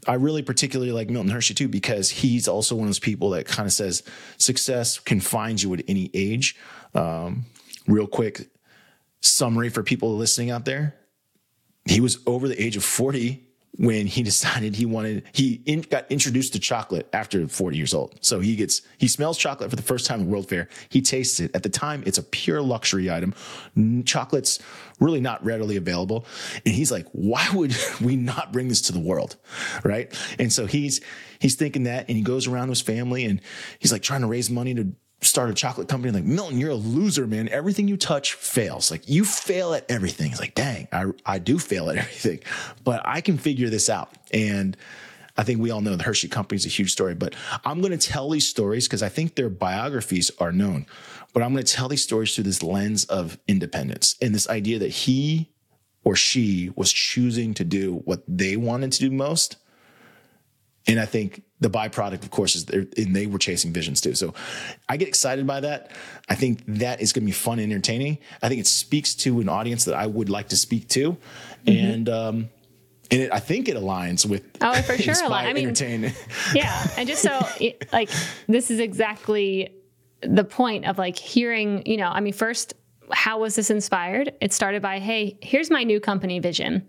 I 0.08 0.16
really 0.16 0.42
particularly 0.42 0.92
like 0.92 1.10
Milton 1.10 1.32
Hershey 1.32 1.54
too 1.54 1.70
because 1.70 2.10
he's 2.10 2.50
also 2.50 2.76
one 2.76 2.84
of 2.84 2.90
those 2.90 3.00
people 3.00 3.30
that 3.32 3.48
kind 3.48 3.66
of 3.66 3.72
says 3.72 4.04
success 4.38 5.00
can 5.00 5.22
find 5.22 5.62
you 5.62 5.74
at 5.74 5.84
any 5.88 6.12
age. 6.14 6.58
Um, 6.94 7.46
real 7.88 8.08
quick, 8.08 8.50
summary 9.22 9.70
for 9.70 9.84
people 9.84 10.16
listening 10.18 10.52
out 10.52 10.66
there. 10.66 10.96
He 11.86 12.02
was 12.02 12.20
over 12.26 12.48
the 12.48 12.62
age 12.62 12.76
of 12.76 12.84
40 12.84 13.42
when 13.78 14.08
he 14.08 14.24
decided 14.32 14.76
he 14.76 14.86
wanted 14.86 15.24
he 15.32 15.62
in, 15.66 15.82
got 15.82 16.10
introduced 16.12 16.54
to 16.54 16.60
chocolate 16.60 17.08
after 17.14 17.48
40 17.48 17.78
years 17.78 17.94
old. 17.94 18.18
So 18.22 18.40
he 18.40 18.56
gets 18.56 18.82
he 18.98 19.08
smells 19.08 19.38
chocolate 19.38 19.70
for 19.70 19.76
the 19.76 19.82
first 19.82 20.06
time 20.06 20.22
at 20.22 20.28
world 20.28 20.50
fair. 20.50 20.68
He 20.90 21.02
tastes 21.02 21.40
it. 21.40 21.56
At 21.56 21.64
the 21.64 21.70
time 21.70 22.04
it's 22.06 22.18
a 22.18 22.24
pure 22.24 22.62
luxury 22.62 23.12
item. 23.12 23.34
Chocolate's 24.06 24.60
really 25.00 25.20
not 25.20 25.44
readily 25.44 25.76
available. 25.76 26.26
And 26.66 26.74
he's 26.74 26.92
like 26.92 27.08
why 27.12 27.48
would 27.54 27.76
we 28.02 28.16
not 28.16 28.52
bring 28.52 28.68
this 28.68 28.82
to 28.84 28.92
the 28.92 29.00
world? 29.00 29.36
Right? 29.84 30.14
And 30.40 30.52
so 30.52 30.66
he's 30.66 31.02
he's 31.40 31.56
thinking 31.56 31.84
that 31.84 32.06
and 32.08 32.18
he 32.18 32.24
goes 32.24 32.48
around 32.48 32.70
with 32.70 32.80
his 32.80 32.86
family 32.86 33.26
and 33.26 33.42
he's 33.80 33.92
like 33.92 34.02
trying 34.02 34.22
to 34.22 34.28
raise 34.28 34.50
money 34.50 34.74
to 34.76 34.94
start 35.26 35.50
a 35.50 35.54
chocolate 35.54 35.88
company. 35.88 36.12
Like, 36.12 36.24
Milton, 36.24 36.60
you're 36.60 36.72
a 36.72 36.76
loser, 36.76 37.28
man. 37.28 37.50
Everything 37.50 37.88
you 37.88 37.98
touch 37.98 38.34
fails. 38.34 38.92
Like, 38.92 39.08
you 39.10 39.26
fail 39.26 39.74
at 39.74 39.90
everything. 39.90 40.32
It's 40.32 40.40
like, 40.40 40.56
dang, 40.56 40.88
I, 40.92 41.06
I 41.26 41.40
do 41.40 41.60
fail 41.60 41.90
at 41.90 41.98
everything, 41.98 42.40
but 42.84 43.02
I 43.06 43.22
can 43.22 43.38
figure 43.38 43.70
this 43.70 43.90
out. 43.90 44.12
And 44.32 44.78
I 45.38 45.44
think 45.44 45.60
we 45.60 45.72
all 45.72 45.82
know 45.82 45.96
the 45.96 46.04
Hershey 46.04 46.28
company 46.28 46.58
is 46.58 46.66
a 46.66 46.70
huge 46.70 46.92
story, 46.92 47.14
but 47.14 47.36
I'm 47.66 47.82
going 47.82 47.98
to 47.98 48.10
tell 48.10 48.30
these 48.30 48.48
stories 48.48 48.88
because 48.88 49.04
I 49.04 49.10
think 49.10 49.36
their 49.36 49.50
biographies 49.50 50.32
are 50.40 50.52
known. 50.52 50.86
But 51.34 51.44
I'm 51.44 51.52
going 51.52 51.66
to 51.66 51.74
tell 51.74 51.90
these 51.90 52.04
stories 52.04 52.34
through 52.34 52.46
this 52.46 52.64
lens 52.64 53.04
of 53.06 53.38
independence 53.48 54.16
and 54.22 54.34
this 54.34 54.48
idea 54.48 54.80
that 54.80 54.90
he 54.90 55.52
or 56.06 56.16
she 56.16 56.72
was 56.76 56.94
choosing 56.94 57.54
to 57.56 57.66
do 57.66 57.96
what 58.06 58.24
they 58.28 58.56
wanted 58.56 58.94
to 58.94 59.00
do 59.00 59.12
most. 59.12 59.58
And 60.88 61.00
I 61.00 61.06
think 61.06 61.44
the 61.60 61.70
byproduct, 61.70 62.24
of 62.24 62.30
course, 62.32 62.56
is 62.56 62.66
and 62.70 63.16
they 63.16 63.26
were 63.26 63.40
chasing 63.40 63.74
visions 63.74 64.02
too. 64.02 64.14
So 64.14 64.34
I 64.88 64.98
get 64.98 65.08
excited 65.08 65.48
by 65.48 65.62
that. 65.62 65.92
I 66.30 66.36
think 66.36 66.64
that 66.68 67.02
is 67.02 67.12
going 67.12 67.24
to 67.24 67.26
be 67.26 67.32
fun 67.32 67.60
and 67.60 67.72
entertaining. 67.72 68.20
I 68.42 68.50
think 68.50 68.62
it 68.62 68.68
speaks 68.68 69.16
to 69.16 69.40
an 69.40 69.50
audience 69.50 69.86
that 69.86 69.96
I 69.96 70.06
would 70.06 70.30
like 70.30 70.50
to 70.50 70.58
speak 70.58 70.88
to, 70.90 71.14
mm-hmm. 71.14 71.70
and 71.70 72.10
um, 72.10 72.50
and 73.10 73.22
it, 73.22 73.34
I 73.34 73.40
think 73.40 73.68
it 73.68 73.78
aligns 73.78 74.26
with 74.28 74.44
oh 74.62 74.74
for 74.84 74.98
sure. 74.98 75.16
I 75.32 75.54
mean, 75.54 75.74
yeah, 76.54 76.88
and 76.98 77.08
just 77.08 77.24
so 77.24 77.40
it, 77.60 77.92
like 77.92 78.10
this 78.48 78.70
is 78.70 78.80
exactly 78.80 79.76
the 80.22 80.44
point 80.44 80.86
of 80.86 80.98
like 80.98 81.18
hearing, 81.18 81.86
you 81.86 81.98
know, 81.98 82.08
I 82.08 82.20
mean, 82.20 82.34
first, 82.34 82.74
how 83.12 83.40
was 83.40 83.56
this 83.56 83.70
inspired? 83.70 84.34
It 84.42 84.54
started 84.54 84.82
by, 84.82 85.00
hey, 85.00 85.38
here's 85.42 85.70
my 85.70 85.84
new 85.84 86.00
company 86.00 86.40
vision. 86.40 86.88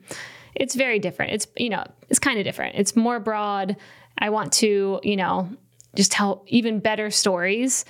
It's 0.58 0.74
very 0.74 0.98
different. 0.98 1.32
It's, 1.32 1.46
you 1.56 1.70
know, 1.70 1.84
it's 2.08 2.18
kind 2.18 2.38
of 2.38 2.44
different. 2.44 2.76
It's 2.76 2.96
more 2.96 3.20
broad. 3.20 3.76
I 4.18 4.30
want 4.30 4.52
to, 4.54 5.00
you 5.02 5.16
know, 5.16 5.50
just 5.94 6.12
tell 6.12 6.44
even 6.46 6.80
better 6.80 7.10
stories 7.10 7.84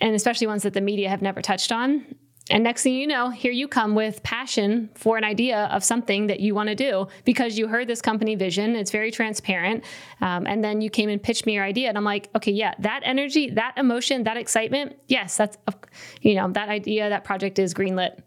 and 0.00 0.14
especially 0.14 0.46
ones 0.46 0.64
that 0.64 0.74
the 0.74 0.80
media 0.80 1.08
have 1.08 1.22
never 1.22 1.40
touched 1.40 1.72
on. 1.72 2.04
And 2.50 2.64
next 2.64 2.82
thing 2.82 2.94
you 2.94 3.06
know, 3.06 3.30
here 3.30 3.52
you 3.52 3.68
come 3.68 3.94
with 3.94 4.22
passion 4.24 4.90
for 4.94 5.16
an 5.16 5.22
idea 5.22 5.66
of 5.66 5.84
something 5.84 6.26
that 6.26 6.40
you 6.40 6.54
want 6.54 6.68
to 6.70 6.74
do 6.74 7.06
because 7.24 7.56
you 7.56 7.68
heard 7.68 7.86
this 7.86 8.02
company 8.02 8.34
vision. 8.34 8.74
It's 8.74 8.90
very 8.90 9.12
transparent. 9.12 9.84
Um, 10.20 10.46
and 10.46 10.62
then 10.62 10.80
you 10.80 10.90
came 10.90 11.08
and 11.08 11.22
pitched 11.22 11.46
me 11.46 11.54
your 11.54 11.64
idea. 11.64 11.88
And 11.88 11.96
I'm 11.96 12.04
like, 12.04 12.28
okay, 12.34 12.50
yeah, 12.50 12.74
that 12.80 13.02
energy, 13.04 13.50
that 13.50 13.74
emotion, 13.76 14.24
that 14.24 14.36
excitement, 14.36 14.96
yes, 15.06 15.36
that's, 15.36 15.56
you 16.20 16.34
know, 16.34 16.50
that 16.50 16.68
idea, 16.68 17.08
that 17.08 17.22
project 17.22 17.60
is 17.60 17.74
greenlit 17.74 18.18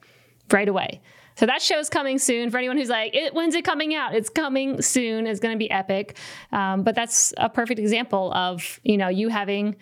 right 0.49 0.69
away. 0.69 1.01
So 1.35 1.45
that 1.45 1.61
show's 1.61 1.89
coming 1.89 2.17
soon. 2.17 2.49
For 2.49 2.57
anyone 2.57 2.77
who's 2.77 2.89
like, 2.89 3.15
it, 3.15 3.33
when's 3.33 3.55
it 3.55 3.65
coming 3.65 3.93
out? 3.93 4.15
It's 4.15 4.29
coming 4.29 4.81
soon. 4.81 5.27
It's 5.27 5.39
going 5.39 5.53
to 5.53 5.59
be 5.59 5.69
epic. 5.69 6.17
Um, 6.51 6.83
but 6.83 6.95
that's 6.95 7.33
a 7.37 7.49
perfect 7.49 7.79
example 7.79 8.33
of, 8.33 8.79
you 8.83 8.97
know, 8.97 9.09
you 9.09 9.29
having 9.29 9.75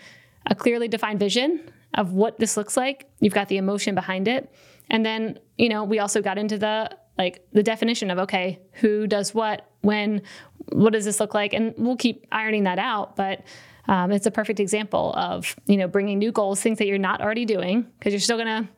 a 0.47 0.55
clearly 0.55 0.87
defined 0.87 1.19
vision 1.19 1.71
of 1.93 2.13
what 2.13 2.39
this 2.39 2.57
looks 2.57 2.75
like. 2.75 3.07
You've 3.19 3.33
got 3.33 3.49
the 3.49 3.57
emotion 3.57 3.93
behind 3.93 4.27
it. 4.27 4.51
And 4.89 5.05
then, 5.05 5.39
you 5.57 5.69
know, 5.69 5.83
we 5.83 5.99
also 5.99 6.21
got 6.21 6.37
into 6.37 6.57
the 6.57 6.97
like 7.17 7.45
the 7.53 7.61
definition 7.61 8.09
of 8.09 8.17
okay, 8.17 8.59
who 8.71 9.05
does 9.05 9.35
what, 9.35 9.69
when, 9.81 10.23
what 10.69 10.93
does 10.93 11.05
this 11.05 11.19
look 11.19 11.35
like? 11.35 11.53
And 11.53 11.75
we'll 11.77 11.95
keep 11.95 12.25
ironing 12.31 12.63
that 12.63 12.79
out, 12.79 13.15
but 13.15 13.43
um, 13.87 14.11
it's 14.11 14.25
a 14.25 14.31
perfect 14.31 14.59
example 14.59 15.13
of, 15.15 15.55
you 15.67 15.77
know, 15.77 15.87
bringing 15.87 16.17
new 16.17 16.31
goals, 16.31 16.61
things 16.61 16.79
that 16.79 16.87
you're 16.87 16.97
not 16.97 17.21
already 17.21 17.45
doing, 17.45 17.85
because 17.99 18.13
you're 18.13 18.19
still 18.19 18.37
going 18.37 18.63
to 18.63 18.69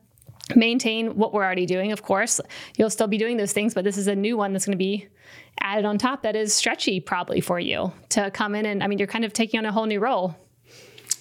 maintain 0.53 1.15
what 1.15 1.33
we're 1.33 1.43
already 1.43 1.65
doing, 1.65 1.91
of 1.91 2.03
course. 2.03 2.39
You'll 2.77 2.89
still 2.89 3.07
be 3.07 3.17
doing 3.17 3.37
those 3.37 3.53
things, 3.53 3.73
but 3.73 3.83
this 3.83 3.97
is 3.97 4.07
a 4.07 4.15
new 4.15 4.37
one 4.37 4.53
that's 4.53 4.65
going 4.65 4.73
to 4.73 4.77
be 4.77 5.07
added 5.61 5.85
on 5.85 5.97
top 5.97 6.23
that 6.23 6.35
is 6.35 6.53
stretchy 6.53 6.99
probably 6.99 7.41
for 7.41 7.59
you 7.59 7.91
to 8.09 8.29
come 8.31 8.55
in 8.55 8.65
and 8.65 8.83
I 8.83 8.87
mean 8.87 8.99
you're 8.99 9.07
kind 9.07 9.23
of 9.23 9.31
taking 9.33 9.57
on 9.57 9.65
a 9.65 9.71
whole 9.71 9.85
new 9.85 9.99
role. 9.99 10.35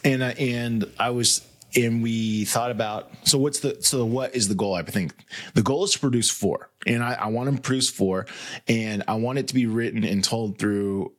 And 0.02 0.22
uh, 0.22 0.34
and 0.38 0.84
I 0.98 1.10
was 1.10 1.46
and 1.76 2.02
we 2.02 2.44
thought 2.44 2.70
about 2.70 3.10
so 3.24 3.38
what's 3.38 3.60
the 3.60 3.76
so 3.80 4.04
what 4.04 4.34
is 4.34 4.48
the 4.48 4.54
goal 4.54 4.74
i 4.74 4.82
think 4.82 5.12
the 5.54 5.62
goal 5.62 5.84
is 5.84 5.92
to 5.92 5.98
produce 5.98 6.30
four 6.30 6.70
and 6.86 7.02
i, 7.02 7.14
I 7.14 7.26
want 7.28 7.54
to 7.54 7.60
produce 7.60 7.90
four 7.90 8.26
and 8.68 9.02
i 9.08 9.14
want 9.14 9.38
it 9.38 9.48
to 9.48 9.54
be 9.54 9.66
written 9.66 10.04
and 10.04 10.22
told 10.22 10.58
through 10.58 11.12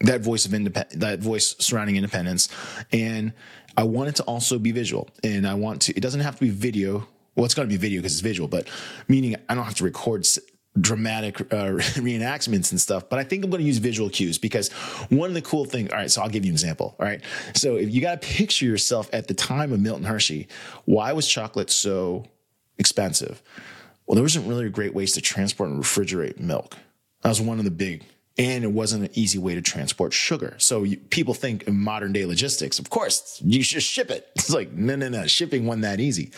that 0.00 0.20
voice 0.20 0.44
of 0.44 0.52
independence 0.52 1.00
that 1.00 1.20
voice 1.20 1.56
surrounding 1.58 1.96
independence 1.96 2.48
and 2.92 3.32
i 3.76 3.82
want 3.82 4.08
it 4.08 4.16
to 4.16 4.22
also 4.24 4.58
be 4.58 4.72
visual 4.72 5.08
and 5.22 5.46
i 5.46 5.54
want 5.54 5.82
to 5.82 5.96
it 5.96 6.00
doesn't 6.00 6.20
have 6.20 6.34
to 6.34 6.40
be 6.40 6.50
video 6.50 7.06
well 7.34 7.44
it's 7.44 7.54
going 7.54 7.68
to 7.68 7.72
be 7.72 7.78
video 7.78 8.00
because 8.00 8.12
it's 8.12 8.20
visual 8.20 8.48
but 8.48 8.68
meaning 9.08 9.36
i 9.48 9.54
don't 9.54 9.64
have 9.64 9.74
to 9.74 9.84
record 9.84 10.26
dramatic 10.80 11.40
uh, 11.40 11.44
reenactments 11.96 12.70
and 12.70 12.80
stuff, 12.80 13.08
but 13.08 13.18
I 13.18 13.24
think 13.24 13.44
I'm 13.44 13.50
going 13.50 13.62
to 13.62 13.66
use 13.66 13.78
visual 13.78 14.10
cues 14.10 14.38
because 14.38 14.70
one 15.08 15.28
of 15.28 15.34
the 15.34 15.42
cool 15.42 15.64
things, 15.64 15.90
all 15.90 15.98
right, 15.98 16.10
so 16.10 16.22
I'll 16.22 16.28
give 16.28 16.44
you 16.44 16.50
an 16.50 16.54
example. 16.54 16.94
All 16.98 17.06
right. 17.06 17.22
So 17.54 17.76
if 17.76 17.90
you 17.90 18.00
got 18.00 18.20
to 18.20 18.28
picture 18.28 18.66
yourself 18.66 19.08
at 19.12 19.28
the 19.28 19.34
time 19.34 19.72
of 19.72 19.80
Milton 19.80 20.04
Hershey, 20.04 20.48
why 20.84 21.12
was 21.12 21.26
chocolate 21.26 21.70
so 21.70 22.26
expensive? 22.78 23.42
Well, 24.06 24.14
there 24.14 24.22
wasn't 24.22 24.46
really 24.46 24.66
a 24.66 24.70
great 24.70 24.94
ways 24.94 25.12
to 25.12 25.20
transport 25.20 25.70
and 25.70 25.82
refrigerate 25.82 26.38
milk. 26.38 26.76
That 27.22 27.30
was 27.30 27.40
one 27.40 27.58
of 27.58 27.64
the 27.64 27.70
big, 27.70 28.04
and 28.38 28.64
it 28.64 28.72
wasn't 28.72 29.04
an 29.04 29.10
easy 29.14 29.38
way 29.38 29.54
to 29.54 29.62
transport 29.62 30.12
sugar. 30.12 30.54
So 30.58 30.82
you, 30.82 30.98
people 30.98 31.34
think 31.34 31.64
in 31.64 31.78
modern 31.78 32.12
day 32.12 32.26
logistics, 32.26 32.78
of 32.78 32.90
course, 32.90 33.40
you 33.44 33.62
should 33.62 33.82
ship 33.82 34.10
it. 34.10 34.28
It's 34.36 34.50
like, 34.50 34.72
no, 34.72 34.94
no, 34.96 35.08
no, 35.08 35.26
shipping 35.26 35.66
wasn't 35.66 35.82
that 35.82 36.00
easy. 36.00 36.30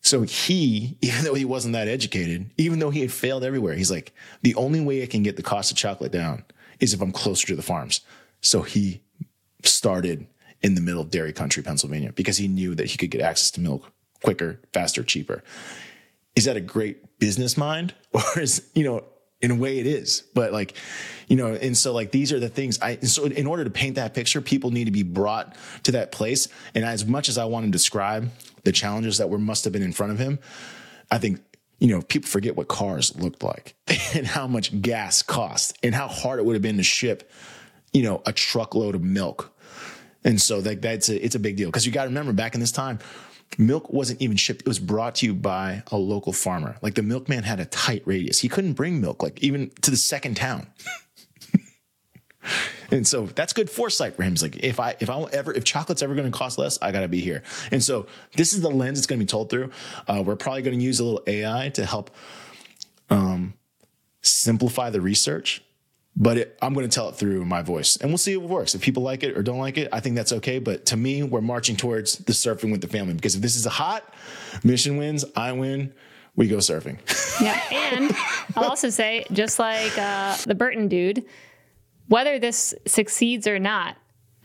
So 0.00 0.22
he, 0.22 0.96
even 1.02 1.24
though 1.24 1.34
he 1.34 1.44
wasn't 1.44 1.74
that 1.74 1.88
educated, 1.88 2.50
even 2.56 2.78
though 2.78 2.90
he 2.90 3.00
had 3.00 3.12
failed 3.12 3.44
everywhere, 3.44 3.74
he's 3.74 3.90
like, 3.90 4.12
the 4.42 4.54
only 4.54 4.80
way 4.80 5.02
I 5.02 5.06
can 5.06 5.22
get 5.22 5.36
the 5.36 5.42
cost 5.42 5.70
of 5.70 5.76
chocolate 5.76 6.12
down 6.12 6.44
is 6.80 6.94
if 6.94 7.00
I'm 7.00 7.12
closer 7.12 7.46
to 7.48 7.56
the 7.56 7.62
farms. 7.62 8.00
So 8.40 8.62
he 8.62 9.02
started 9.62 10.26
in 10.62 10.74
the 10.74 10.80
middle 10.80 11.00
of 11.00 11.10
dairy 11.10 11.32
country, 11.32 11.62
Pennsylvania, 11.62 12.12
because 12.12 12.38
he 12.38 12.48
knew 12.48 12.74
that 12.74 12.86
he 12.86 12.96
could 12.96 13.10
get 13.10 13.20
access 13.20 13.50
to 13.52 13.60
milk 13.60 13.92
quicker, 14.22 14.60
faster, 14.72 15.02
cheaper. 15.02 15.42
Is 16.34 16.44
that 16.46 16.56
a 16.56 16.60
great 16.60 17.18
business 17.18 17.56
mind? 17.56 17.94
Or 18.12 18.40
is, 18.40 18.66
you 18.74 18.82
know, 18.82 19.04
in 19.40 19.50
a 19.50 19.54
way 19.54 19.78
it 19.78 19.86
is. 19.86 20.22
But 20.34 20.52
like 20.52 20.74
you 21.28 21.36
know 21.36 21.54
and 21.54 21.76
so 21.76 21.92
like 21.92 22.10
these 22.10 22.32
are 22.32 22.38
the 22.38 22.48
things 22.48 22.80
i 22.80 22.98
so 23.00 23.24
in 23.24 23.46
order 23.46 23.64
to 23.64 23.70
paint 23.70 23.96
that 23.96 24.14
picture 24.14 24.40
people 24.40 24.70
need 24.70 24.84
to 24.84 24.92
be 24.92 25.02
brought 25.02 25.56
to 25.84 25.92
that 25.92 26.12
place. 26.12 26.48
And 26.74 26.84
as 26.84 27.04
much 27.04 27.28
as 27.28 27.38
i 27.38 27.44
want 27.44 27.66
to 27.66 27.70
describe 27.70 28.30
the 28.64 28.72
challenges 28.72 29.18
that 29.18 29.28
were 29.28 29.38
must 29.38 29.64
have 29.64 29.72
been 29.72 29.82
in 29.82 29.92
front 29.92 30.12
of 30.12 30.18
him 30.18 30.38
i 31.10 31.18
think 31.18 31.40
you 31.78 31.88
know 31.88 32.02
people 32.02 32.28
forget 32.28 32.56
what 32.56 32.66
cars 32.66 33.14
looked 33.16 33.42
like 33.42 33.76
and 34.14 34.26
how 34.26 34.46
much 34.46 34.80
gas 34.82 35.22
cost 35.22 35.78
and 35.82 35.94
how 35.94 36.08
hard 36.08 36.40
it 36.40 36.44
would 36.44 36.54
have 36.54 36.62
been 36.62 36.78
to 36.78 36.82
ship 36.82 37.30
you 37.96 38.02
know 38.02 38.20
a 38.26 38.32
truckload 38.32 38.94
of 38.94 39.02
milk. 39.02 39.52
And 40.22 40.40
so 40.40 40.60
that 40.60 40.82
that's 40.82 41.08
a, 41.08 41.24
it's 41.24 41.34
a 41.34 41.38
big 41.38 41.56
deal. 41.56 41.68
Because 41.68 41.86
you 41.86 41.92
got 41.92 42.02
to 42.02 42.08
remember 42.08 42.32
back 42.32 42.54
in 42.54 42.60
this 42.60 42.72
time 42.72 42.98
milk 43.58 43.92
wasn't 43.92 44.20
even 44.20 44.36
shipped. 44.36 44.62
It 44.62 44.68
was 44.68 44.78
brought 44.78 45.16
to 45.16 45.26
you 45.26 45.34
by 45.34 45.82
a 45.88 45.96
local 45.96 46.32
farmer. 46.32 46.76
Like 46.82 46.94
the 46.94 47.02
milkman 47.02 47.44
had 47.44 47.60
a 47.60 47.64
tight 47.64 48.02
radius. 48.04 48.40
He 48.40 48.48
couldn't 48.48 48.74
bring 48.74 49.00
milk, 49.00 49.22
like 49.22 49.42
even 49.42 49.70
to 49.82 49.90
the 49.90 49.96
second 49.96 50.36
town. 50.36 50.66
and 52.90 53.06
so 53.06 53.26
that's 53.26 53.52
good 53.52 53.70
foresight 53.70 54.16
for 54.16 54.22
him. 54.22 54.32
He's 54.32 54.42
like, 54.42 54.56
if 54.56 54.78
I, 54.80 54.96
if 55.00 55.08
I 55.08 55.22
ever, 55.32 55.52
if 55.52 55.64
chocolate's 55.64 56.02
ever 56.02 56.14
going 56.14 56.30
to 56.30 56.36
cost 56.36 56.58
less, 56.58 56.78
I 56.82 56.92
got 56.92 57.00
to 57.00 57.08
be 57.08 57.20
here. 57.20 57.42
And 57.70 57.82
so 57.82 58.06
this 58.34 58.52
is 58.52 58.60
the 58.60 58.70
lens 58.70 58.98
it's 58.98 59.06
going 59.06 59.18
to 59.18 59.24
be 59.24 59.28
told 59.28 59.50
through. 59.50 59.70
Uh, 60.06 60.22
we're 60.24 60.36
probably 60.36 60.62
going 60.62 60.78
to 60.78 60.84
use 60.84 61.00
a 61.00 61.04
little 61.04 61.22
AI 61.26 61.70
to 61.70 61.84
help, 61.84 62.10
um, 63.10 63.54
simplify 64.22 64.90
the 64.90 65.00
research 65.00 65.62
but 66.16 66.38
it, 66.38 66.58
I'm 66.62 66.72
going 66.72 66.88
to 66.88 66.94
tell 66.94 67.10
it 67.10 67.16
through 67.16 67.44
my 67.44 67.62
voice 67.62 67.96
and 67.96 68.10
we'll 68.10 68.18
see 68.18 68.32
if 68.32 68.42
it 68.42 68.48
works. 68.48 68.74
If 68.74 68.80
people 68.80 69.02
like 69.02 69.22
it 69.22 69.36
or 69.36 69.42
don't 69.42 69.58
like 69.58 69.76
it, 69.76 69.88
I 69.92 70.00
think 70.00 70.16
that's 70.16 70.32
okay. 70.32 70.58
But 70.58 70.86
to 70.86 70.96
me, 70.96 71.22
we're 71.22 71.42
marching 71.42 71.76
towards 71.76 72.18
the 72.18 72.32
surfing 72.32 72.72
with 72.72 72.80
the 72.80 72.88
family 72.88 73.14
because 73.14 73.34
if 73.34 73.42
this 73.42 73.54
is 73.54 73.66
a 73.66 73.70
hot 73.70 74.14
mission 74.64 74.96
wins, 74.96 75.24
I 75.36 75.52
win, 75.52 75.92
we 76.34 76.48
go 76.48 76.56
surfing. 76.56 76.98
yeah. 77.40 77.60
And 77.70 78.16
I'll 78.56 78.70
also 78.70 78.88
say, 78.88 79.24
just 79.32 79.58
like 79.58 79.96
uh, 79.98 80.36
the 80.46 80.54
Burton 80.54 80.88
dude, 80.88 81.24
whether 82.08 82.38
this 82.38 82.74
succeeds 82.86 83.46
or 83.46 83.58
not, 83.58 83.96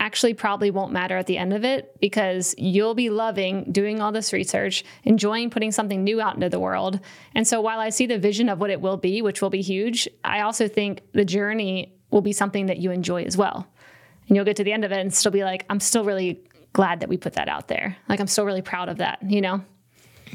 actually 0.02 0.34
probably 0.34 0.72
won't 0.72 0.92
matter 0.92 1.16
at 1.16 1.28
the 1.28 1.38
end 1.38 1.52
of 1.52 1.64
it 1.64 1.98
because 2.00 2.56
you'll 2.58 2.94
be 2.94 3.08
loving 3.08 3.70
doing 3.70 4.00
all 4.00 4.10
this 4.10 4.32
research, 4.32 4.84
enjoying 5.04 5.48
putting 5.48 5.70
something 5.70 6.02
new 6.02 6.20
out 6.20 6.34
into 6.34 6.48
the 6.48 6.58
world. 6.58 6.98
And 7.36 7.46
so 7.46 7.60
while 7.60 7.78
I 7.78 7.90
see 7.90 8.06
the 8.06 8.18
vision 8.18 8.48
of 8.48 8.58
what 8.58 8.70
it 8.70 8.80
will 8.80 8.96
be, 8.96 9.22
which 9.22 9.40
will 9.40 9.48
be 9.48 9.62
huge, 9.62 10.08
I 10.24 10.40
also 10.40 10.66
think 10.66 11.02
the 11.12 11.24
journey 11.24 11.94
will 12.10 12.20
be 12.20 12.32
something 12.32 12.66
that 12.66 12.78
you 12.78 12.90
enjoy 12.90 13.22
as 13.22 13.36
well. 13.36 13.64
And 14.26 14.36
you'll 14.36 14.44
get 14.44 14.56
to 14.56 14.64
the 14.64 14.72
end 14.72 14.84
of 14.84 14.90
it 14.90 14.98
and 14.98 15.14
still 15.14 15.30
be 15.30 15.44
like, 15.44 15.64
I'm 15.70 15.78
still 15.78 16.04
really 16.04 16.42
glad 16.72 16.98
that 17.00 17.08
we 17.08 17.16
put 17.16 17.34
that 17.34 17.48
out 17.48 17.68
there. 17.68 17.96
Like 18.08 18.18
I'm 18.18 18.26
still 18.26 18.44
really 18.44 18.62
proud 18.62 18.88
of 18.88 18.98
that, 18.98 19.20
you 19.22 19.40
know? 19.40 19.62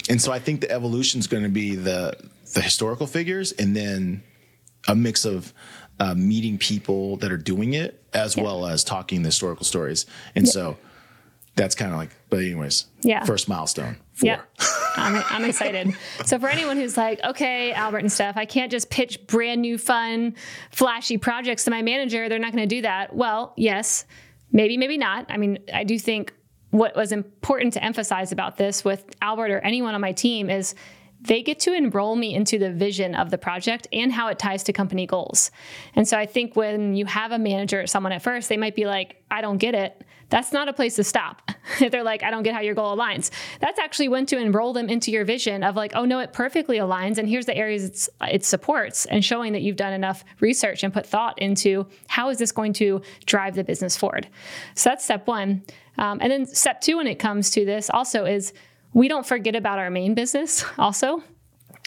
And 0.10 0.22
so 0.22 0.32
I 0.32 0.40
think 0.40 0.62
the 0.62 0.72
evolution 0.72 1.20
is 1.20 1.28
going 1.28 1.44
to 1.44 1.50
be 1.50 1.76
the 1.76 2.16
the 2.54 2.62
historical 2.62 3.06
figures 3.06 3.52
and 3.52 3.76
then 3.76 4.24
a 4.88 4.96
mix 4.96 5.26
of 5.26 5.54
uh, 6.00 6.14
meeting 6.16 6.58
people 6.58 7.18
that 7.18 7.32
are 7.32 7.38
doing 7.38 7.74
it 7.74 8.04
as 8.14 8.36
yeah. 8.36 8.44
well 8.44 8.66
as 8.66 8.84
talking 8.84 9.22
the 9.22 9.28
historical 9.28 9.66
stories. 9.66 10.06
And 10.36 10.46
yeah. 10.46 10.52
so 10.52 10.78
that's 11.56 11.76
kind 11.76 11.92
of 11.92 11.98
like, 11.98 12.12
but 12.30 12.40
anyways, 12.40 12.86
yeah. 13.02 13.24
first 13.26 13.50
milestone. 13.50 13.98
Four. 14.14 14.28
Yeah. 14.28 14.42
I'm, 14.96 15.24
I'm 15.30 15.46
excited. 15.46 15.96
So 16.26 16.40
for 16.40 16.50
anyone 16.50 16.78
who's 16.78 16.98
like, 16.98 17.24
okay, 17.24 17.72
Albert 17.74 18.00
and 18.00 18.12
Steph, 18.12 18.38
I 18.38 18.46
can't 18.46 18.72
just 18.72 18.90
pitch 18.90 19.26
brand 19.28 19.62
new, 19.62 19.78
fun, 19.78 20.36
flashy 20.72 21.18
projects 21.18 21.66
to 21.66 21.72
my 21.72 21.82
manager. 21.82 22.30
They're 22.30 22.40
not 22.40 22.52
going 22.52 22.68
to 22.68 22.76
do 22.76 22.82
that. 22.82 23.16
Well, 23.16 23.54
yes, 23.58 24.06
maybe, 24.52 24.78
maybe 24.78 24.98
not. 24.98 25.28
I 25.30 25.38
mean, 25.38 25.60
I 25.74 25.84
do 25.84 26.00
think 26.00 26.34
what 26.72 26.96
was 26.96 27.12
important 27.12 27.74
to 27.74 27.84
emphasize 27.84 28.32
about 28.32 28.58
this 28.58 28.84
with 28.84 29.06
Albert 29.22 29.52
or 29.52 29.60
anyone 29.60 29.96
on 29.96 30.02
my 30.02 30.12
team 30.12 30.50
is 30.50 30.76
they 31.22 31.42
get 31.42 31.60
to 31.62 31.74
enroll 31.74 32.16
me 32.16 32.34
into 32.34 32.60
the 32.60 32.72
vision 32.72 33.16
of 33.16 33.32
the 33.32 33.38
project 33.38 33.88
and 33.92 34.12
how 34.12 34.28
it 34.28 34.38
ties 34.38 34.64
to 34.64 34.74
company 34.74 35.06
goals. 35.06 35.52
And 35.96 36.08
so 36.08 36.18
I 36.18 36.26
think 36.26 36.56
when 36.56 36.96
you 36.96 37.06
have 37.06 37.32
a 37.32 37.40
manager 37.40 37.82
or 37.82 37.88
someone 37.88 38.12
at 38.12 38.22
first, 38.22 38.50
they 38.50 38.58
might 38.58 38.76
be 38.76 38.86
like, 38.86 39.22
I 39.32 39.42
don't 39.42 39.58
get 39.58 39.74
it. 39.74 40.04
That's 40.30 40.52
not 40.52 40.68
a 40.68 40.74
place 40.74 40.96
to 40.98 41.04
stop. 41.04 41.52
if 41.80 41.92
they're 41.92 42.04
like, 42.04 42.22
I 42.22 42.32
don't 42.32 42.44
get 42.44 42.54
how 42.54 42.60
your 42.60 42.76
goal 42.76 42.96
aligns. 42.96 43.32
That's 43.62 43.80
actually 43.80 44.10
when 44.10 44.26
to 44.28 44.38
enroll 44.38 44.74
them 44.74 44.90
into 44.90 45.10
your 45.10 45.24
vision 45.24 45.64
of 45.64 45.76
like, 45.76 45.94
oh 45.96 46.06
no, 46.06 46.20
it 46.20 46.34
perfectly 46.34 46.78
aligns. 46.78 47.18
And 47.18 47.30
here's 47.30 47.46
the 47.46 47.56
areas 47.56 48.10
it 48.30 48.44
supports 48.44 49.06
and 49.06 49.24
showing 49.24 49.54
that 49.54 49.62
you've 49.62 49.78
done 49.78 49.94
enough 49.94 50.26
research 50.40 50.84
and 50.84 50.94
put 50.94 51.06
thought 51.06 51.40
into 51.40 51.88
how 52.08 52.30
is 52.30 52.38
this 52.38 52.52
going 52.52 52.74
to 52.74 53.02
drive 53.26 53.56
the 53.56 53.64
business 53.64 53.96
forward. 53.96 54.28
So 54.76 54.90
that's 54.90 55.06
step 55.06 55.28
one. 55.28 55.64
Um, 55.98 56.20
and 56.22 56.32
then 56.32 56.46
step 56.46 56.82
two, 56.82 56.98
when 56.98 57.08
it 57.08 57.16
comes 57.16 57.50
to 57.52 57.66
this, 57.66 57.90
also 57.90 58.26
is 58.26 58.54
we 58.98 59.08
don't 59.08 59.28
forget 59.28 59.56
about 59.56 59.78
our 59.78 59.92
main 59.92 60.16
business 60.16 60.66
also. 60.80 61.22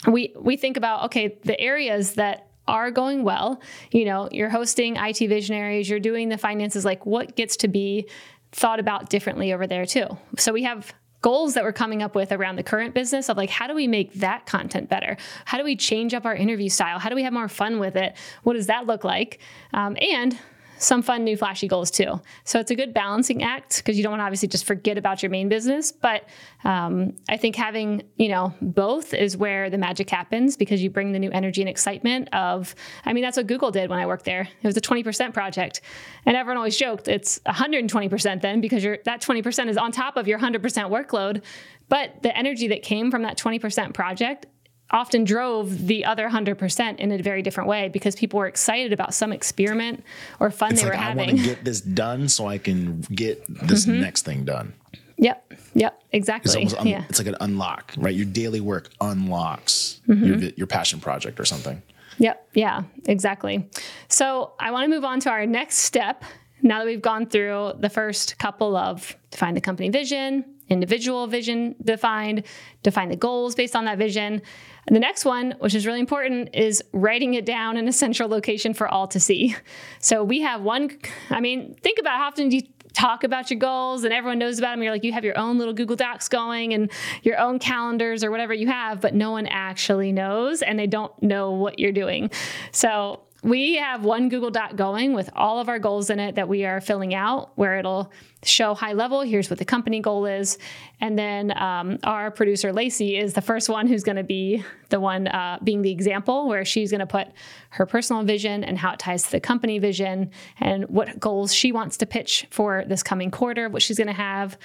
We 0.07 0.33
we 0.39 0.57
think 0.57 0.77
about 0.77 1.07
okay, 1.07 1.39
the 1.43 1.61
areas 1.61 2.15
that 2.15 2.47
are 2.69 2.93
going 2.93 3.25
well, 3.25 3.61
you 3.91 4.05
know, 4.05 4.29
you're 4.31 4.49
hosting 4.49 4.95
IT 4.95 5.19
visionaries, 5.19 5.91
you're 5.91 5.99
doing 5.99 6.29
the 6.29 6.39
finances 6.39 6.85
like 6.85 7.05
what 7.05 7.35
gets 7.35 7.57
to 7.57 7.69
be 7.69 8.09
thought 8.53 8.79
about 8.79 9.11
differently 9.11 9.53
over 9.53 9.67
there 9.67 9.85
too. 9.85 10.07
So 10.39 10.53
we 10.53 10.63
have 10.63 10.95
goals 11.21 11.55
that 11.55 11.65
we're 11.65 11.73
coming 11.73 12.01
up 12.01 12.15
with 12.15 12.31
around 12.31 12.55
the 12.55 12.63
current 12.63 12.95
business 12.95 13.29
of 13.29 13.37
like 13.37 13.51
how 13.51 13.67
do 13.67 13.75
we 13.75 13.89
make 13.89 14.15
that 14.15 14.47
content 14.47 14.89
better 14.89 15.19
how 15.45 15.59
do 15.59 15.65
we 15.65 15.77
change 15.77 16.15
up 16.15 16.25
our 16.25 16.35
interview 16.35 16.71
style 16.71 16.99
how 16.99 17.11
do 17.11 17.15
we 17.15 17.23
have 17.23 17.33
more 17.33 17.47
fun 17.47 17.79
with 17.79 17.95
it 17.95 18.17
what 18.43 18.55
does 18.55 18.69
that 18.69 18.87
look 18.87 19.05
like 19.05 19.39
um, 19.75 19.99
and 20.01 20.39
some 20.81 21.03
fun 21.03 21.25
new 21.25 21.37
flashy 21.37 21.69
goals 21.69 21.91
too. 21.91 22.21
So 22.45 22.59
it's 22.59 22.71
a 22.71 22.75
good 22.75 22.95
balancing 22.95 23.43
act 23.43 23.77
because 23.77 23.97
you 23.97 24.03
don't 24.03 24.13
want 24.13 24.21
to 24.21 24.25
obviously 24.25 24.49
just 24.49 24.65
forget 24.65 24.97
about 24.97 25.23
your 25.23 25.31
main 25.31 25.49
business. 25.49 25.93
But 25.93 26.25
um, 26.65 27.15
I 27.29 27.37
think 27.37 27.55
having 27.55 28.03
you 28.17 28.29
know 28.29 28.55
both 28.61 29.15
is 29.15 29.37
where 29.37 29.71
the 29.71 29.79
magic 29.79 30.09
happens 30.09 30.57
because 30.57 30.83
you 30.83 30.91
bring 30.91 31.13
the 31.13 31.19
new 31.19 31.31
energy 31.31 31.61
and 31.63 31.69
excitement 31.69 32.33
of. 32.35 32.75
I 33.05 33.13
mean 33.13 33.23
that's 33.23 33.37
what 33.37 33.47
Google 33.47 33.71
did 33.71 33.91
when 33.91 33.99
I 33.99 34.07
worked 34.07 34.25
there. 34.25 34.49
It 34.63 34.67
was 34.67 34.77
a 34.77 34.81
20% 34.81 35.35
project, 35.35 35.83
and 36.25 36.37
everyone 36.37 36.57
always 36.57 36.77
joked 36.77 37.09
it's 37.09 37.39
120% 37.41 38.41
then 38.41 38.61
because 38.61 38.83
you 38.83 38.97
that 39.05 39.21
20% 39.21 39.69
is 39.69 39.77
on 39.77 39.93
top 39.93 40.17
of 40.17 40.27
your 40.27 40.39
100% 40.39 40.61
workload. 40.91 41.43
But 41.89 42.23
the 42.23 42.37
energy 42.37 42.69
that 42.69 42.83
came 42.83 43.11
from 43.11 43.23
that 43.23 43.37
20% 43.37 43.93
project 43.93 44.47
often 44.93 45.25
drove 45.25 45.87
the 45.87 46.05
other 46.05 46.29
100% 46.29 46.99
in 46.99 47.13
a 47.13 47.23
very 47.23 47.43
different 47.43 47.69
way 47.69 47.89
because 47.89 48.17
people 48.17 48.39
were 48.39 48.47
excited 48.49 48.93
about 48.93 49.15
some 49.15 49.33
experiment 49.33 50.03
or 50.41 50.51
fun 50.51 50.73
it's 50.73 50.81
they 50.83 50.89
like, 50.89 50.97
were 50.97 51.01
I 51.01 51.09
having. 51.09 51.27
want 51.29 51.39
to 51.39 51.45
get 51.45 51.65
this 51.65 51.81
done 51.81 52.29
so 52.29 52.47
I 52.47 52.59
can 52.59 53.01
get 53.03 53.45
this 53.49 53.87
Mm-hmm. 53.87 54.01
next 54.01 54.25
thing 54.25 54.45
done. 54.45 54.75
Yep. 55.19 55.53
Yep. 55.75 56.03
Exactly. 56.13 56.63
It's 56.63 56.75
almost 56.75 56.91
yeah. 56.91 57.05
it's 57.09 57.19
like 57.19 57.29
an 57.29 57.37
unlock, 57.41 57.93
right? 57.99 58.15
Your 58.15 58.25
daily 58.27 58.61
work 58.61 58.89
unlocks 59.01 60.01
Mm-hmm. 60.09 60.25
your 60.25 60.37
your 60.57 60.67
passion 60.67 60.99
project 61.01 61.39
or 61.39 61.45
something. 61.45 61.83
Yep. 62.19 62.49
Yeah, 62.55 62.83
exactly. 63.07 63.69
So 64.09 64.53
I 64.59 64.71
want 64.73 64.85
to 64.85 64.89
move 64.91 65.05
on 65.05 65.21
to 65.21 65.31
our 65.31 65.47
next 65.47 65.79
step. 65.79 66.25
Now 66.63 66.79
that 66.81 66.87
we've 66.87 67.01
gone 67.01 67.27
through 67.27 67.75
the 67.79 67.89
first 67.89 68.39
couple 68.39 68.77
of 68.77 69.17
define 69.31 69.55
the 69.55 69.61
company 69.61 69.89
vision, 69.89 70.45
individual 70.69 71.27
vision 71.27 71.75
defined, 71.83 72.43
define 72.83 73.09
the 73.09 73.17
goals 73.17 73.55
based 73.55 73.75
on 73.77 73.85
that 73.87 73.97
vision. 73.99 74.43
The 74.87 74.99
next 74.99 75.25
one, 75.25 75.55
which 75.59 75.75
is 75.75 75.87
really 75.87 76.01
important, 76.01 76.55
is 76.55 76.83
writing 76.93 77.35
it 77.35 77.45
down 77.45 77.77
in 77.77 77.87
a 77.87 77.93
central 77.93 78.29
location 78.29 78.75
for 78.75 78.89
all 78.89 79.07
to 79.09 79.21
see. 79.21 79.55
So 80.01 80.25
we 80.25 80.41
have 80.41 80.63
one, 80.63 80.99
I 81.29 81.41
mean, 81.41 81.75
think 81.83 81.99
about 81.99 82.19
how 82.19 82.29
often 82.29 82.49
do 82.49 82.57
you 82.57 82.63
talk 82.93 83.25
about 83.25 83.51
your 83.51 83.59
goals 83.59 84.05
and 84.05 84.13
everyone 84.13 84.39
knows 84.39 84.59
about 84.59 84.73
them. 84.73 84.83
You're 84.83 84.93
like, 84.93 85.05
you 85.05 85.13
have 85.13 85.25
your 85.25 85.39
own 85.39 85.59
little 85.59 85.75
Google 85.75 85.97
Docs 85.97 86.29
going 86.29 86.75
and 86.75 86.91
your 87.23 87.39
own 87.39 87.59
calendars 87.59 88.25
or 88.25 88.31
whatever 88.31 88.53
you 88.53 88.67
have, 88.67 89.01
but 89.01 89.15
no 89.15 89.31
one 89.31 89.47
actually 89.47 90.13
knows 90.13 90.63
and 90.63 90.79
they 90.79 90.87
don't 90.87 91.13
know 91.23 91.53
what 91.53 91.79
you're 91.79 91.93
doing. 91.93 92.31
So 92.73 93.21
we 93.43 93.77
have 93.77 94.05
one 94.05 94.29
Google 94.29 94.51
Doc 94.51 94.77
going 94.77 95.15
with 95.15 95.31
all 95.35 95.61
of 95.61 95.69
our 95.69 95.79
goals 95.79 96.11
in 96.11 96.21
it 96.21 96.35
that 96.35 96.49
we 96.49 96.67
are 96.67 96.81
filling 96.81 97.15
out, 97.15 97.53
where 97.57 97.79
it'll 97.79 98.13
show 98.43 98.75
high 98.75 98.93
level. 98.93 99.23
Here's 99.23 99.49
what 99.49 99.59
the 99.59 99.65
company 99.65 100.01
goal 100.01 100.27
is, 100.27 100.59
and 101.01 101.19
then 101.19 101.57
um, 101.57 101.99
our 102.05 102.31
producer 102.31 102.73
Lacey 102.73 103.17
is 103.17 103.33
the 103.33 103.41
first 103.41 103.69
one 103.69 103.87
who's 103.87 104.03
going 104.03 104.17
to 104.17 104.25
be 104.25 104.63
the 104.91 105.01
one 105.01 105.27
uh, 105.29 105.59
being 105.65 105.81
the 105.81 105.91
example, 105.91 106.49
where 106.49 106.65
she's 106.65 106.91
going 106.91 107.01
to 107.01 107.07
put 107.07 107.29
her 107.71 107.87
personal 107.87 108.23
vision 108.25 108.63
and 108.63 108.77
how 108.77 108.93
it 108.93 108.99
ties 108.99 109.23
to 109.23 109.31
the 109.31 109.41
company 109.41 109.79
vision, 109.79 110.31
and 110.59 110.85
what 110.89 111.19
goals 111.19 111.55
she 111.55 111.73
wants 111.73 111.97
to 111.99 112.07
pitch 112.07 112.47
for 112.51 112.85
this 112.87 113.03
coming 113.03 113.31
quarter, 113.31 113.69
what 113.69 113.81
she's 113.81 113.97
going 113.97 114.07
to 114.07 114.13
have, 114.13 114.59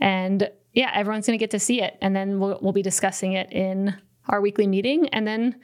and 0.00 0.50
yeah, 0.72 0.90
everyone's 0.94 1.26
going 1.26 1.38
to 1.38 1.42
get 1.42 1.50
to 1.50 1.58
see 1.58 1.82
it, 1.82 1.98
and 2.00 2.16
then 2.16 2.40
we'll, 2.40 2.58
we'll 2.62 2.72
be 2.72 2.82
discussing 2.82 3.34
it 3.34 3.52
in 3.52 3.94
our 4.28 4.40
weekly 4.40 4.66
meeting, 4.66 5.08
and 5.10 5.26
then 5.26 5.60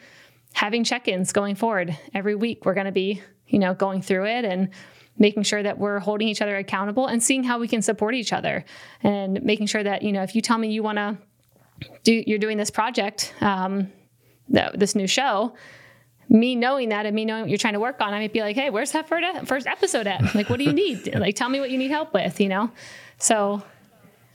having 0.52 0.84
check-ins 0.84 1.32
going 1.32 1.54
forward. 1.54 1.96
Every 2.14 2.34
week 2.34 2.64
we're 2.64 2.74
going 2.74 2.86
to 2.86 2.92
be 2.92 3.22
you 3.48 3.58
know 3.58 3.74
going 3.74 4.02
through 4.02 4.26
it 4.26 4.44
and 4.44 4.70
making 5.18 5.42
sure 5.42 5.62
that 5.62 5.78
we're 5.78 5.98
holding 5.98 6.28
each 6.28 6.40
other 6.40 6.56
accountable 6.56 7.06
and 7.06 7.22
seeing 7.22 7.42
how 7.42 7.58
we 7.58 7.66
can 7.66 7.82
support 7.82 8.14
each 8.14 8.32
other 8.32 8.64
and 9.02 9.42
making 9.42 9.66
sure 9.66 9.82
that 9.82 10.02
you 10.02 10.12
know 10.12 10.22
if 10.22 10.34
you 10.34 10.42
tell 10.42 10.58
me 10.58 10.70
you 10.70 10.82
want 10.82 10.98
to 10.98 11.16
do 12.04 12.22
you're 12.26 12.38
doing 12.38 12.56
this 12.56 12.70
project 12.70 13.34
um, 13.40 13.90
th- 14.52 14.72
this 14.74 14.94
new 14.94 15.06
show 15.06 15.54
me 16.28 16.54
knowing 16.54 16.90
that 16.90 17.06
and 17.06 17.14
me 17.16 17.24
knowing 17.24 17.42
what 17.42 17.48
you're 17.48 17.58
trying 17.58 17.72
to 17.72 17.80
work 17.80 18.00
on 18.00 18.12
i 18.12 18.18
might 18.18 18.32
be 18.32 18.40
like 18.40 18.54
hey 18.54 18.70
where's 18.70 18.92
that 18.92 19.08
first 19.08 19.46
first 19.46 19.66
episode 19.66 20.06
at? 20.06 20.34
Like 20.34 20.50
what 20.50 20.58
do 20.58 20.64
you 20.64 20.72
need? 20.84 21.14
Like 21.14 21.36
tell 21.36 21.48
me 21.48 21.60
what 21.60 21.70
you 21.70 21.78
need 21.78 21.90
help 21.90 22.12
with 22.14 22.40
you 22.40 22.48
know? 22.48 22.70
So 23.18 23.62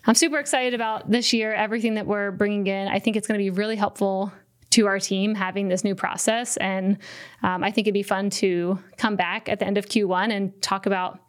i'm 0.05 0.15
super 0.15 0.37
excited 0.37 0.73
about 0.73 1.09
this 1.09 1.31
year 1.31 1.53
everything 1.53 1.95
that 1.95 2.07
we're 2.07 2.31
bringing 2.31 2.67
in. 2.67 2.87
I 2.87 2.99
think 2.99 3.15
it's 3.15 3.27
going 3.27 3.37
to 3.37 3.43
be 3.43 3.51
really 3.51 3.75
helpful 3.75 4.33
to 4.73 4.87
our 4.87 4.99
team 4.99 5.35
having 5.35 5.67
this 5.67 5.83
new 5.83 5.93
process. 5.95 6.57
And 6.57 6.97
um, 7.43 7.63
I 7.63 7.71
think 7.71 7.87
it'd 7.87 7.93
be 7.93 8.03
fun 8.03 8.29
to 8.31 8.79
come 8.97 9.15
back 9.15 9.47
at 9.47 9.59
the 9.59 9.65
end 9.65 9.77
of 9.77 9.85
Q1 9.85 10.31
and 10.31 10.61
talk 10.61 10.85
about, 10.87 11.19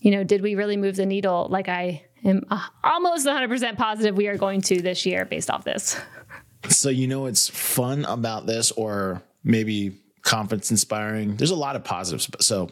you 0.00 0.10
know, 0.10 0.24
did 0.24 0.40
we 0.40 0.54
really 0.54 0.76
move 0.76 0.96
the 0.96 1.04
needle 1.06 1.46
like 1.50 1.68
I 1.68 2.02
am 2.24 2.44
almost 2.82 3.26
100% 3.26 3.76
positive 3.76 4.16
we 4.16 4.28
are 4.28 4.38
going 4.38 4.62
to 4.62 4.80
this 4.80 5.04
year 5.04 5.26
based 5.26 5.50
off 5.50 5.64
this. 5.64 6.00
So 6.70 6.88
you 6.88 7.06
know 7.06 7.26
it's 7.26 7.48
fun 7.48 8.06
about 8.06 8.46
this, 8.46 8.70
or 8.72 9.22
maybe 9.42 10.00
confidence 10.22 10.70
inspiring. 10.70 11.36
There's 11.36 11.50
a 11.50 11.56
lot 11.56 11.76
of 11.76 11.84
positives. 11.84 12.30
So 12.40 12.70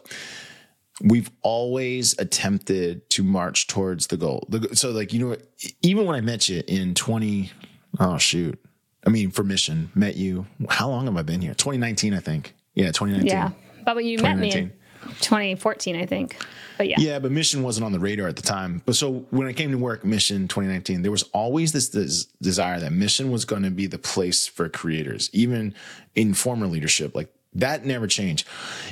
we've 0.99 1.29
always 1.43 2.17
attempted 2.17 3.07
to 3.11 3.23
march 3.23 3.67
towards 3.67 4.07
the 4.07 4.17
goal. 4.17 4.47
So 4.73 4.89
like 4.89 5.13
you 5.13 5.19
know, 5.19 5.37
even 5.83 6.05
when 6.05 6.15
I 6.15 6.21
met 6.21 6.49
you 6.49 6.63
in 6.67 6.95
20, 6.95 7.51
oh 7.99 8.17
shoot, 8.17 8.59
I 9.05 9.09
mean 9.09 9.31
for 9.31 9.43
mission 9.43 9.91
met 9.95 10.15
you. 10.15 10.45
How 10.69 10.89
long 10.89 11.05
have 11.05 11.17
I 11.17 11.21
been 11.21 11.41
here? 11.41 11.53
2019, 11.53 12.13
I 12.13 12.19
think. 12.19 12.53
Yeah, 12.73 12.87
2019. 12.87 13.27
Yeah. 13.27 13.51
But 13.85 13.95
when 13.95 14.05
you 14.05 14.17
met 14.19 14.37
me 14.37 14.51
in 14.51 14.71
2014, 15.19 15.95
I 15.95 16.05
think. 16.05 16.37
But 16.77 16.87
yeah. 16.87 16.95
Yeah, 16.99 17.19
but 17.19 17.31
Mission 17.31 17.63
wasn't 17.63 17.85
on 17.85 17.91
the 17.91 17.99
radar 17.99 18.27
at 18.27 18.35
the 18.35 18.41
time. 18.41 18.81
But 18.85 18.95
so 18.95 19.25
when 19.29 19.47
I 19.47 19.53
came 19.53 19.71
to 19.71 19.77
work 19.77 20.03
Mission 20.03 20.47
2019, 20.47 21.01
there 21.01 21.11
was 21.11 21.23
always 21.33 21.71
this, 21.71 21.89
this 21.89 22.25
desire 22.41 22.79
that 22.79 22.91
Mission 22.91 23.31
was 23.31 23.45
going 23.45 23.63
to 23.63 23.69
be 23.69 23.87
the 23.87 23.97
place 23.97 24.47
for 24.47 24.69
creators, 24.69 25.29
even 25.33 25.75
in 26.15 26.33
former 26.33 26.67
leadership. 26.67 27.15
Like 27.15 27.33
that 27.55 27.85
never 27.85 28.07
changed. 28.07 28.47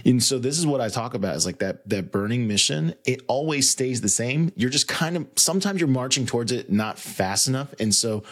And 0.06 0.22
so 0.22 0.38
this 0.38 0.60
is 0.60 0.68
what 0.68 0.82
I 0.82 0.90
talk 0.90 1.14
about 1.14 1.36
is 1.36 1.46
like 1.46 1.60
that 1.60 1.88
that 1.90 2.12
burning 2.12 2.48
mission, 2.48 2.94
it 3.06 3.22
always 3.28 3.70
stays 3.70 4.02
the 4.02 4.10
same. 4.10 4.52
You're 4.56 4.70
just 4.70 4.88
kind 4.88 5.18
of 5.18 5.28
sometimes 5.36 5.80
you're 5.80 5.90
marching 5.90 6.26
towards 6.26 6.52
it 6.52 6.72
not 6.72 7.00
fast 7.00 7.48
enough. 7.48 7.74
And 7.80 7.94
so 7.96 8.24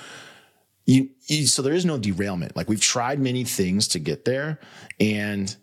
you, 0.89 1.09
you 1.27 1.45
so 1.45 1.61
there 1.61 1.73
is 1.73 1.85
no 1.85 1.99
derailment. 1.99 2.55
Like 2.55 2.67
we've 2.67 2.81
tried 2.81 3.19
many 3.19 3.43
things 3.43 3.89
to 3.89 3.99
get 3.99 4.25
there 4.25 4.59
and 4.99 5.55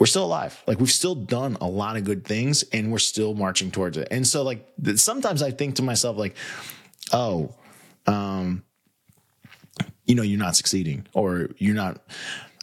we're 0.00 0.06
still 0.06 0.24
alive. 0.24 0.62
Like 0.66 0.80
we've 0.80 0.90
still 0.90 1.14
done 1.14 1.58
a 1.60 1.66
lot 1.66 1.96
of 1.96 2.04
good 2.04 2.24
things 2.24 2.64
and 2.72 2.90
we're 2.90 2.98
still 2.98 3.34
marching 3.34 3.70
towards 3.70 3.98
it. 3.98 4.08
And 4.10 4.26
so 4.26 4.42
like 4.42 4.66
sometimes 4.96 5.42
I 5.42 5.50
think 5.50 5.76
to 5.76 5.82
myself 5.82 6.16
like, 6.16 6.36
oh, 7.12 7.54
um, 8.06 8.64
you 10.06 10.14
know, 10.14 10.22
you're 10.22 10.38
not 10.38 10.56
succeeding 10.56 11.06
or 11.12 11.50
you're 11.58 11.74
not, 11.74 12.02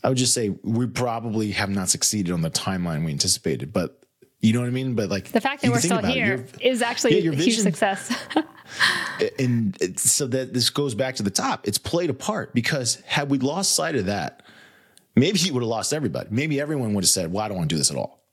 I 0.04 0.10
would 0.10 0.18
just 0.18 0.34
say 0.34 0.50
we 0.64 0.88
probably 0.88 1.52
have 1.52 1.70
not 1.70 1.90
succeeded 1.90 2.34
on 2.34 2.42
the 2.42 2.50
timeline 2.50 3.06
we 3.06 3.12
anticipated, 3.12 3.72
but 3.72 4.01
you 4.42 4.54
know 4.54 4.60
what 4.60 4.68
I 4.68 4.72
mean? 4.72 4.96
But 4.96 5.10
like 5.10 5.32
The 5.32 5.42
fact 5.42 5.62
that 5.62 5.72
we're 5.72 5.80
still 5.80 6.00
it, 6.00 6.06
here 6.06 6.26
your- 6.38 6.46
is 6.60 6.82
actually 6.82 7.20
yeah, 7.20 7.32
a 7.32 7.36
huge 7.36 7.60
success. 7.60 8.14
and 9.40 10.00
so 10.00 10.28
that 10.28 10.54
this 10.54 10.70
goes 10.70 10.96
back 10.96 11.16
to 11.16 11.24
the 11.24 11.30
top. 11.30 11.68
It's 11.68 11.78
played 11.78 12.10
a 12.10 12.14
part 12.14 12.54
because 12.54 12.96
had 13.06 13.30
we 13.30 13.38
lost 13.38 13.76
sight 13.76 13.96
of 13.96 14.08
that, 14.08 14.44
maybe 15.16 15.40
you 15.40 15.54
would 15.54 15.62
have 15.62 15.70
lost 15.70 15.94
everybody. 15.94 16.30
Maybe 16.32 16.60
everyone 16.60 16.94
would 16.94 17.04
have 17.04 17.10
said, 17.10 17.32
"Well, 17.32 17.44
I 17.44 17.48
don't 17.48 17.58
want 17.58 17.70
to 17.70 17.76
do 17.76 17.78
this 17.78 17.92
at 17.92 17.98
all," 17.98 18.24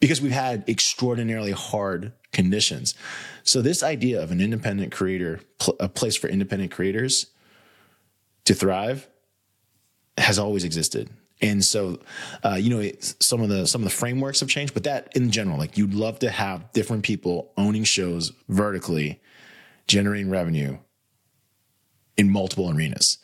because 0.00 0.20
we've 0.20 0.32
had 0.32 0.68
extraordinarily 0.68 1.52
hard 1.52 2.12
conditions. 2.32 2.94
So 3.42 3.60
this 3.60 3.82
idea 3.82 4.22
of 4.22 4.30
an 4.30 4.40
independent 4.40 4.92
creator, 4.92 5.40
a 5.80 5.88
place 5.88 6.16
for 6.16 6.28
independent 6.28 6.70
creators 6.70 7.26
to 8.44 8.54
thrive, 8.54 9.08
has 10.16 10.38
always 10.38 10.62
existed. 10.64 11.10
And 11.40 11.64
so, 11.64 11.98
uh, 12.44 12.54
you 12.54 12.70
know, 12.70 12.90
some 13.00 13.42
of 13.42 13.48
the 13.48 13.66
some 13.66 13.82
of 13.82 13.84
the 13.84 13.94
frameworks 13.94 14.40
have 14.40 14.48
changed, 14.48 14.72
but 14.72 14.84
that 14.84 15.14
in 15.16 15.30
general, 15.30 15.58
like 15.58 15.76
you'd 15.76 15.94
love 15.94 16.18
to 16.20 16.30
have 16.30 16.72
different 16.72 17.02
people 17.02 17.52
owning 17.56 17.84
shows 17.84 18.32
vertically 18.48 19.20
generating 19.86 20.30
revenue 20.30 20.78
in 22.16 22.30
multiple 22.30 22.70
arenas. 22.70 23.18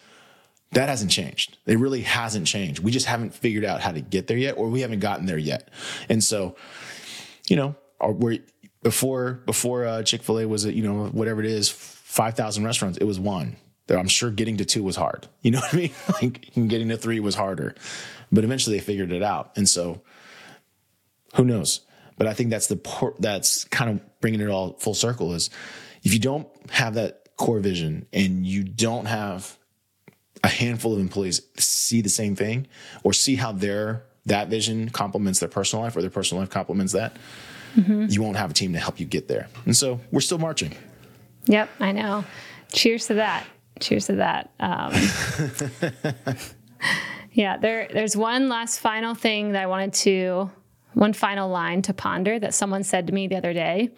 That 0.72 0.88
hasn't 0.88 1.10
changed. 1.10 1.56
It 1.66 1.78
really 1.78 2.02
hasn't 2.02 2.46
changed. 2.46 2.80
We 2.80 2.90
just 2.90 3.06
haven't 3.06 3.34
figured 3.34 3.64
out 3.64 3.80
how 3.80 3.92
to 3.92 4.00
get 4.00 4.26
there 4.26 4.36
yet, 4.36 4.56
or 4.56 4.68
we 4.68 4.82
haven't 4.82 5.00
gotten 5.00 5.26
there 5.26 5.38
yet. 5.38 5.68
And 6.08 6.22
so, 6.22 6.56
you 7.48 7.56
know, 7.56 7.74
we're 8.00 8.38
before 8.82 9.34
before 9.46 9.84
uh, 9.84 10.02
Chick 10.02 10.22
Fil 10.22 10.40
A 10.40 10.46
was 10.46 10.64
you 10.64 10.82
know 10.82 11.06
whatever 11.06 11.40
it 11.40 11.46
is, 11.46 11.68
five 11.68 12.34
thousand 12.34 12.64
restaurants. 12.64 12.98
It 12.98 13.04
was 13.04 13.18
one. 13.18 13.56
I'm 13.98 14.08
sure 14.08 14.30
getting 14.30 14.56
to 14.58 14.64
two 14.64 14.82
was 14.82 14.96
hard. 14.96 15.26
You 15.42 15.52
know 15.52 15.60
what 15.60 15.74
I 15.74 15.76
mean? 15.76 15.90
Like 16.22 16.52
getting 16.68 16.88
to 16.90 16.96
three 16.96 17.18
was 17.20 17.34
harder, 17.34 17.74
but 18.30 18.44
eventually 18.44 18.76
they 18.76 18.84
figured 18.84 19.10
it 19.10 19.22
out. 19.22 19.52
And 19.56 19.68
so, 19.68 20.02
who 21.34 21.44
knows? 21.44 21.80
But 22.18 22.26
I 22.26 22.34
think 22.34 22.50
that's 22.50 22.66
the 22.66 22.76
por- 22.76 23.14
that's 23.18 23.64
kind 23.64 23.90
of 23.90 24.20
bringing 24.20 24.40
it 24.40 24.48
all 24.48 24.74
full 24.74 24.94
circle. 24.94 25.32
Is 25.32 25.48
if 26.02 26.12
you 26.12 26.20
don't 26.20 26.46
have 26.70 26.94
that 26.94 27.28
core 27.36 27.60
vision 27.60 28.06
and 28.12 28.46
you 28.46 28.62
don't 28.62 29.06
have 29.06 29.56
a 30.44 30.48
handful 30.48 30.92
of 30.92 31.00
employees 31.00 31.40
see 31.56 32.02
the 32.02 32.10
same 32.10 32.36
thing 32.36 32.66
or 33.02 33.12
see 33.12 33.36
how 33.36 33.52
their 33.52 34.04
that 34.26 34.48
vision 34.48 34.90
complements 34.90 35.40
their 35.40 35.48
personal 35.48 35.82
life 35.82 35.96
or 35.96 36.02
their 36.02 36.10
personal 36.10 36.42
life 36.42 36.50
complements 36.50 36.92
that 36.92 37.16
mm-hmm. 37.74 38.06
you 38.08 38.22
won't 38.22 38.36
have 38.36 38.50
a 38.50 38.54
team 38.54 38.72
to 38.74 38.78
help 38.78 39.00
you 39.00 39.06
get 39.06 39.28
there. 39.28 39.48
And 39.64 39.76
so 39.76 40.00
we're 40.10 40.20
still 40.20 40.38
marching. 40.38 40.74
Yep, 41.46 41.70
I 41.80 41.92
know. 41.92 42.24
Cheers 42.72 43.06
to 43.06 43.14
that. 43.14 43.46
Cheers 43.80 44.06
to 44.06 44.16
that. 44.16 44.50
Um, 44.60 44.92
yeah, 47.32 47.56
there. 47.56 47.88
There's 47.92 48.16
one 48.16 48.48
last 48.48 48.78
final 48.78 49.14
thing 49.14 49.52
that 49.52 49.62
I 49.62 49.66
wanted 49.66 49.92
to, 49.94 50.50
one 50.94 51.12
final 51.12 51.48
line 51.48 51.82
to 51.82 51.94
ponder 51.94 52.38
that 52.38 52.54
someone 52.54 52.82
said 52.82 53.06
to 53.06 53.12
me 53.12 53.26
the 53.26 53.36
other 53.36 53.52
day 53.52 53.90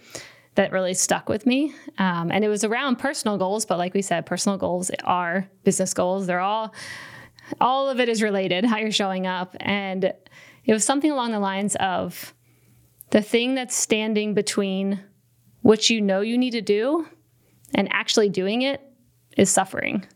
that 0.55 0.73
really 0.73 0.95
stuck 0.95 1.29
with 1.29 1.47
me. 1.47 1.75
Um, 1.99 2.31
and 2.31 2.45
it 2.45 2.49
was 2.49 2.65
around 2.65 2.97
personal 2.97 3.39
goals, 3.39 3.65
but 3.65 3.79
like 3.79 3.95
we 3.95 4.03
said, 4.03 4.27
personal 4.27 4.59
goals 4.59 4.91
are 5.05 5.49
business 5.65 5.95
goals. 5.95 6.27
They're 6.27 6.41
all, 6.41 6.75
all 7.61 7.89
of 7.89 8.01
it 8.01 8.09
is 8.09 8.23
related, 8.23 8.65
how 8.65 8.79
you're 8.79 8.93
showing 8.93 9.27
up. 9.27 9.57
And 9.61 10.05
it 10.05 10.73
was 10.73 10.85
something 10.85 11.11
along 11.11 11.33
the 11.33 11.41
lines 11.41 11.75
of 11.77 12.35
the 13.11 13.23
thing 13.23 13.55
that's 13.55 13.75
standing 13.75 14.35
between 14.35 15.01
what 15.63 15.89
you 15.89 16.01
know 16.01 16.21
you 16.21 16.37
need 16.37 16.53
to 16.53 16.61
do 16.61 17.07
and 17.75 17.91
actually 17.93 18.29
doing 18.29 18.63
it 18.63 18.81
is 19.37 19.51
suffering. 19.51 20.07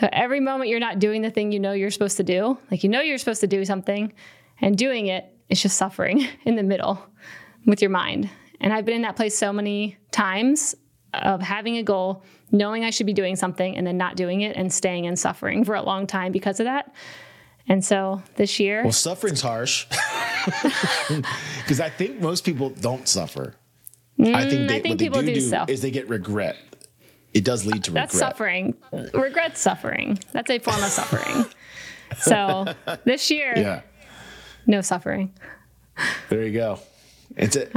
So 0.00 0.08
every 0.12 0.40
moment 0.40 0.70
you're 0.70 0.80
not 0.80 0.98
doing 0.98 1.22
the 1.22 1.30
thing 1.30 1.50
you 1.50 1.58
know 1.58 1.72
you're 1.72 1.90
supposed 1.90 2.16
to 2.18 2.22
do, 2.22 2.58
like 2.70 2.82
you 2.84 2.88
know 2.88 3.00
you're 3.00 3.18
supposed 3.18 3.40
to 3.40 3.46
do 3.46 3.64
something, 3.64 4.12
and 4.60 4.76
doing 4.76 5.06
it, 5.06 5.24
it 5.48 5.54
is 5.54 5.62
just 5.62 5.76
suffering 5.76 6.26
in 6.44 6.56
the 6.56 6.62
middle 6.62 7.04
with 7.66 7.82
your 7.82 7.90
mind. 7.90 8.30
And 8.60 8.72
I've 8.72 8.84
been 8.84 8.96
in 8.96 9.02
that 9.02 9.16
place 9.16 9.36
so 9.36 9.52
many 9.52 9.96
times 10.10 10.74
of 11.14 11.40
having 11.40 11.76
a 11.76 11.82
goal, 11.82 12.22
knowing 12.50 12.84
I 12.84 12.90
should 12.90 13.06
be 13.06 13.12
doing 13.12 13.36
something, 13.36 13.76
and 13.76 13.86
then 13.86 13.96
not 13.96 14.16
doing 14.16 14.40
it 14.42 14.56
and 14.56 14.72
staying 14.72 15.04
in 15.04 15.16
suffering 15.16 15.64
for 15.64 15.74
a 15.74 15.82
long 15.82 16.06
time 16.06 16.32
because 16.32 16.60
of 16.60 16.64
that. 16.64 16.92
And 17.68 17.84
so 17.84 18.22
this 18.36 18.58
year. 18.58 18.82
Well, 18.82 18.92
suffering's 18.92 19.42
harsh. 19.42 19.86
Because 21.58 21.80
I 21.80 21.90
think 21.90 22.20
most 22.20 22.44
people 22.44 22.70
don't 22.70 23.06
suffer. 23.06 23.54
Mm, 24.18 24.34
I 24.34 24.48
think, 24.48 24.68
they, 24.68 24.76
I 24.76 24.80
think 24.80 24.98
people 24.98 25.20
do, 25.20 25.34
do, 25.34 25.50
do 25.50 25.64
is 25.68 25.82
they 25.82 25.90
get 25.90 26.08
regret. 26.08 26.56
It 27.34 27.44
does 27.44 27.66
lead 27.66 27.84
to 27.84 27.90
regret. 27.90 28.08
That's 28.08 28.18
suffering. 28.18 28.74
Regret 29.12 29.58
suffering. 29.58 30.18
That's 30.32 30.50
a 30.50 30.58
form 30.58 30.82
of 30.82 30.90
suffering. 30.90 31.44
So 32.18 32.66
this 33.04 33.30
year, 33.30 33.52
yeah. 33.56 33.82
no 34.66 34.80
suffering. 34.80 35.32
There 36.30 36.42
you 36.42 36.52
go. 36.52 36.80
It's 37.36 37.56
a, 37.56 37.68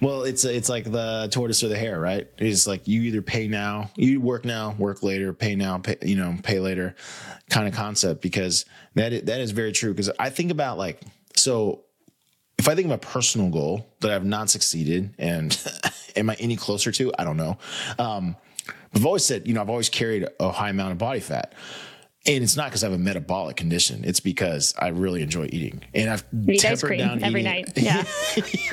well, 0.00 0.22
it's 0.22 0.44
a, 0.44 0.54
it's 0.54 0.68
like 0.68 0.84
the 0.84 1.28
tortoise 1.32 1.64
or 1.64 1.68
the 1.68 1.78
hare, 1.78 1.98
right? 1.98 2.28
It's 2.38 2.66
like 2.66 2.86
you 2.86 3.02
either 3.02 3.22
pay 3.22 3.48
now, 3.48 3.90
you 3.96 4.20
work 4.20 4.44
now, 4.44 4.76
work 4.78 5.02
later, 5.02 5.32
pay 5.32 5.56
now, 5.56 5.78
pay, 5.78 5.96
you 6.02 6.14
know, 6.14 6.36
pay 6.42 6.60
later, 6.60 6.94
kind 7.50 7.66
of 7.66 7.74
concept. 7.74 8.22
Because 8.22 8.64
that 8.94 9.12
is, 9.12 9.22
that 9.24 9.40
is 9.40 9.50
very 9.50 9.72
true. 9.72 9.92
Because 9.92 10.10
I 10.18 10.30
think 10.30 10.52
about 10.52 10.78
like 10.78 11.00
so, 11.34 11.84
if 12.58 12.68
I 12.68 12.74
think 12.74 12.86
of 12.86 12.92
a 12.92 12.98
personal 12.98 13.48
goal 13.48 13.88
that 14.00 14.10
I've 14.10 14.24
not 14.24 14.50
succeeded, 14.50 15.14
and 15.18 15.58
am 16.16 16.30
I 16.30 16.34
any 16.34 16.56
closer 16.56 16.92
to? 16.92 17.12
I 17.18 17.24
don't 17.24 17.36
know. 17.36 17.58
Um, 17.98 18.36
I've 18.94 19.06
always 19.06 19.24
said, 19.24 19.46
you 19.46 19.54
know, 19.54 19.60
I've 19.60 19.70
always 19.70 19.88
carried 19.88 20.26
a 20.40 20.50
high 20.50 20.70
amount 20.70 20.92
of 20.92 20.98
body 20.98 21.20
fat. 21.20 21.54
And 22.26 22.44
it's 22.44 22.56
not 22.56 22.66
because 22.66 22.82
I 22.84 22.88
have 22.88 22.94
a 22.94 23.02
metabolic 23.02 23.56
condition. 23.56 24.04
It's 24.04 24.20
because 24.20 24.74
I 24.78 24.88
really 24.88 25.22
enjoy 25.22 25.48
eating, 25.50 25.82
and 25.94 26.10
I've 26.10 26.24
Eat 26.48 26.60
tempered 26.60 26.98
down 26.98 27.22
every 27.22 27.40
eating. 27.40 27.52
night. 27.52 27.72
Yeah, 27.76 28.04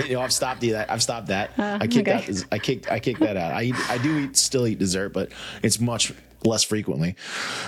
you 0.05 0.15
know, 0.15 0.21
I've 0.21 0.33
stopped 0.33 0.61
that. 0.61 0.91
I've 0.91 1.01
stopped 1.03 1.27
that. 1.27 1.51
Uh, 1.57 1.77
I 1.79 1.87
kicked 1.87 2.09
okay. 2.09 2.31
that. 2.31 2.45
I 2.51 2.59
kicked. 2.59 2.91
I 2.91 2.99
kicked 2.99 3.19
that 3.21 3.37
out. 3.37 3.53
I 3.53 3.63
eat, 3.63 3.75
I 3.89 3.97
do 3.99 4.17
eat 4.17 4.35
still 4.35 4.67
eat 4.67 4.79
dessert, 4.79 5.13
but 5.13 5.31
it's 5.63 5.79
much 5.79 6.11
less 6.43 6.63
frequently. 6.63 7.15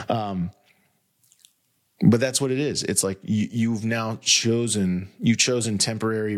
Um, 0.09 0.51
but 2.01 2.19
that's 2.19 2.41
what 2.41 2.51
it 2.51 2.59
is. 2.59 2.83
It's 2.83 3.03
like 3.03 3.19
you, 3.23 3.47
you've 3.51 3.85
now 3.85 4.17
chosen. 4.21 5.09
You've 5.19 5.37
chosen 5.37 5.77
temporary 5.77 6.37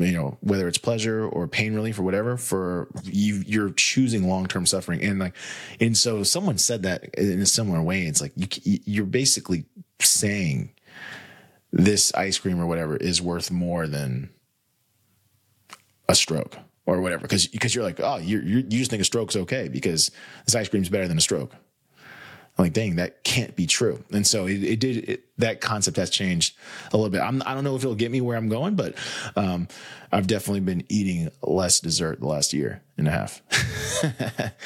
you 0.00 0.12
know 0.12 0.38
whether 0.40 0.66
it's 0.66 0.78
pleasure 0.78 1.26
or 1.26 1.46
pain 1.46 1.74
relief 1.74 1.98
or 1.98 2.02
whatever 2.02 2.36
for 2.36 2.88
you 3.04 3.42
you're 3.46 3.70
choosing 3.70 4.28
long-term 4.28 4.66
suffering. 4.66 5.02
And 5.02 5.18
like 5.18 5.36
and 5.80 5.96
so 5.96 6.22
someone 6.22 6.58
said 6.58 6.82
that 6.84 7.14
in 7.14 7.40
a 7.40 7.46
similar 7.46 7.82
way. 7.82 8.04
It's 8.04 8.20
like 8.20 8.32
you 8.36 8.78
you're 8.84 9.06
basically 9.06 9.66
saying 10.00 10.72
this 11.72 12.12
ice 12.14 12.38
cream 12.38 12.60
or 12.60 12.66
whatever 12.66 12.96
is 12.96 13.22
worth 13.22 13.50
more 13.50 13.86
than 13.86 14.30
a 16.08 16.14
stroke 16.14 16.56
or 16.86 17.00
whatever. 17.00 17.22
Because 17.22 17.46
because 17.46 17.74
you're 17.74 17.84
like 17.84 18.00
oh 18.00 18.16
you 18.16 18.40
you 18.40 18.62
just 18.62 18.90
think 18.90 19.02
a 19.02 19.04
stroke's 19.04 19.36
okay 19.36 19.68
because 19.68 20.10
this 20.46 20.54
ice 20.54 20.68
cream's 20.68 20.88
better 20.88 21.08
than 21.08 21.18
a 21.18 21.22
stroke 21.22 21.54
I'm 22.60 22.66
like, 22.66 22.72
dang, 22.74 22.96
that 22.96 23.24
can't 23.24 23.56
be 23.56 23.66
true. 23.66 24.04
And 24.12 24.26
so 24.26 24.46
it, 24.46 24.62
it 24.62 24.80
did, 24.80 25.08
it, 25.08 25.24
that 25.38 25.62
concept 25.62 25.96
has 25.96 26.10
changed 26.10 26.58
a 26.92 26.96
little 26.98 27.08
bit. 27.08 27.22
I'm, 27.22 27.40
I 27.46 27.52
do 27.52 27.54
not 27.54 27.64
know 27.64 27.74
if 27.74 27.82
it'll 27.82 27.94
get 27.94 28.10
me 28.10 28.20
where 28.20 28.36
I'm 28.36 28.50
going, 28.50 28.74
but 28.74 28.96
um, 29.34 29.66
I've 30.12 30.26
definitely 30.26 30.60
been 30.60 30.84
eating 30.90 31.30
less 31.42 31.80
dessert 31.80 32.20
the 32.20 32.26
last 32.26 32.52
year 32.52 32.82
and 32.98 33.08
a 33.08 33.12
half. 33.12 33.40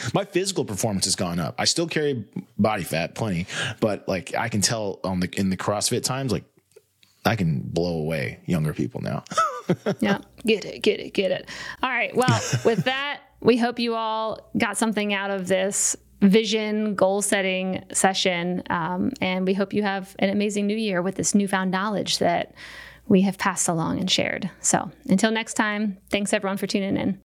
My 0.12 0.24
physical 0.24 0.64
performance 0.64 1.05
has 1.05 1.14
gone 1.14 1.38
up. 1.38 1.55
I 1.57 1.66
still 1.66 1.86
carry 1.86 2.24
body 2.59 2.82
fat, 2.82 3.14
plenty, 3.14 3.47
but 3.78 4.09
like 4.09 4.34
I 4.34 4.49
can 4.49 4.61
tell 4.61 4.99
on 5.05 5.20
the, 5.20 5.30
in 5.38 5.51
the 5.51 5.57
CrossFit 5.57 6.03
times, 6.03 6.32
like 6.32 6.42
I 7.24 7.36
can 7.36 7.61
blow 7.61 7.99
away 7.99 8.40
younger 8.45 8.74
people 8.74 9.03
now. 9.03 9.22
yeah, 10.01 10.18
get 10.45 10.64
it, 10.64 10.82
get 10.82 10.99
it, 10.99 11.14
get 11.14 11.30
it. 11.30 11.49
All 11.80 11.90
right. 11.90 12.14
Well, 12.16 12.40
with 12.64 12.86
that, 12.86 13.20
we 13.40 13.57
hope 13.57 13.78
you 13.78 13.95
all 13.95 14.51
got 14.59 14.76
something 14.78 15.14
out 15.14 15.30
of 15.30 15.47
this 15.47 15.95
vision 16.25 16.95
goal 16.95 17.22
setting 17.22 17.85
session. 17.93 18.62
Um, 18.70 19.12
and 19.20 19.47
we 19.47 19.55
hope 19.55 19.72
you 19.72 19.83
have 19.83 20.16
an 20.18 20.31
amazing 20.31 20.66
new 20.66 20.77
year 20.77 21.03
with 21.03 21.16
this 21.16 21.35
newfound 21.35 21.70
knowledge 21.70 22.18
that 22.18 22.55
we 23.07 23.20
have 23.22 23.39
passed 23.39 23.68
along 23.68 24.01
and 24.01 24.11
shared. 24.11 24.51
So 24.61 24.91
until 25.09 25.31
next 25.31 25.55
time, 25.55 25.99
thanks 26.11 26.33
everyone 26.33 26.57
for 26.57 26.66
tuning 26.66 26.97
in. 26.97 27.20